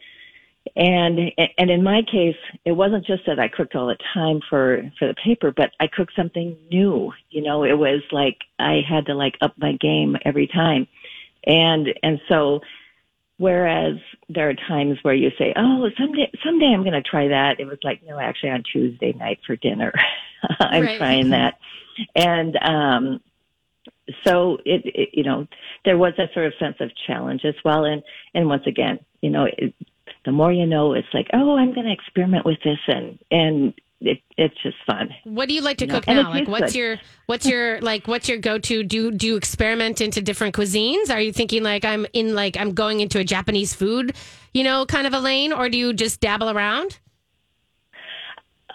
And 0.75 1.33
and 1.59 1.71
in 1.71 1.83
my 1.83 2.01
case, 2.11 2.37
it 2.65 2.73
wasn't 2.73 3.05
just 3.05 3.27
that 3.27 3.39
I 3.39 3.49
cooked 3.49 3.75
all 3.77 3.89
the 3.89 3.99
time 4.15 4.41
for 4.49 4.83
for 4.99 5.07
the 5.07 5.15
paper, 5.23 5.53
but 5.55 5.73
I 5.81 5.87
cooked 5.87 6.15
something 6.17 6.57
new. 6.71 7.13
You 7.29 7.43
know, 7.43 7.63
it 7.63 7.77
was 7.77 8.01
like 8.11 8.39
I 8.59 8.81
had 8.89 9.05
to 9.07 9.15
like 9.15 9.35
up 9.43 9.53
my 9.59 9.73
game 9.73 10.17
every 10.25 10.47
time, 10.47 10.89
and 11.45 11.89
and 12.03 12.21
so 12.27 12.61
Whereas 13.41 13.97
there 14.29 14.51
are 14.51 14.55
times 14.69 14.99
where 15.01 15.15
you 15.15 15.31
say, 15.39 15.55
"Oh, 15.57 15.89
someday, 15.97 16.31
someday 16.45 16.67
I'm 16.75 16.83
going 16.83 16.93
to 16.93 17.01
try 17.01 17.29
that." 17.29 17.59
It 17.59 17.65
was 17.65 17.79
like, 17.83 18.03
no, 18.07 18.19
actually, 18.19 18.51
on 18.51 18.63
Tuesday 18.71 19.15
night 19.15 19.39
for 19.47 19.57
dinner, 19.57 19.95
I'm 20.61 20.83
Right. 20.85 20.99
trying 20.99 21.31
that, 21.31 21.55
and 22.15 22.55
um, 22.63 23.21
so 24.25 24.59
it, 24.67 24.83
it, 24.85 25.09
you 25.15 25.25
know, 25.25 25.47
there 25.87 25.97
was 25.97 26.13
that 26.19 26.35
sort 26.35 26.49
of 26.49 26.53
sense 26.61 26.77
of 26.81 26.91
challenge 27.07 27.47
as 27.47 27.55
well. 27.65 27.87
And 27.87 28.03
and 28.35 28.47
once 28.47 28.65
again, 28.67 28.99
you 29.23 29.31
know, 29.31 29.47
it, 29.57 29.73
the 30.27 30.33
more 30.33 30.53
you 30.53 30.67
know, 30.67 30.93
it's 30.93 31.09
like, 31.15 31.29
oh, 31.33 31.57
I'm 31.57 31.73
going 31.73 31.87
to 31.87 31.93
experiment 31.95 32.45
with 32.45 32.59
this, 32.63 32.81
and 32.89 33.19
and 33.31 33.73
it, 34.01 34.23
it's 34.37 34.55
just 34.63 34.77
fun. 34.87 35.11
What 35.25 35.49
do 35.49 35.55
you 35.55 35.61
like 35.61 35.79
to 35.79 35.87
cook 35.87 36.07
now? 36.07 36.31
Like, 36.31 36.49
what's 36.49 36.73
good. 36.73 36.75
your 36.75 36.97
what's 37.27 37.47
your 37.47 37.81
like 37.81 38.09
what's 38.09 38.29
your 38.29 38.39
go 38.39 38.59
to? 38.59 38.83
Do 38.83 39.11
do 39.11 39.27
you 39.27 39.37
experiment 39.37 40.01
into 40.01 40.23
different 40.23 40.55
cuisines? 40.55 41.11
Are 41.11 41.21
you 41.21 41.33
thinking 41.33 41.63
like 41.63 41.85
I'm 41.85 42.07
in 42.13 42.35
like 42.35 42.57
I'm 42.57 42.73
going 42.73 43.01
into 43.01 43.19
a 43.19 43.25
Japanese 43.25 43.75
food, 43.75 44.17
you 44.55 44.65
know, 44.65 44.87
kind 44.87 45.07
of 45.07 45.13
a 45.13 45.21
lane, 45.21 45.53
or 45.53 45.69
do 45.69 45.77
you 45.77 45.93
just 45.93 46.21
dabble 46.21 46.51
around? 46.51 46.99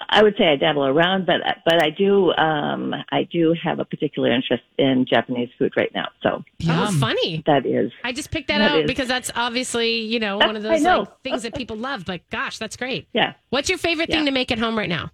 I 0.09 0.21
would 0.23 0.35
say 0.37 0.45
I 0.47 0.55
dabble 0.55 0.85
around, 0.85 1.25
but 1.25 1.41
but 1.65 1.81
I 1.83 1.89
do 1.89 2.31
um, 2.33 2.93
I 3.11 3.23
do 3.23 3.55
have 3.63 3.79
a 3.79 3.85
particular 3.85 4.31
interest 4.31 4.63
in 4.77 5.05
Japanese 5.09 5.49
food 5.57 5.73
right 5.75 5.91
now. 5.93 6.07
So 6.23 6.43
Oh, 6.69 6.97
funny. 6.99 7.43
that 7.47 7.65
is 7.65 7.91
I 8.03 8.11
just 8.11 8.31
picked 8.31 8.47
that, 8.49 8.59
That 8.59 8.71
out 8.71 8.79
is- 8.81 8.87
because 8.87 9.07
that's 9.07 9.31
obviously 9.35 9.99
you 10.01 10.19
know 10.19 10.37
That's- 10.39 10.47
one 10.49 10.55
of 10.55 10.63
those 10.63 10.81
know. 10.83 10.99
like, 10.99 11.21
things 11.23 11.43
that 11.43 11.55
people 11.55 11.77
love. 11.77 12.05
But 12.05 12.21
gosh, 12.29 12.57
that's 12.57 12.75
great. 12.77 13.07
yeah. 13.13 13.33
What's 13.49 13.69
your 13.69 13.77
favorite 13.77 14.09
thing 14.09 14.19
Yeah. 14.19 14.25
to 14.25 14.31
make 14.31 14.51
at 14.51 14.59
home 14.59 14.77
right 14.77 14.89
now? 14.89 15.11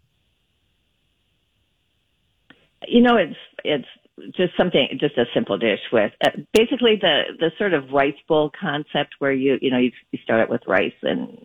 You 2.88 3.02
know, 3.02 3.16
it's 3.18 3.36
it's 3.64 3.88
just 4.36 4.56
something, 4.58 4.88
just 5.00 5.18
a 5.18 5.26
simple 5.34 5.58
dish 5.58 5.80
with 5.92 6.12
uh, 6.24 6.30
basically 6.54 6.98
the 7.00 7.24
the 7.40 7.52
sort 7.58 7.74
of 7.74 7.90
rice 7.92 8.16
bowl 8.28 8.52
concept 8.60 9.16
where 9.20 9.32
you 9.32 9.58
you 9.62 9.72
know 9.72 9.78
you, 9.78 9.92
you 10.12 10.20
start 10.24 10.42
out 10.42 10.50
with 10.50 10.62
rice 10.68 10.94
and 11.02 11.38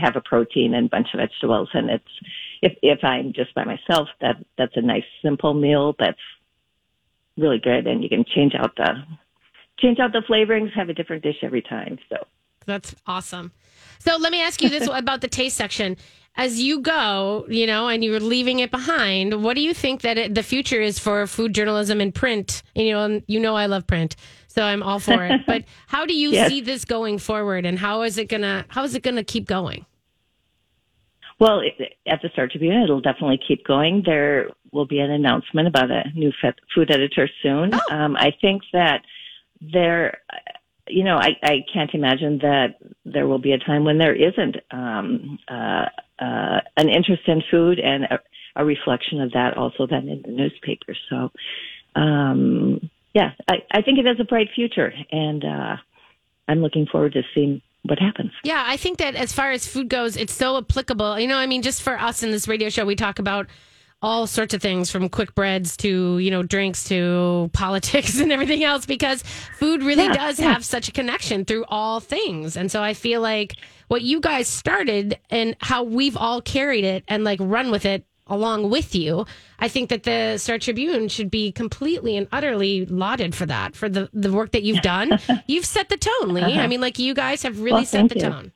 have 0.00 0.16
a 0.16 0.20
protein 0.20 0.74
and 0.74 0.86
a 0.86 0.88
bunch 0.88 1.08
of 1.14 1.18
vegetables, 1.18 1.68
and 1.74 1.90
it's 1.90 2.04
if 2.62 2.72
if 2.82 3.04
I'm 3.04 3.32
just 3.32 3.54
by 3.54 3.64
myself, 3.64 4.08
that 4.20 4.36
that's 4.56 4.76
a 4.76 4.82
nice 4.82 5.04
simple 5.22 5.54
meal 5.54 5.94
that's 5.98 6.18
really 7.36 7.58
good, 7.58 7.86
and 7.86 8.02
you 8.02 8.08
can 8.08 8.24
change 8.24 8.54
out 8.54 8.74
the 8.76 8.94
change 9.78 9.98
out 9.98 10.12
the 10.12 10.22
flavorings, 10.28 10.72
have 10.74 10.88
a 10.88 10.94
different 10.94 11.22
dish 11.22 11.36
every 11.42 11.62
time. 11.62 11.98
So. 12.08 12.16
That's 12.66 12.94
awesome. 13.06 13.52
So 13.98 14.16
let 14.16 14.30
me 14.30 14.42
ask 14.42 14.62
you 14.62 14.68
this 14.68 14.88
about 14.92 15.22
the 15.22 15.28
taste 15.28 15.56
section. 15.56 15.96
As 16.36 16.60
you 16.62 16.80
go, 16.80 17.44
you 17.48 17.66
know, 17.66 17.88
and 17.88 18.02
you're 18.04 18.20
leaving 18.20 18.60
it 18.60 18.70
behind, 18.70 19.42
what 19.42 19.54
do 19.56 19.60
you 19.60 19.74
think 19.74 20.02
that 20.02 20.16
it, 20.16 20.34
the 20.34 20.42
future 20.42 20.80
is 20.80 20.98
for 20.98 21.26
food 21.26 21.54
journalism 21.54 22.00
and 22.00 22.14
print? 22.14 22.62
And, 22.74 22.86
you 22.86 22.92
know, 22.92 23.20
you 23.26 23.40
know 23.40 23.56
I 23.56 23.66
love 23.66 23.86
print, 23.86 24.16
so 24.46 24.62
I'm 24.62 24.82
all 24.82 25.00
for 25.00 25.24
it. 25.24 25.40
But 25.46 25.64
how 25.88 26.06
do 26.06 26.14
you 26.14 26.30
Yes. 26.30 26.48
see 26.48 26.60
this 26.60 26.84
going 26.84 27.18
forward, 27.18 27.66
and 27.66 27.78
how 27.78 28.02
is 28.02 28.16
it 28.16 28.28
gonna 28.28 28.64
how 28.68 28.84
is 28.84 28.94
it 28.94 29.02
gonna 29.02 29.24
keep 29.24 29.46
going? 29.46 29.84
Well, 31.40 31.62
at 32.06 32.20
the 32.22 32.28
Star 32.32 32.46
Tribune, 32.48 32.82
it'll 32.82 33.00
definitely 33.00 33.40
keep 33.46 33.66
going. 33.66 34.02
There 34.04 34.50
will 34.72 34.86
be 34.86 35.00
an 35.00 35.10
announcement 35.10 35.66
about 35.68 35.90
a 35.90 36.04
new 36.14 36.32
food 36.74 36.90
editor 36.90 37.28
soon. 37.42 37.72
Um, 37.90 38.14
I 38.16 38.30
think 38.42 38.62
that 38.74 39.02
there, 39.60 40.18
you 40.86 41.02
know, 41.02 41.16
I, 41.16 41.30
I 41.42 41.64
can't 41.72 41.90
imagine 41.94 42.38
that 42.42 42.74
there 43.06 43.26
will 43.26 43.38
be 43.38 43.52
a 43.52 43.58
time 43.58 43.84
when 43.84 43.96
there 43.96 44.14
isn't 44.14 44.56
um, 44.70 45.38
uh, 45.48 45.86
uh, 46.20 46.60
an 46.76 46.88
interest 46.88 47.22
in 47.26 47.42
food 47.50 47.78
and 47.78 48.04
a, 48.04 48.20
a 48.56 48.64
reflection 48.64 49.20
of 49.20 49.32
that 49.32 49.56
also 49.56 49.86
then 49.86 50.08
in 50.08 50.22
the 50.22 50.30
newspaper. 50.30 50.94
So, 51.08 51.30
um, 52.00 52.90
yeah, 53.14 53.32
I, 53.48 53.56
I 53.72 53.82
think 53.82 53.98
it 53.98 54.06
has 54.06 54.18
a 54.20 54.24
bright 54.24 54.48
future, 54.54 54.92
and 55.10 55.44
uh, 55.44 55.76
I'm 56.46 56.60
looking 56.60 56.86
forward 56.86 57.14
to 57.14 57.22
seeing 57.34 57.62
what 57.82 57.98
happens. 57.98 58.32
Yeah, 58.44 58.62
I 58.66 58.76
think 58.76 58.98
that 58.98 59.14
as 59.14 59.32
far 59.32 59.50
as 59.50 59.66
food 59.66 59.88
goes, 59.88 60.16
it's 60.16 60.32
so 60.32 60.58
applicable. 60.58 61.18
You 61.18 61.26
know, 61.26 61.38
I 61.38 61.46
mean, 61.46 61.62
just 61.62 61.82
for 61.82 61.98
us 61.98 62.22
in 62.22 62.30
this 62.30 62.46
radio 62.46 62.68
show, 62.68 62.84
we 62.84 62.94
talk 62.94 63.18
about 63.18 63.46
all 64.02 64.26
sorts 64.26 64.54
of 64.54 64.62
things 64.62 64.90
from 64.90 65.08
quick 65.08 65.34
breads 65.34 65.76
to, 65.78 66.18
you 66.18 66.30
know, 66.30 66.42
drinks 66.42 66.84
to 66.84 67.50
politics 67.54 68.18
and 68.18 68.32
everything 68.32 68.64
else 68.64 68.86
because 68.86 69.22
food 69.58 69.82
really 69.82 70.04
Yeah, 70.04 70.14
does 70.14 70.40
yeah. 70.40 70.52
have 70.52 70.64
such 70.64 70.88
a 70.88 70.92
connection 70.92 71.44
through 71.44 71.64
all 71.68 72.00
things. 72.00 72.56
And 72.56 72.70
so 72.70 72.82
I 72.82 72.94
feel 72.94 73.20
like 73.20 73.56
what 73.88 74.02
you 74.02 74.20
guys 74.20 74.48
started 74.48 75.18
and 75.28 75.54
how 75.60 75.82
we've 75.82 76.16
all 76.16 76.40
carried 76.40 76.84
it 76.84 77.04
and 77.08 77.24
like 77.24 77.38
run 77.42 77.70
with 77.70 77.84
it 77.84 78.04
along 78.26 78.70
with 78.70 78.94
you, 78.94 79.26
I 79.58 79.66
think 79.68 79.90
that 79.90 80.04
the 80.04 80.38
Star 80.38 80.56
Tribune 80.56 81.08
should 81.08 81.30
be 81.30 81.50
completely 81.52 82.16
and 82.16 82.28
utterly 82.30 82.86
lauded 82.86 83.34
for 83.34 83.44
that, 83.46 83.74
for 83.74 83.88
the, 83.88 84.08
the 84.12 84.32
work 84.32 84.52
that 84.52 84.62
you've 84.62 84.82
done. 84.82 85.18
you've 85.46 85.66
set 85.66 85.88
the 85.88 85.96
tone, 85.96 86.32
Lee. 86.32 86.42
I 86.42 86.68
mean, 86.68 86.80
like 86.80 86.98
you 87.00 87.12
guys 87.12 87.42
have 87.42 87.58
really 87.60 87.82
Uh-huh. 87.82 87.98
Well, 87.98 88.08
set 88.08 88.08
the 88.08 88.14
you. 88.14 88.20
tone. 88.30 88.52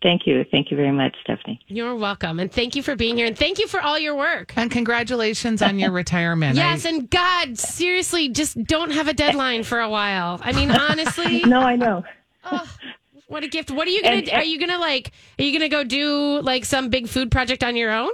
Thank 0.00 0.26
you. 0.26 0.44
Thank 0.50 0.70
you 0.70 0.76
very 0.76 0.92
much, 0.92 1.16
Stephanie. 1.24 1.60
You're 1.66 1.96
welcome. 1.96 2.38
And 2.38 2.52
thank 2.52 2.76
you 2.76 2.82
for 2.84 2.94
being 2.94 3.16
here. 3.16 3.26
And 3.26 3.36
thank 3.36 3.58
you 3.58 3.66
for 3.66 3.80
all 3.80 3.98
your 3.98 4.14
work. 4.14 4.52
And 4.56 4.70
congratulations 4.70 5.60
on 5.60 5.78
your 5.78 5.90
retirement. 6.02 6.56
Yes. 6.56 6.86
I- 6.86 6.90
And 6.90 7.10
God, 7.10 7.58
seriously, 7.58 8.28
just 8.28 8.62
don't 8.64 8.90
have 8.92 9.08
a 9.08 9.12
deadline 9.12 9.64
for 9.64 9.80
a 9.80 9.88
while. 9.90 10.40
I 10.42 10.52
mean, 10.52 10.70
honestly, 10.70 11.40
No, 11.44 11.60
I 11.60 11.74
know. 11.74 12.04
Oh, 12.44 12.64
what 13.26 13.42
a 13.42 13.48
gift. 13.48 13.72
What 13.72 13.88
are 13.88 13.90
you 13.90 14.02
going 14.02 14.18
And- 14.18 14.26
to, 14.26 14.36
are 14.36 14.44
you 14.44 14.58
going 14.58 14.70
to 14.70 14.78
like, 14.78 15.10
are 15.38 15.42
you 15.42 15.50
going 15.50 15.68
to 15.68 15.74
go 15.74 15.82
do 15.82 16.40
like 16.42 16.64
some 16.64 16.90
big 16.90 17.08
food 17.08 17.32
project 17.32 17.64
on 17.64 17.74
your 17.74 17.90
own? 17.92 18.10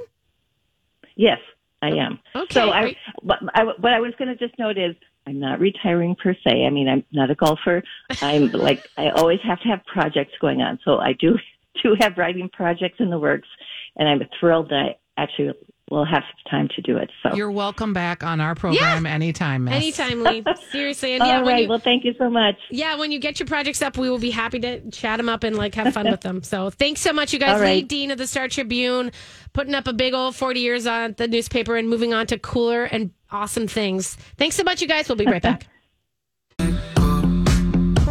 Yes, 1.16 1.38
I 1.82 1.88
am. 1.90 2.18
Okay. 2.34 2.54
So 2.54 2.70
I, 2.70 2.84
you- 2.86 2.94
but 3.22 3.38
I, 3.54 3.64
what 3.64 3.92
I 3.92 4.00
was 4.00 4.14
going 4.18 4.28
to 4.28 4.36
just 4.36 4.58
note 4.58 4.78
is 4.78 4.96
I'm 5.26 5.38
not 5.38 5.60
retiring 5.60 6.16
per 6.16 6.32
se. 6.34 6.64
I 6.64 6.70
mean, 6.70 6.88
I'm 6.88 7.04
not 7.12 7.30
a 7.30 7.34
golfer. 7.34 7.82
I'm 8.22 8.50
like 8.52 8.86
I 8.96 9.10
always 9.10 9.40
have 9.44 9.60
to 9.60 9.68
have 9.68 9.84
projects 9.84 10.32
going 10.40 10.60
on. 10.62 10.78
So 10.84 10.96
I 10.98 11.12
do 11.12 11.36
do 11.82 11.96
have 12.00 12.16
writing 12.16 12.48
projects 12.52 12.96
in 12.98 13.10
the 13.10 13.18
works, 13.18 13.48
and 13.96 14.08
I'm 14.08 14.20
thrilled 14.40 14.70
that 14.70 14.96
I 15.16 15.22
actually 15.22 15.52
will 15.90 16.04
have 16.04 16.22
some 16.22 16.50
time 16.50 16.68
to 16.74 16.82
do 16.82 16.96
it. 16.96 17.10
So 17.22 17.34
You're 17.34 17.50
welcome 17.50 17.92
back 17.92 18.24
on 18.24 18.40
our 18.40 18.54
program 18.54 19.06
anytime, 19.06 19.64
Miss. 19.64 19.74
Anytime, 19.74 20.22
Lee. 20.22 20.42
Seriously. 20.72 21.12
And 21.12 21.22
all 21.22 21.28
yeah, 21.28 21.40
right. 21.40 21.62
you, 21.62 21.68
well, 21.68 21.78
thank 21.78 22.04
you 22.04 22.14
so 22.18 22.30
much. 22.30 22.56
yeah, 22.70 22.96
when 22.96 23.12
you 23.12 23.18
get 23.18 23.38
your 23.38 23.46
projects 23.46 23.82
up, 23.82 23.98
we 23.98 24.08
will 24.08 24.18
be 24.18 24.30
happy 24.30 24.58
to 24.60 24.90
chat 24.90 25.18
them 25.18 25.28
up 25.28 25.44
and 25.44 25.56
like 25.56 25.74
have 25.74 25.92
fun 25.92 26.10
with 26.10 26.22
them. 26.22 26.42
So 26.42 26.70
thanks 26.70 27.00
so 27.00 27.12
much, 27.12 27.32
you 27.32 27.38
guys. 27.38 27.56
All 27.56 27.60
right. 27.60 27.76
Lee 27.76 27.82
Dean 27.82 28.10
of 28.10 28.18
the 28.18 28.26
Star 28.26 28.48
Tribune, 28.48 29.12
putting 29.52 29.74
up 29.74 29.86
a 29.86 29.92
big 29.92 30.14
old 30.14 30.34
40 30.34 30.60
years 30.60 30.86
on 30.86 31.14
the 31.18 31.28
newspaper 31.28 31.76
and 31.76 31.88
moving 31.88 32.14
on 32.14 32.26
to 32.28 32.38
cooler 32.38 32.84
and 32.84 33.10
awesome 33.30 33.68
things. 33.68 34.16
Thanks 34.38 34.56
so 34.56 34.64
much, 34.64 34.80
you 34.80 34.88
guys. 34.88 35.08
We'll 35.08 35.16
be 35.16 35.26
right 35.26 35.42
back. 35.42 35.66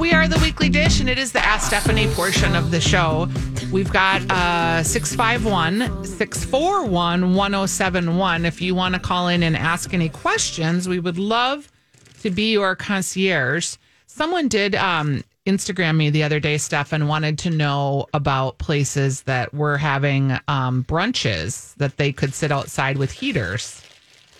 We 0.03 0.11
are 0.11 0.27
the 0.27 0.39
weekly 0.39 0.67
dish, 0.67 0.99
and 0.99 1.09
it 1.09 1.17
is 1.17 1.31
the 1.31 1.39
Ask 1.39 1.67
Stephanie 1.67 2.07
portion 2.07 2.57
of 2.57 2.71
the 2.71 2.81
show. 2.81 3.29
We've 3.71 3.89
got 3.89 4.21
uh, 4.29 4.83
651 4.83 6.03
641 6.05 7.33
1071. 7.33 8.43
If 8.43 8.61
you 8.61 8.75
want 8.75 8.95
to 8.95 8.99
call 8.99 9.29
in 9.29 9.43
and 9.43 9.55
ask 9.55 9.93
any 9.93 10.09
questions, 10.09 10.89
we 10.89 10.99
would 10.99 11.17
love 11.17 11.71
to 12.19 12.29
be 12.29 12.51
your 12.51 12.75
concierge. 12.75 13.77
Someone 14.05 14.49
did 14.49 14.75
um, 14.75 15.23
Instagram 15.45 15.95
me 15.95 16.09
the 16.09 16.23
other 16.23 16.41
day, 16.41 16.57
Steph, 16.57 16.91
and 16.91 17.07
wanted 17.07 17.39
to 17.39 17.49
know 17.49 18.07
about 18.13 18.57
places 18.57 19.21
that 19.21 19.53
were 19.53 19.77
having 19.77 20.37
um, 20.49 20.83
brunches 20.83 21.73
that 21.75 21.95
they 21.95 22.11
could 22.11 22.33
sit 22.33 22.51
outside 22.51 22.97
with 22.97 23.09
heaters. 23.09 23.81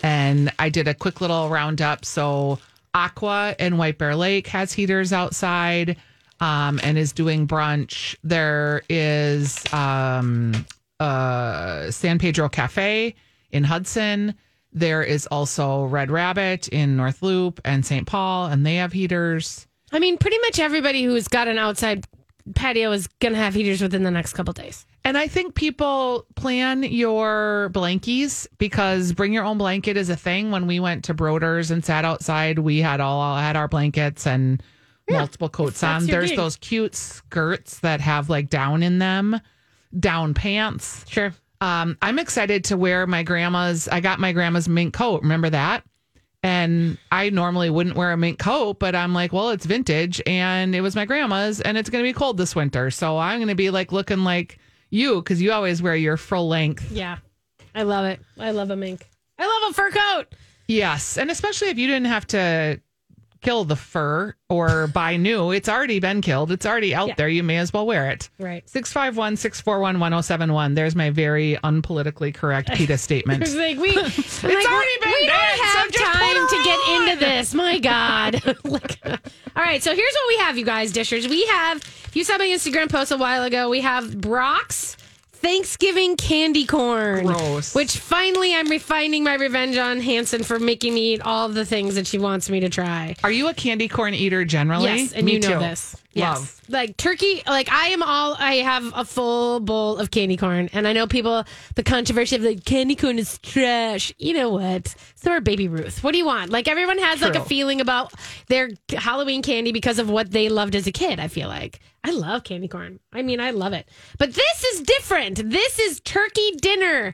And 0.03 0.51
I 0.59 0.67
did 0.67 0.89
a 0.89 0.93
quick 0.93 1.21
little 1.21 1.47
roundup. 1.47 2.03
So, 2.03 2.59
Acqua 2.93 3.55
in 3.59 3.77
White 3.77 3.97
Bear 3.97 4.15
Lake 4.15 4.47
has 4.47 4.73
heaters 4.73 5.11
outside. 5.13 5.97
um, 6.39 6.79
and 6.83 6.97
is 6.97 7.13
doing 7.13 7.47
brunch. 7.47 8.15
There 8.23 8.81
is 8.89 9.63
um, 9.73 10.65
uh, 10.99 11.89
San 11.89 12.19
Pedro 12.19 12.49
Cafe 12.49 13.15
in 13.51 13.63
Hudson. 13.63 14.35
There 14.73 15.03
is 15.03 15.25
also 15.27 15.85
Red 15.85 16.11
Rabbit 16.11 16.67
in 16.69 16.97
North 16.97 17.21
Loop 17.21 17.61
and 17.63 17.85
St. 17.85 18.05
Paul, 18.05 18.47
and 18.47 18.65
they 18.65 18.75
have 18.75 18.91
heaters. 18.91 19.67
I 19.93 19.99
mean, 19.99 20.17
pretty 20.17 20.39
much 20.39 20.59
everybody 20.59 21.03
who's 21.03 21.27
got 21.29 21.47
an 21.47 21.57
outside 21.59 22.05
patio 22.55 22.91
is 22.91 23.07
going 23.19 23.33
to 23.33 23.39
have 23.39 23.53
heaters 23.53 23.81
within 23.81 24.03
the 24.03 24.11
next 24.11 24.33
couple 24.33 24.53
days. 24.53 24.85
And 25.05 25.17
I 25.17 25.27
think 25.27 25.55
people 25.55 26.25
plan 26.35 26.83
your 26.83 27.69
blankies 27.73 28.47
because 28.57 29.11
bring 29.13 29.33
your 29.33 29.43
own 29.43 29.57
blanket 29.57 29.97
is 29.97 30.09
a 30.09 30.15
thing. 30.15 30.51
When 30.51 30.67
we 30.67 30.79
went 30.79 31.03
to 31.05 31.13
Broders 31.13 31.71
and 31.71 31.83
sat 31.83 32.05
outside, 32.05 32.59
we 32.59 32.79
had 32.79 33.01
all 33.01 33.35
had 33.35 33.55
our 33.55 33.67
blankets 33.67 34.25
and 34.25 34.63
multiple 35.09 35.49
coats 35.49 35.83
on. 35.83 36.05
There's 36.05 36.29
gig. 36.29 36.37
those 36.37 36.55
cute 36.57 36.95
skirts 36.95 37.79
that 37.79 38.01
have 38.01 38.29
like 38.29 38.49
down 38.49 38.83
in 38.83 38.99
them, 38.99 39.39
down 39.99 40.33
pants. 40.33 41.05
Sure. 41.09 41.33
Um, 41.61 41.97
I'm 42.01 42.19
excited 42.19 42.65
to 42.65 42.77
wear 42.77 43.07
my 43.07 43.23
grandma's. 43.23 43.87
I 43.87 44.01
got 44.01 44.19
my 44.19 44.33
grandma's 44.33 44.67
mink 44.67 44.93
coat. 44.93 45.21
Remember 45.21 45.49
that? 45.49 45.83
And 46.43 46.97
I 47.09 47.29
normally 47.29 47.69
wouldn't 47.69 47.95
wear 47.95 48.11
a 48.11 48.17
mink 48.17 48.37
coat, 48.37 48.77
but 48.77 48.95
I'm 48.95 49.13
like, 49.13 49.31
well, 49.31 49.51
it's 49.51 49.65
vintage 49.65 50.21
and 50.27 50.75
it 50.75 50.81
was 50.81 50.93
my 50.93 51.05
grandma's 51.05 51.61
and 51.61 51.77
it's 51.77 51.89
going 51.89 52.03
to 52.03 52.07
be 52.07 52.13
cold 52.13 52.37
this 52.37 52.53
winter. 52.53 52.91
So 52.91 53.17
I'm 53.17 53.39
going 53.39 53.47
to 53.47 53.55
be 53.55 53.69
like 53.69 53.93
looking 53.93 54.25
like 54.25 54.59
you 54.89 55.21
because 55.21 55.41
you 55.41 55.53
always 55.53 55.81
wear 55.81 55.95
your 55.95 56.17
full 56.17 56.49
length. 56.49 56.91
Yeah. 56.91 57.17
I 57.73 57.83
love 57.83 58.05
it. 58.05 58.19
I 58.37 58.51
love 58.51 58.69
a 58.71 58.75
mink. 58.75 59.09
I 59.39 59.47
love 59.47 59.71
a 59.71 59.73
fur 59.73 59.91
coat. 59.91 60.35
Yes. 60.67 61.17
And 61.17 61.31
especially 61.31 61.69
if 61.69 61.77
you 61.77 61.87
didn't 61.87 62.07
have 62.07 62.27
to 62.27 62.79
kill 63.43 63.65
the 63.65 63.75
fur 63.75 64.33
or 64.49 64.87
buy 64.87 65.17
new, 65.17 65.51
it's 65.51 65.67
already 65.69 65.99
been 65.99 66.21
killed. 66.21 66.51
It's 66.51 66.65
already 66.65 66.95
out 66.95 67.09
Yeah. 67.09 67.15
there. 67.17 67.27
You 67.29 67.43
may 67.43 67.57
as 67.57 67.71
well 67.73 67.85
wear 67.85 68.09
it. 68.09 68.29
Right. 68.39 68.67
651 68.69 69.37
641 69.37 69.99
1071. 69.99 70.73
There's 70.73 70.95
my 70.95 71.09
very 71.09 71.57
unpolitically 71.63 72.33
correct 72.33 72.71
PETA 72.73 72.97
statement. 72.97 73.43
It's 73.43 73.55
like 73.55 73.77
we, 73.77 73.89
it's 73.89 74.43
already 74.43 74.57
been 75.01 75.13
we 75.21 75.27
dead, 75.27 75.57
don't 75.57 75.65
have 75.65 75.87
put 75.87 75.95
time 75.95 76.47
to 76.49 76.63
get 76.63 76.79
into 77.11 77.19
this. 77.25 77.53
My 77.53 77.79
God. 77.79 78.41
Like, 78.63 78.97
all 79.05 79.63
right, 79.63 79.83
so 79.83 79.93
here's 79.93 80.13
what 80.13 80.27
we 80.29 80.37
have, 80.37 80.57
you 80.57 80.65
guys, 80.65 80.91
dishers. 80.91 81.27
We 81.27 81.45
have. 81.45 81.77
If 81.77 82.15
you 82.15 82.23
saw 82.23 82.37
my 82.37 82.45
Instagram 82.47 82.89
post 82.89 83.11
a 83.11 83.17
while 83.17 83.43
ago, 83.43 83.69
we 83.69 83.81
have 83.81 84.19
Brach's 84.19 84.97
Thanksgiving 85.43 86.15
candy 86.15 86.65
corn. 86.65 87.25
Gross. 87.25 87.75
Which 87.75 87.97
finally, 87.97 88.55
I'm 88.55 88.69
refining 88.69 89.25
my 89.25 89.33
revenge 89.35 89.75
on 89.77 89.99
Hansen 89.99 90.41
for 90.41 90.57
making 90.57 90.93
me 90.93 91.13
eat 91.13 91.21
all 91.21 91.49
the 91.49 91.65
things 91.65 91.95
that 91.95 92.07
she 92.07 92.17
wants 92.17 92.49
me 92.49 92.61
to 92.61 92.69
try. 92.69 93.15
Are 93.25 93.31
you 93.31 93.49
a 93.49 93.53
candy 93.53 93.89
corn 93.89 94.13
eater 94.13 94.45
generally? 94.45 94.85
Yes, 94.85 95.11
and 95.11 95.25
Me 95.25 95.33
you 95.33 95.39
know 95.41 95.53
too. 95.53 95.59
this. 95.59 95.97
Yes. 96.13 96.37
Love. 96.37 96.61
Like 96.69 96.97
turkey, 96.97 97.41
like 97.47 97.69
I 97.71 97.87
am 97.87 98.03
all, 98.03 98.35
I 98.37 98.55
have 98.55 98.91
a 98.95 99.03
full 99.03 99.59
bowl 99.59 99.97
of 99.97 100.11
candy 100.11 100.37
corn. 100.37 100.69
And 100.71 100.87
I 100.87 100.93
know 100.93 101.07
people, 101.07 101.43
the 101.75 101.83
controversy 101.83 102.35
of 102.35 102.43
like 102.43 102.65
candy 102.65 102.95
corn 102.95 103.17
is 103.17 103.39
trash. 103.39 104.13
You 104.17 104.33
know 104.33 104.49
what? 104.49 104.95
So 105.15 105.31
are 105.31 105.41
Baby 105.41 105.67
Ruth. 105.67 106.03
What 106.03 106.11
do 106.11 106.17
you 106.17 106.25
want? 106.25 106.51
Like 106.51 106.67
everyone 106.67 106.99
has 106.99 107.21
like 107.21 107.35
a 107.35 107.43
feeling 107.43 107.81
about 107.81 108.13
their 108.47 108.69
Halloween 108.89 109.41
candy 109.41 109.71
because 109.71 109.99
of 109.99 110.09
what 110.09 110.31
they 110.31 110.49
loved 110.49 110.75
as 110.75 110.87
a 110.87 110.91
kid, 110.91 111.19
I 111.19 111.27
feel 111.27 111.47
like. 111.47 111.79
I 112.03 112.11
love 112.11 112.43
candy 112.43 112.67
corn. 112.67 112.99
I 113.11 113.21
mean, 113.21 113.39
I 113.39 113.51
love 113.51 113.73
it. 113.73 113.89
But 114.19 114.33
this 114.33 114.63
is 114.63 114.81
different. 114.81 115.49
This 115.49 115.79
is 115.79 115.99
turkey 116.01 116.51
dinner. 116.61 117.13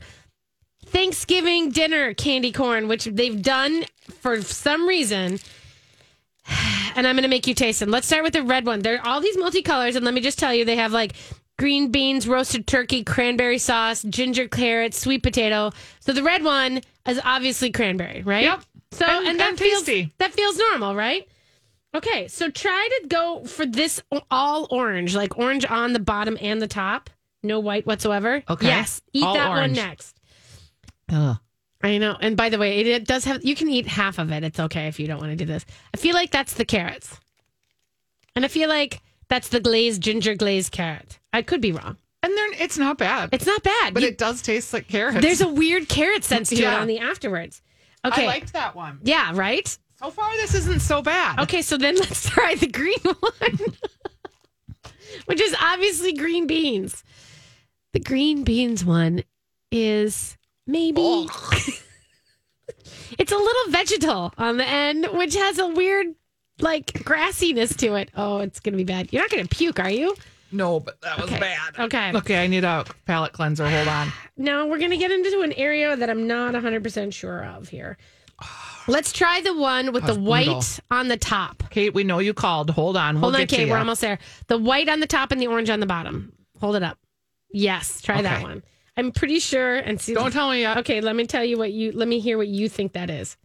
Thanksgiving 0.86 1.70
dinner 1.70 2.16
candy 2.16 2.52
corn, 2.52 2.88
which 2.88 3.06
they've 3.06 3.42
done 3.42 3.86
for 4.22 4.42
some 4.42 4.88
reason 4.88 5.40
and 6.96 7.08
I'm 7.08 7.16
going 7.16 7.24
to 7.24 7.30
make 7.30 7.48
you 7.48 7.54
taste 7.54 7.80
them. 7.80 7.90
Let's 7.92 8.08
start 8.08 8.24
with 8.24 8.34
the 8.34 8.44
red 8.44 8.66
one. 8.66 8.80
They're 8.82 9.06
all 9.06 9.22
these 9.22 9.38
multicolors, 9.38 9.96
and 9.96 10.04
let 10.06 10.14
me 10.14 10.22
just 10.22 10.40
tell 10.40 10.54
you, 10.54 10.66
they 10.66 10.76
have 10.78 10.92
like 10.92 11.14
green 11.58 11.92
beans, 11.92 12.28
roasted 12.28 12.68
turkey, 12.68 13.04
cranberry 13.04 13.58
sauce, 13.58 14.02
ginger 14.04 14.48
carrot, 14.48 14.94
sweet 14.94 15.24
potato. 15.24 15.72
So 16.00 16.14
the 16.14 16.24
red 16.24 16.44
one 16.44 16.82
is 17.08 17.20
obviously 17.24 17.72
cranberry, 17.72 18.22
right? 18.24 18.44
Yep. 18.44 18.62
So 18.92 19.06
And- 19.06 19.28
and, 19.28 19.40
that 19.40 19.50
and 19.50 19.60
feels 19.60 19.84
tasty. 19.84 20.14
that 20.18 20.34
feels 20.34 20.58
normal, 20.58 20.96
right? 20.96 21.28
Okay, 21.96 22.28
so 22.28 22.50
try 22.52 22.90
to 23.02 23.08
go 23.08 23.44
for 23.46 23.66
this 23.66 24.02
all 24.30 24.68
orange, 24.70 25.16
like 25.16 25.38
orange 25.40 25.66
on 25.66 25.94
the 25.94 26.00
bottom 26.00 26.38
and 26.40 26.62
the 26.62 26.68
top, 26.68 27.10
no 27.42 27.60
white 27.60 27.86
whatsoever. 27.88 28.44
Okay. 28.48 28.68
Yes, 28.68 29.02
eat 29.12 29.24
All 29.24 29.34
that 29.34 29.48
orange. 29.50 29.78
one 29.78 29.88
next. 29.88 30.16
Ugh. 31.12 31.38
I 31.82 31.98
know. 31.98 32.18
And 32.20 32.36
by 32.36 32.50
the 32.50 32.58
way, 32.58 32.80
it, 32.80 32.88
it 32.88 33.06
does 33.06 33.24
have, 33.26 33.44
you 33.46 33.56
can 33.56 33.70
eat 33.70 33.88
half 33.88 34.20
of 34.20 34.32
it. 34.32 34.44
It's 34.44 34.60
okay 34.60 34.88
if 34.88 35.00
you 35.00 35.08
don't 35.08 35.20
want 35.20 35.32
to 35.32 35.36
do 35.38 35.46
this. 35.46 35.66
I 35.94 35.98
feel 35.98 36.14
like 36.14 36.32
that's 36.32 36.54
the 36.56 36.66
carrots. 36.66 37.18
And 38.36 38.44
I 38.44 38.48
feel 38.50 38.68
like 38.70 39.02
that's 39.30 39.48
the 39.50 39.60
glazed, 39.60 40.02
ginger 40.02 40.36
glazed 40.36 40.72
carrot. 40.72 41.20
I 41.32 41.42
could 41.42 41.62
be 41.62 41.72
wrong. 41.72 41.98
And 42.22 42.36
then 42.38 42.50
it's 42.60 42.78
not 42.78 42.98
bad. 42.98 43.30
It's 43.32 43.46
not 43.46 43.64
bad. 43.64 43.94
but 43.94 44.04
You- 44.04 44.10
it 44.10 44.18
does 44.18 44.42
taste 44.42 44.74
like 44.74 44.88
carrots. 44.90 45.22
there's 45.22 45.40
a 45.42 45.48
weird 45.48 45.88
carrot 45.88 46.26
sense 46.26 46.50
to 46.50 46.56
it 46.58 46.66
on 46.66 46.88
the 46.88 47.00
afterwards. 47.00 47.62
Okay. 48.06 48.24
I 48.24 48.28
liked 48.28 48.54
that 48.54 48.76
one. 48.76 49.00
yeah, 49.04 49.32
right? 49.34 49.78
So 49.98 50.10
far, 50.12 50.32
this 50.38 50.54
isn't 50.56 50.82
so 50.82 51.02
bad. 51.02 51.40
Okay, 51.42 51.62
so 51.62 51.78
then 51.78 51.96
let's 52.00 52.30
try 52.30 52.56
the 52.56 52.68
green 52.68 53.00
one, 53.04 53.76
which 55.26 55.42
is 55.42 55.56
obviously 55.62 56.14
green 56.14 56.48
beans. 56.48 57.04
The 57.94 58.00
green 58.00 58.44
beans 58.44 58.86
one 58.86 59.24
is 59.72 60.38
maybe 60.70 61.02
it's 63.18 63.32
a 63.32 63.38
little 63.38 63.72
vegetal 63.72 64.34
on 64.38 64.58
the 64.58 64.66
end, 64.66 65.08
which 65.14 65.36
has 65.36 65.58
a 65.60 65.68
weird 65.68 66.08
like 66.60 66.88
grassiness 66.88 67.76
to 67.78 67.96
it. 67.96 68.10
Oh, 68.16 68.40
it's 68.40 68.60
gonna 68.60 68.78
be 68.78 68.84
bad. 68.84 69.12
You're 69.12 69.24
not 69.24 69.32
gonna 69.32 69.46
puke, 69.48 69.80
are 69.80 69.90
you? 69.90 70.16
No, 70.52 70.80
but 70.80 71.00
that 71.02 71.18
was 71.18 71.30
Okay. 71.30 71.40
bad. 71.40 71.78
Okay. 71.80 72.12
Okay, 72.16 72.44
I 72.44 72.48
need 72.48 72.64
a 72.64 72.84
palate 73.06 73.34
cleanser. 73.34 73.70
Hold 73.70 73.88
on. 73.88 74.12
Now 74.38 74.66
we're 74.68 74.80
gonna 74.80 74.98
get 74.98 75.12
into 75.12 75.42
an 75.42 75.52
area 75.54 75.96
that 75.98 76.10
I'm 76.10 76.26
not 76.28 76.54
100 76.54 76.82
percent 76.84 77.14
sure 77.14 77.44
of 77.46 77.68
here. 77.70 77.98
Let's 78.88 79.12
try 79.12 79.42
the 79.42 79.54
one 79.54 79.92
with 79.92 80.06
the 80.06 80.16
white 80.16 80.46
brutal. 80.46 80.64
on 80.90 81.08
the 81.10 81.18
top. 81.18 81.64
Kate, 81.70 81.94
we 81.94 82.04
know 82.04 82.20
you 82.20 82.34
called. 82.34 82.70
Hold 82.72 82.96
on. 82.98 83.16
We'll 83.16 83.24
Hold 83.24 83.36
on, 83.36 83.42
get 83.42 83.50
Kate. 83.50 83.68
ya. 83.68 83.74
We're 83.74 83.80
almost 83.80 84.02
there. 84.02 84.18
The 84.48 84.58
white 84.58 84.88
on 84.90 85.00
the 85.02 85.08
top 85.08 85.32
and 85.32 85.40
the 85.42 85.48
orange 85.48 85.70
on 85.70 85.80
the 85.82 85.86
bottom. 85.86 86.32
Hold 86.62 86.76
it 86.78 86.84
up. 86.84 86.98
Yes, 87.52 88.02
try 88.02 88.22
that 88.22 88.42
one. 88.42 88.64
I'm 88.98 89.12
pretty 89.12 89.40
sure. 89.40 89.76
And 89.76 90.00
see, 90.00 90.14
Don't 90.14 90.32
tell 90.32 90.50
me 90.52 90.62
yet. 90.62 90.78
Okay, 90.80 91.02
let 91.02 91.16
me 91.16 91.26
tell 91.26 91.44
you 91.44 91.58
what 91.58 91.72
you. 91.72 91.92
Let 91.92 92.08
me 92.08 92.20
hear 92.20 92.38
what 92.38 92.48
you 92.48 92.68
think 92.70 92.94
that 92.94 93.10
is. 93.10 93.38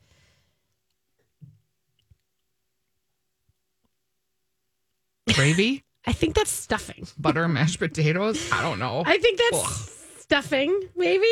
Gravy, 5.33 5.85
I 6.07 6.13
think 6.13 6.35
that's 6.35 6.51
stuffing. 6.51 7.07
butter, 7.19 7.49
mashed 7.49 7.79
potatoes. 7.79 8.51
I 8.53 8.63
don't 8.63 8.79
know. 8.79 9.03
I 9.07 9.19
think 9.19 9.39
that's 9.39 9.65
Ugh. 9.65 9.89
stuffing. 10.19 10.89
Maybe. 10.97 11.27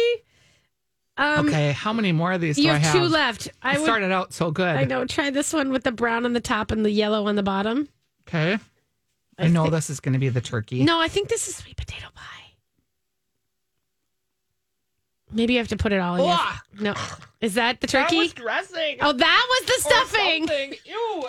Um, 1.19 1.47
okay, 1.49 1.73
how 1.73 1.93
many 1.93 2.11
more 2.11 2.33
of 2.33 2.41
these 2.41 2.57
do 2.57 2.63
You 2.63 2.71
I 2.71 2.75
have 2.75 2.83
have? 2.83 2.95
two 2.95 3.09
left. 3.09 3.49
I 3.63 3.75
It 3.75 3.79
would. 3.81 3.85
started 3.85 4.11
out 4.13 4.33
so 4.33 4.51
good. 4.51 4.75
I 4.77 4.85
know. 4.85 5.05
Try 5.05 5.29
this 5.31 5.53
one 5.53 5.71
with 5.71 5.85
the 5.85 5.93
brown 5.93 6.25
on 6.25 6.33
the 6.33 6.41
top 6.41 6.71
and 6.71 6.85
the 6.85 6.91
yellow 6.91 7.27
on 7.27 7.37
the 7.37 7.43
bottom. 7.43 7.89
Okay. 8.27 8.59
I, 9.39 9.49
know 9.49 9.69
this 9.69 9.91
is 9.91 10.01
going 10.01 10.13
to 10.15 10.19
be 10.19 10.29
the 10.31 10.41
turkey. 10.41 10.85
No, 10.85 11.01
I 11.01 11.09
think 11.09 11.29
this 11.29 11.49
is 11.49 11.57
sweet 11.57 11.77
potato 11.77 12.07
pie. 12.15 12.52
Maybe 15.33 15.55
you 15.55 15.59
have 15.59 15.69
to 15.69 15.77
put 15.77 15.93
it 15.93 15.99
all 16.01 16.17
in. 16.17 16.21
your- 16.25 16.31
Ugh. 16.39 16.55
No, 16.81 16.95
is 17.41 17.55
that 17.55 17.81
the 17.81 17.87
That 17.87 18.09
turkey? 18.09 18.19
was 18.19 18.33
dressing. 18.33 18.99
oh, 19.01 19.13
that 19.13 19.47
was 19.51 19.67
the 19.67 19.89
stuffing. 19.89 20.47
something. 20.47 20.75
Ew. 20.85 21.25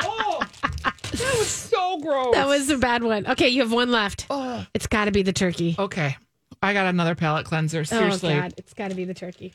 oh, 0.00 0.42
that 0.82 1.34
was 1.38 1.46
so 1.48 1.98
gross. 2.00 2.34
That 2.34 2.46
was 2.46 2.70
a 2.70 2.78
bad 2.78 3.02
one. 3.02 3.26
Okay, 3.26 3.48
you 3.48 3.62
have 3.62 3.72
one 3.72 3.90
left. 3.90 4.26
Oh. 4.30 4.64
It's 4.74 4.86
got 4.86 5.06
to 5.06 5.10
be 5.12 5.22
the 5.22 5.32
turkey. 5.32 5.76
Okay. 5.78 6.16
I 6.62 6.72
got 6.72 6.86
another 6.86 7.14
palate 7.14 7.44
cleanser. 7.46 7.80
Oh, 7.80 7.82
seriously. 7.84 8.32
Oh 8.34 8.40
God, 8.40 8.54
it's 8.56 8.72
got 8.74 8.88
to 8.88 8.94
be 8.96 9.04
the 9.04 9.14
turkey. 9.14 9.54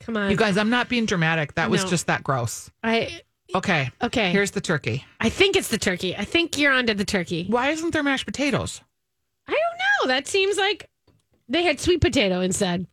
Come 0.00 0.16
on, 0.16 0.30
You 0.30 0.36
guys, 0.36 0.56
I'm 0.56 0.70
not 0.70 0.88
being 0.88 1.06
dramatic. 1.06 1.54
That 1.54 1.70
was 1.70 1.82
No. 1.84 1.90
just 1.90 2.06
that 2.06 2.22
gross. 2.22 2.70
I 2.82 3.20
Okay. 3.54 3.90
okay. 4.02 4.30
Here's 4.32 4.50
the 4.52 4.60
turkey. 4.60 5.04
I 5.20 5.28
think 5.28 5.56
it's 5.56 5.68
the 5.68 5.78
turkey. 5.78 6.16
I 6.16 6.24
think 6.24 6.58
you're 6.58 6.72
onto 6.72 6.94
the 6.94 7.04
turkey. 7.04 7.46
Why 7.48 7.70
isn't 7.70 7.90
there 7.92 8.02
mashed 8.02 8.26
potatoes? 8.26 8.80
I 9.48 9.52
don't 9.52 10.08
know. 10.08 10.14
That 10.14 10.26
seems 10.28 10.56
like 10.56 10.88
they 11.48 11.62
had 11.62 11.80
sweet 11.80 12.00
potato 12.00 12.40
instead. 12.40 12.86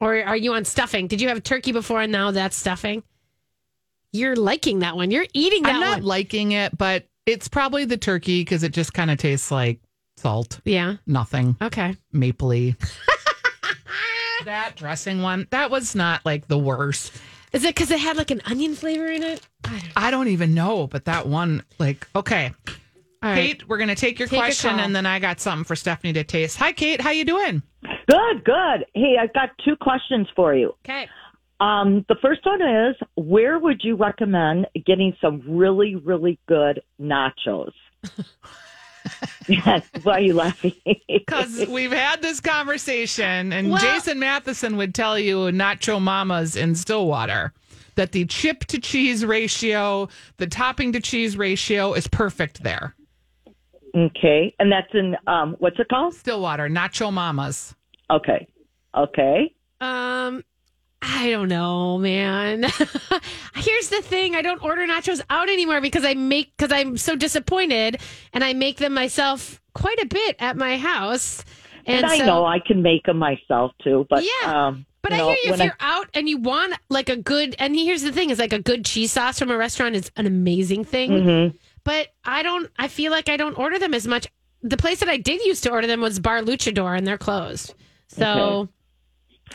Or 0.00 0.22
are 0.24 0.36
you 0.36 0.54
on 0.54 0.64
stuffing? 0.64 1.06
Did 1.08 1.20
you 1.20 1.28
have 1.28 1.42
turkey 1.42 1.72
before 1.72 2.00
and 2.02 2.10
now 2.12 2.30
that's 2.30 2.56
stuffing? 2.56 3.02
You're 4.12 4.34
liking 4.36 4.78
that 4.80 4.96
one. 4.96 5.10
You're 5.10 5.26
eating 5.34 5.62
that 5.64 5.74
I'm 5.74 5.80
not 5.80 5.98
one. 5.98 6.04
liking 6.04 6.52
it, 6.52 6.76
but 6.76 7.06
it's 7.26 7.48
probably 7.48 7.84
the 7.84 7.96
turkey 7.98 8.40
because 8.40 8.62
it 8.62 8.72
just 8.72 8.94
kind 8.94 9.10
of 9.10 9.18
tastes 9.18 9.50
like 9.50 9.78
salt. 10.16 10.60
yeah. 10.64 10.96
Nothing 11.06 11.56
Okay. 11.62 11.96
mapley. 12.14 12.76
that 14.44 14.74
dressing 14.76 15.22
one, 15.22 15.46
that 15.50 15.70
was 15.70 15.94
not 15.94 16.24
like 16.24 16.48
the 16.48 16.58
worst. 16.58 17.12
Is 17.52 17.64
it 17.64 17.74
because 17.74 17.90
it 17.90 17.98
had 17.98 18.16
like 18.16 18.30
an 18.30 18.40
onion 18.46 18.74
flavor 18.74 19.06
in 19.06 19.22
it? 19.22 19.46
I 19.64 19.70
don't. 19.78 19.92
I 19.96 20.10
don't 20.10 20.28
even 20.28 20.54
know, 20.54 20.86
but 20.86 21.04
that 21.06 21.26
one, 21.26 21.62
like, 21.78 22.06
okay. 22.16 22.52
All 23.22 23.30
right. 23.30 23.36
Kate, 23.58 23.68
we're 23.68 23.78
gonna 23.78 23.94
take 23.94 24.18
your 24.18 24.28
Take 24.28 24.38
question, 24.38 24.78
and 24.78 24.96
then 24.96 25.04
I 25.04 25.18
got 25.18 25.40
something 25.40 25.64
for 25.64 25.76
Stephanie 25.76 26.14
to 26.14 26.24
taste. 26.24 26.56
Hi, 26.56 26.72
Kate. 26.72 27.00
How 27.00 27.10
you 27.10 27.24
doing? 27.24 27.62
Good, 27.82 28.44
good. 28.44 28.86
Hey, 28.94 29.16
I've 29.20 29.32
got 29.34 29.50
two 29.64 29.76
questions 29.76 30.26
for 30.34 30.54
you. 30.54 30.74
Okay. 30.84 31.06
Um, 31.60 32.06
the 32.08 32.16
first 32.22 32.40
one 32.46 32.62
is 32.62 32.96
where 33.16 33.58
would 33.58 33.82
you 33.84 33.94
recommend 33.94 34.66
getting 34.86 35.14
some 35.20 35.42
really, 35.46 35.96
really 35.96 36.38
good 36.48 36.82
nachos? 37.00 37.72
Yes. 39.48 39.82
Why 40.02 40.18
are 40.18 40.20
you 40.20 40.34
laughing? 40.34 40.74
Because 41.08 41.66
we've 41.68 41.90
had 41.90 42.22
this 42.22 42.40
conversation, 42.40 43.52
and 43.52 43.70
Well- 43.70 43.80
Jason 43.80 44.18
Matheson 44.18 44.76
would 44.76 44.94
tell 44.94 45.18
you 45.18 45.36
Nacho 45.50 46.00
Mamas 46.00 46.54
in 46.54 46.74
Stillwater 46.74 47.52
that 47.94 48.12
the 48.12 48.24
chip 48.26 48.66
to 48.66 48.78
cheese 48.78 49.24
ratio, 49.24 50.08
the 50.36 50.46
topping 50.46 50.92
to 50.92 51.00
cheese 51.00 51.36
ratio 51.36 51.94
is 51.94 52.06
perfect 52.06 52.62
there. 52.62 52.94
Okay. 53.96 54.54
And 54.58 54.70
that's 54.72 54.92
in, 54.94 55.16
um, 55.26 55.56
what's 55.58 55.78
it 55.78 55.88
called? 55.88 56.14
Stillwater, 56.14 56.68
Nacho 56.68 57.12
Mamas. 57.12 57.74
Okay. 58.10 58.46
Okay. 58.96 59.54
Um, 59.80 60.42
I 61.02 61.30
don't 61.30 61.48
know, 61.48 61.96
man. 61.98 62.62
Here's 63.54 63.88
the 63.88 64.02
thing: 64.02 64.34
I 64.36 64.42
don't 64.42 64.62
order 64.62 64.86
nachos 64.86 65.22
out 65.30 65.48
anymore 65.48 65.80
because 65.80 66.04
I 66.04 66.14
make 66.14 66.54
because 66.56 66.72
I'm 66.72 66.96
so 66.98 67.16
disappointed, 67.16 68.00
and 68.34 68.44
I 68.44 68.52
make 68.52 68.76
them 68.78 68.92
myself 68.92 69.60
quite 69.74 69.98
a 70.02 70.06
bit 70.06 70.36
at 70.40 70.56
my 70.56 70.76
house. 70.76 71.42
And, 71.86 72.04
I 72.04 72.18
so- 72.18 72.26
know 72.26 72.44
I 72.44 72.58
can 72.58 72.82
make 72.82 73.04
them 73.04 73.16
myself 73.18 73.72
too, 73.82 74.06
but 74.10 74.22
Yeah. 74.24 74.66
um, 74.66 74.84
But 75.02 75.12
you 75.12 75.16
I 75.16 75.18
know, 75.20 75.26
hear 75.28 75.36
you 75.44 75.52
if 75.54 75.60
I- 75.60 75.64
you're 75.64 75.76
out 75.80 76.08
and 76.12 76.28
you 76.28 76.36
want 76.36 76.74
like 76.90 77.08
a 77.08 77.16
good, 77.16 77.56
and 77.58 77.74
here's 77.74 78.02
the 78.02 78.12
thing: 78.12 78.28
is 78.28 78.38
like 78.38 78.52
a 78.52 78.58
good 78.60 78.84
cheese 78.84 79.12
sauce 79.12 79.38
from 79.38 79.50
a 79.50 79.56
restaurant 79.56 79.94
is 79.96 80.10
an 80.16 80.26
amazing 80.26 80.84
thing. 80.84 81.10
Mm-hmm. 81.12 81.56
But 81.84 82.08
I 82.24 82.42
don't. 82.42 82.70
I 82.78 82.88
feel 82.88 83.10
like 83.10 83.28
I 83.28 83.36
don't 83.36 83.56
order 83.58 83.78
them 83.78 83.94
as 83.94 84.06
much. 84.06 84.28
The 84.62 84.76
place 84.76 85.00
that 85.00 85.08
I 85.08 85.16
did 85.16 85.42
used 85.44 85.62
to 85.64 85.70
order 85.70 85.86
them 85.86 86.00
was 86.00 86.18
Bar 86.18 86.42
Luchador, 86.42 86.96
and 86.96 87.06
they're 87.06 87.18
closed. 87.18 87.74
So 88.08 88.68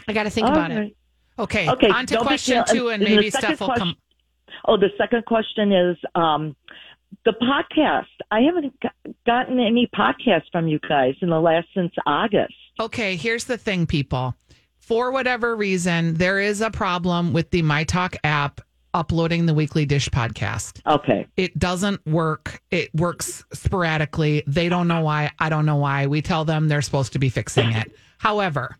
I 0.07 0.13
got 0.13 0.23
to 0.23 0.29
think 0.29 0.47
All 0.47 0.53
about 0.53 0.71
it. 0.71 0.95
Okay, 1.37 1.69
Okay, 1.69 1.89
on 1.89 2.05
to 2.05 2.13
don't 2.15 2.23
be 2.23 2.27
question 2.27 2.63
two, 2.67 2.89
and 2.89 3.03
and 3.03 3.15
maybe 3.15 3.29
stuff 3.29 3.43
Steph 3.43 3.61
will 3.61 3.75
come. 3.75 3.95
Oh, 4.67 4.77
the 4.77 4.89
second 4.97 5.25
question 5.25 5.71
is 5.71 5.97
um, 6.15 6.55
the 7.25 7.33
podcast. 7.33 8.05
I 8.31 8.41
haven't 8.41 8.73
g- 8.81 9.13
gotten 9.25 9.59
any 9.59 9.89
podcast 9.95 10.43
from 10.51 10.67
you 10.67 10.79
guys 10.79 11.15
in 11.21 11.29
the 11.29 11.39
last 11.39 11.67
since 11.75 11.91
August. 12.05 12.53
Okay, 12.79 13.15
here's 13.15 13.43
the 13.45 13.57
thing, 13.57 13.85
people. 13.85 14.33
For 14.77 15.11
whatever 15.11 15.55
reason, 15.55 16.15
there 16.15 16.39
is 16.39 16.61
a 16.61 16.71
problem 16.71 17.33
with 17.33 17.51
the 17.51 17.61
My 17.61 17.83
Talk 17.83 18.15
app 18.23 18.61
uploading 18.95 19.45
the 19.45 19.53
Weekly 19.53 19.85
Dish 19.85 20.09
podcast. 20.09 20.81
Okay. 20.87 21.27
It 21.37 21.59
doesn't 21.59 22.03
work. 22.07 22.61
It 22.71 22.95
works 22.95 23.43
sporadically. 23.53 24.43
They 24.47 24.69
don't 24.69 24.87
know 24.87 25.01
why. 25.01 25.31
I 25.37 25.49
don't 25.49 25.65
know 25.65 25.75
why. 25.75 26.07
We 26.07 26.21
tell 26.21 26.45
them 26.45 26.67
they're 26.69 26.81
supposed 26.81 27.13
to 27.13 27.19
be 27.19 27.29
fixing 27.29 27.71
it. 27.71 27.91
However, 28.17 28.77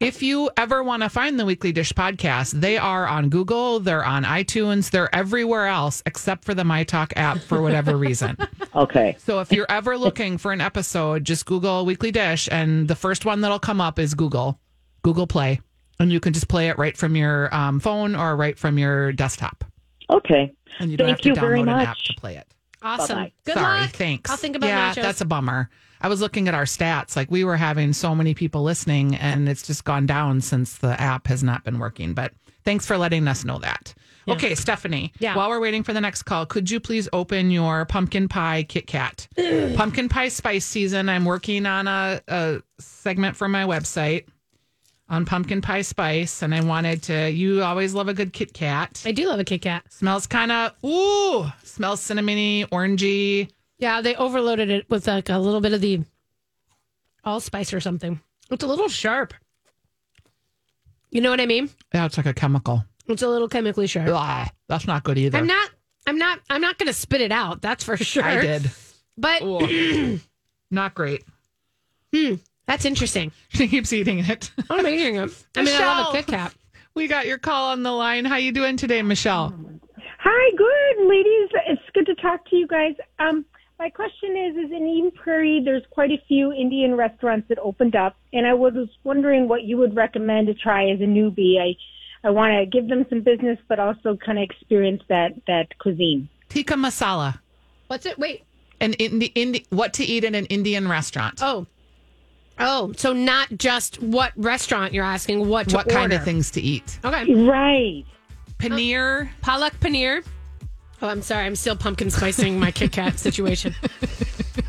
if 0.00 0.20
you 0.20 0.50
ever 0.56 0.82
want 0.82 1.04
to 1.04 1.08
find 1.08 1.38
the 1.38 1.44
Weekly 1.44 1.70
Dish 1.70 1.92
podcast, 1.92 2.60
they 2.60 2.76
are 2.76 3.06
on 3.06 3.28
Google, 3.28 3.78
they're 3.78 4.04
on 4.04 4.24
iTunes, 4.24 4.90
they're 4.90 5.14
everywhere 5.14 5.68
else 5.68 6.02
except 6.06 6.44
for 6.44 6.54
the 6.54 6.64
My 6.64 6.82
Talk 6.82 7.12
app 7.14 7.38
for 7.38 7.62
whatever 7.62 7.96
reason. 7.96 8.36
Okay. 8.74 9.16
So 9.18 9.40
if 9.40 9.52
you're 9.52 9.66
ever 9.68 9.98
looking 9.98 10.38
for 10.38 10.50
an 10.50 10.62
episode, 10.62 11.24
just 11.24 11.44
Google 11.44 11.84
Weekly 11.84 12.10
Dish, 12.10 12.48
and 12.50 12.88
the 12.88 12.94
first 12.94 13.26
one 13.26 13.42
that'll 13.42 13.58
come 13.58 13.82
up 13.82 13.98
is 13.98 14.14
Google, 14.14 14.58
Google 15.02 15.26
Play, 15.26 15.60
and 15.98 16.12
you 16.12 16.20
can 16.20 16.32
just 16.32 16.48
play 16.48 16.68
it 16.68 16.78
right 16.78 16.96
from 16.96 17.16
your 17.16 17.54
um, 17.54 17.80
phone 17.80 18.14
or 18.14 18.36
right 18.36 18.58
from 18.58 18.78
your 18.78 19.12
desktop, 19.12 19.64
Okay. 20.10 20.52
and 20.78 20.90
you 20.90 20.96
don't 20.96 21.06
Thank 21.08 21.24
have 21.24 21.34
to 21.34 21.40
download 21.40 21.40
very 21.40 21.60
an 21.60 21.68
app 21.68 21.96
to 21.98 22.14
play 22.14 22.36
it. 22.36 22.46
Awesome. 22.82 23.16
Bye-bye. 23.18 23.32
Good 23.44 23.54
Sorry, 23.54 23.80
luck. 23.82 23.90
thanks. 23.90 24.30
I'll 24.30 24.36
think 24.36 24.56
about 24.56 24.66
it. 24.66 24.70
yeah, 24.70 24.92
nachos. 24.92 25.02
that's 25.02 25.20
a 25.20 25.24
bummer. 25.24 25.70
I 26.00 26.08
was 26.08 26.20
looking 26.20 26.48
at 26.48 26.54
our 26.54 26.64
stats, 26.64 27.14
like 27.14 27.30
we 27.30 27.44
were 27.44 27.56
having 27.56 27.92
so 27.92 28.12
many 28.14 28.34
people 28.34 28.64
listening, 28.64 29.14
and 29.14 29.48
it's 29.48 29.64
just 29.64 29.84
gone 29.84 30.04
down 30.06 30.40
since 30.40 30.78
the 30.78 31.00
app 31.00 31.28
has 31.28 31.44
not 31.44 31.62
been 31.62 31.78
working. 31.78 32.12
But 32.12 32.32
thanks 32.64 32.84
for 32.86 32.98
letting 32.98 33.28
us 33.28 33.44
know 33.44 33.58
that. 33.60 33.94
Okay, 34.28 34.54
Stephanie. 34.56 35.12
Yeah. 35.18 35.36
While 35.36 35.48
we're 35.48 35.60
waiting 35.60 35.82
for 35.82 35.92
the 35.92 36.00
next 36.00 36.22
call, 36.24 36.46
could 36.46 36.70
you 36.70 36.78
please 36.80 37.08
open 37.12 37.50
your 37.50 37.84
pumpkin 37.86 38.28
pie 38.28 38.64
Kit 38.68 38.86
Kat? 38.86 39.26
pumpkin 39.76 40.08
pie 40.08 40.28
spice 40.28 40.64
season. 40.64 41.08
I'm 41.08 41.24
working 41.24 41.66
on 41.66 41.86
a, 41.88 42.20
a 42.28 42.62
segment 42.78 43.36
for 43.36 43.48
my 43.48 43.64
website 43.64 44.26
on 45.12 45.26
pumpkin 45.26 45.60
pie 45.60 45.82
spice, 45.82 46.42
and 46.42 46.54
I 46.54 46.62
wanted 46.62 47.02
to. 47.04 47.30
You 47.30 47.62
always 47.62 47.92
love 47.92 48.08
a 48.08 48.14
good 48.14 48.32
Kit 48.32 48.54
Kat. 48.54 49.02
I 49.04 49.12
do 49.12 49.28
love 49.28 49.38
a 49.38 49.44
Kit 49.44 49.60
Kat. 49.60 49.84
Smells 49.92 50.26
kind 50.26 50.50
of 50.50 50.72
ooh, 50.84 51.46
smells 51.62 52.00
cinnamony, 52.00 52.66
orangey. 52.70 53.50
Yeah, 53.78 54.00
they 54.00 54.16
overloaded 54.16 54.70
it 54.70 54.88
with 54.88 55.06
like 55.06 55.28
a 55.28 55.38
little 55.38 55.60
bit 55.60 55.74
of 55.74 55.82
the 55.82 56.00
allspice 57.24 57.74
or 57.74 57.80
something. 57.80 58.20
It's 58.50 58.64
a 58.64 58.66
little 58.66 58.88
sharp. 58.88 59.34
You 61.10 61.20
know 61.20 61.30
what 61.30 61.40
I 61.40 61.46
mean? 61.46 61.68
Yeah, 61.92 62.06
it's 62.06 62.16
like 62.16 62.26
a 62.26 62.32
chemical. 62.32 62.82
It's 63.06 63.22
a 63.22 63.28
little 63.28 63.48
chemically 63.48 63.86
sharp. 63.86 64.08
Ugh, 64.08 64.48
that's 64.66 64.86
not 64.86 65.04
good 65.04 65.18
either. 65.18 65.36
I'm 65.36 65.46
not. 65.46 65.70
I'm 66.06 66.16
not. 66.16 66.40
I'm 66.48 66.62
not 66.62 66.78
going 66.78 66.86
to 66.86 66.94
spit 66.94 67.20
it 67.20 67.32
out. 67.32 67.60
That's 67.60 67.84
for 67.84 67.96
sure. 67.98 68.24
I 68.24 68.40
did. 68.40 68.70
But 69.18 69.42
not 70.70 70.94
great. 70.94 71.22
Hmm. 72.14 72.36
That's 72.66 72.84
interesting. 72.84 73.32
She 73.50 73.68
keeps 73.68 73.92
eating 73.92 74.20
it. 74.20 74.50
I'm 74.70 74.86
eating 74.86 75.16
it. 75.16 75.30
I 75.56 75.62
mean, 75.62 75.74
I 75.74 75.78
love 75.84 75.98
a 75.98 76.12
Michelle. 76.12 76.12
Kit 76.12 76.26
Kat. 76.26 76.54
we 76.94 77.06
got 77.06 77.26
your 77.26 77.38
call 77.38 77.70
on 77.70 77.82
the 77.82 77.90
line. 77.92 78.24
How 78.24 78.36
you 78.36 78.50
doing 78.50 78.76
today, 78.78 79.02
Michelle? 79.02 79.54
Hi, 80.20 80.50
good 80.56 81.06
ladies. 81.08 81.50
It's 81.68 81.82
good 81.92 82.06
to 82.06 82.14
talk 82.14 82.48
to 82.48 82.56
you 82.56 82.66
guys. 82.66 82.94
Um, 83.18 83.44
my 83.78 83.90
question 83.90 84.36
is, 84.36 84.56
is 84.56 84.70
in 84.70 84.86
Eden 84.86 85.10
Prairie, 85.10 85.60
there's 85.64 85.82
quite 85.90 86.10
a 86.12 86.22
few 86.28 86.52
Indian 86.52 86.94
restaurants 86.94 87.48
that 87.48 87.58
opened 87.58 87.94
up, 87.94 88.16
and 88.32 88.46
I 88.46 88.54
was 88.54 88.88
wondering 89.04 89.48
what 89.48 89.64
you 89.64 89.76
would 89.76 89.94
recommend 89.94 90.46
to 90.46 90.54
try 90.54 90.88
as 90.90 91.00
a 91.00 91.04
newbie. 91.04 91.58
I, 91.60 91.76
I 92.26 92.30
want 92.30 92.52
to 92.52 92.64
give 92.64 92.88
them 92.88 93.04
some 93.10 93.20
business, 93.20 93.58
but 93.68 93.80
also 93.80 94.16
kind 94.16 94.38
of 94.38 94.44
experience 94.44 95.02
that 95.08 95.32
that 95.46 95.76
cuisine. 95.78 96.28
Tikka 96.48 96.74
masala. 96.74 97.38
What's 97.88 98.06
it? 98.06 98.18
Wait. 98.18 98.44
An 98.80 98.94
Indi- 98.94 99.32
Indi- 99.34 99.66
what 99.70 99.92
to 99.94 100.04
eat 100.04 100.24
in 100.24 100.34
an 100.34 100.46
Indian 100.46 100.88
restaurant? 100.88 101.40
Oh. 101.42 101.66
Oh, 102.58 102.92
so 102.96 103.12
not 103.12 103.48
just 103.56 104.00
what 104.02 104.32
restaurant 104.36 104.92
you're 104.92 105.04
asking, 105.04 105.48
what 105.48 105.68
to 105.70 105.76
what 105.76 105.88
kind 105.88 106.12
of 106.12 106.22
things 106.24 106.50
to 106.52 106.60
eat? 106.60 106.98
Okay. 107.04 107.32
Right. 107.34 108.04
Paneer. 108.58 109.28
Palak 109.42 109.72
paneer. 109.80 110.24
Oh, 111.00 111.08
I'm 111.08 111.22
sorry. 111.22 111.46
I'm 111.46 111.56
still 111.56 111.74
pumpkin 111.76 112.10
spicing 112.10 112.60
my 112.60 112.70
Kit 112.70 112.92
Kat 112.92 113.18
situation. 113.26 113.74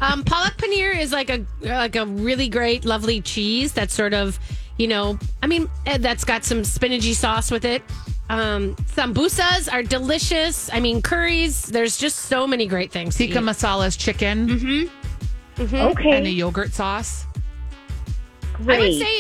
Um, 0.02 0.24
palak 0.24 0.58
paneer 0.58 0.98
is 0.98 1.12
like 1.12 1.30
a 1.30 1.46
like 1.62 1.96
a 1.96 2.06
really 2.06 2.50
great, 2.50 2.86
lovely 2.86 3.22
cheese 3.22 3.72
that's 3.74 3.94
sort 3.94 4.14
of, 4.16 4.40
you 4.78 4.88
know, 4.88 5.20
I 5.44 5.48
mean, 5.48 5.70
eh, 5.86 5.98
that's 6.00 6.24
got 6.24 6.44
some 6.44 6.62
spinachy 6.64 7.14
sauce 7.14 7.52
with 7.52 7.66
it. 7.66 7.84
Um, 8.30 8.76
sambusas 8.96 9.72
are 9.72 9.84
delicious. 9.84 10.70
I 10.74 10.80
mean, 10.80 11.02
curries. 11.04 11.64
There's 11.68 11.98
just 11.98 12.18
so 12.20 12.48
many 12.48 12.66
great 12.66 12.92
things. 12.92 13.16
to 13.18 13.28
Tikka 13.28 13.40
eat. 13.40 13.44
masala 13.44 13.86
is 13.88 13.96
chicken 13.96 14.90
Okay. 15.60 16.12
and 16.18 16.26
a 16.26 16.30
yogurt 16.32 16.74
sauce. 16.74 17.26
I 18.68 18.80
would 18.80 18.98
say 18.98 19.20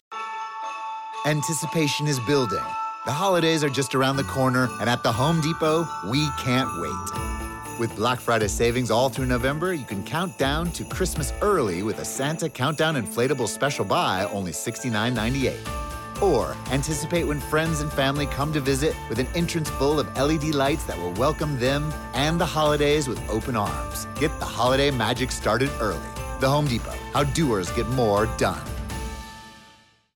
Anticipation 1.26 2.08
is 2.08 2.20
building. 2.22 2.64
The 3.06 3.12
holidays 3.12 3.64
are 3.64 3.70
just 3.70 3.96
around 3.96 4.16
the 4.16 4.24
corner, 4.24 4.70
and 4.80 4.90
at 4.90 5.04
the 5.04 5.12
Home 5.12 5.42
Depot, 5.42 5.88
we 6.10 6.30
can't 6.38 6.70
wait. 6.82 7.80
With 7.80 7.94
Black 7.96 8.20
Friday 8.22 8.48
savings 8.48 8.90
all 8.92 9.10
through 9.10 9.26
November, 9.26 9.74
you 9.74 9.84
can 9.84 10.04
count 10.04 10.38
down 10.38 10.72
to 10.72 10.86
Christmas 10.86 11.34
early 11.42 11.84
with 11.84 12.00
a 12.00 12.06
Santa 12.06 12.48
Countdown 12.48 12.96
Inflatable 12.96 13.48
Special 13.48 13.84
Buy, 13.84 14.26
only 14.32 14.52
$69.98. 14.52 16.22
Or 16.22 16.56
anticipate 16.72 17.26
when 17.26 17.42
friends 17.42 17.82
and 17.82 17.92
family 17.92 18.28
come 18.28 18.54
to 18.54 18.62
visit 18.62 18.96
with 19.10 19.20
an 19.20 19.28
entrance 19.36 19.70
full 19.72 20.00
of 20.00 20.16
LED 20.16 20.56
lights 20.56 20.86
that 20.86 20.98
will 20.98 21.14
welcome 21.14 21.60
them 21.60 21.94
and 22.14 22.40
the 22.40 22.46
holidays 22.46 23.10
with 23.10 23.20
open 23.30 23.58
arms. 23.58 24.08
Get 24.20 24.38
the 24.40 24.46
holiday 24.46 24.92
magic 24.92 25.32
started 25.32 25.70
early. 25.82 26.00
The 26.40 26.50
Home 26.50 26.68
Depot, 26.68 26.96
how 27.12 27.24
doers 27.24 27.72
get 27.72 27.88
more 27.90 28.28
done. 28.38 28.62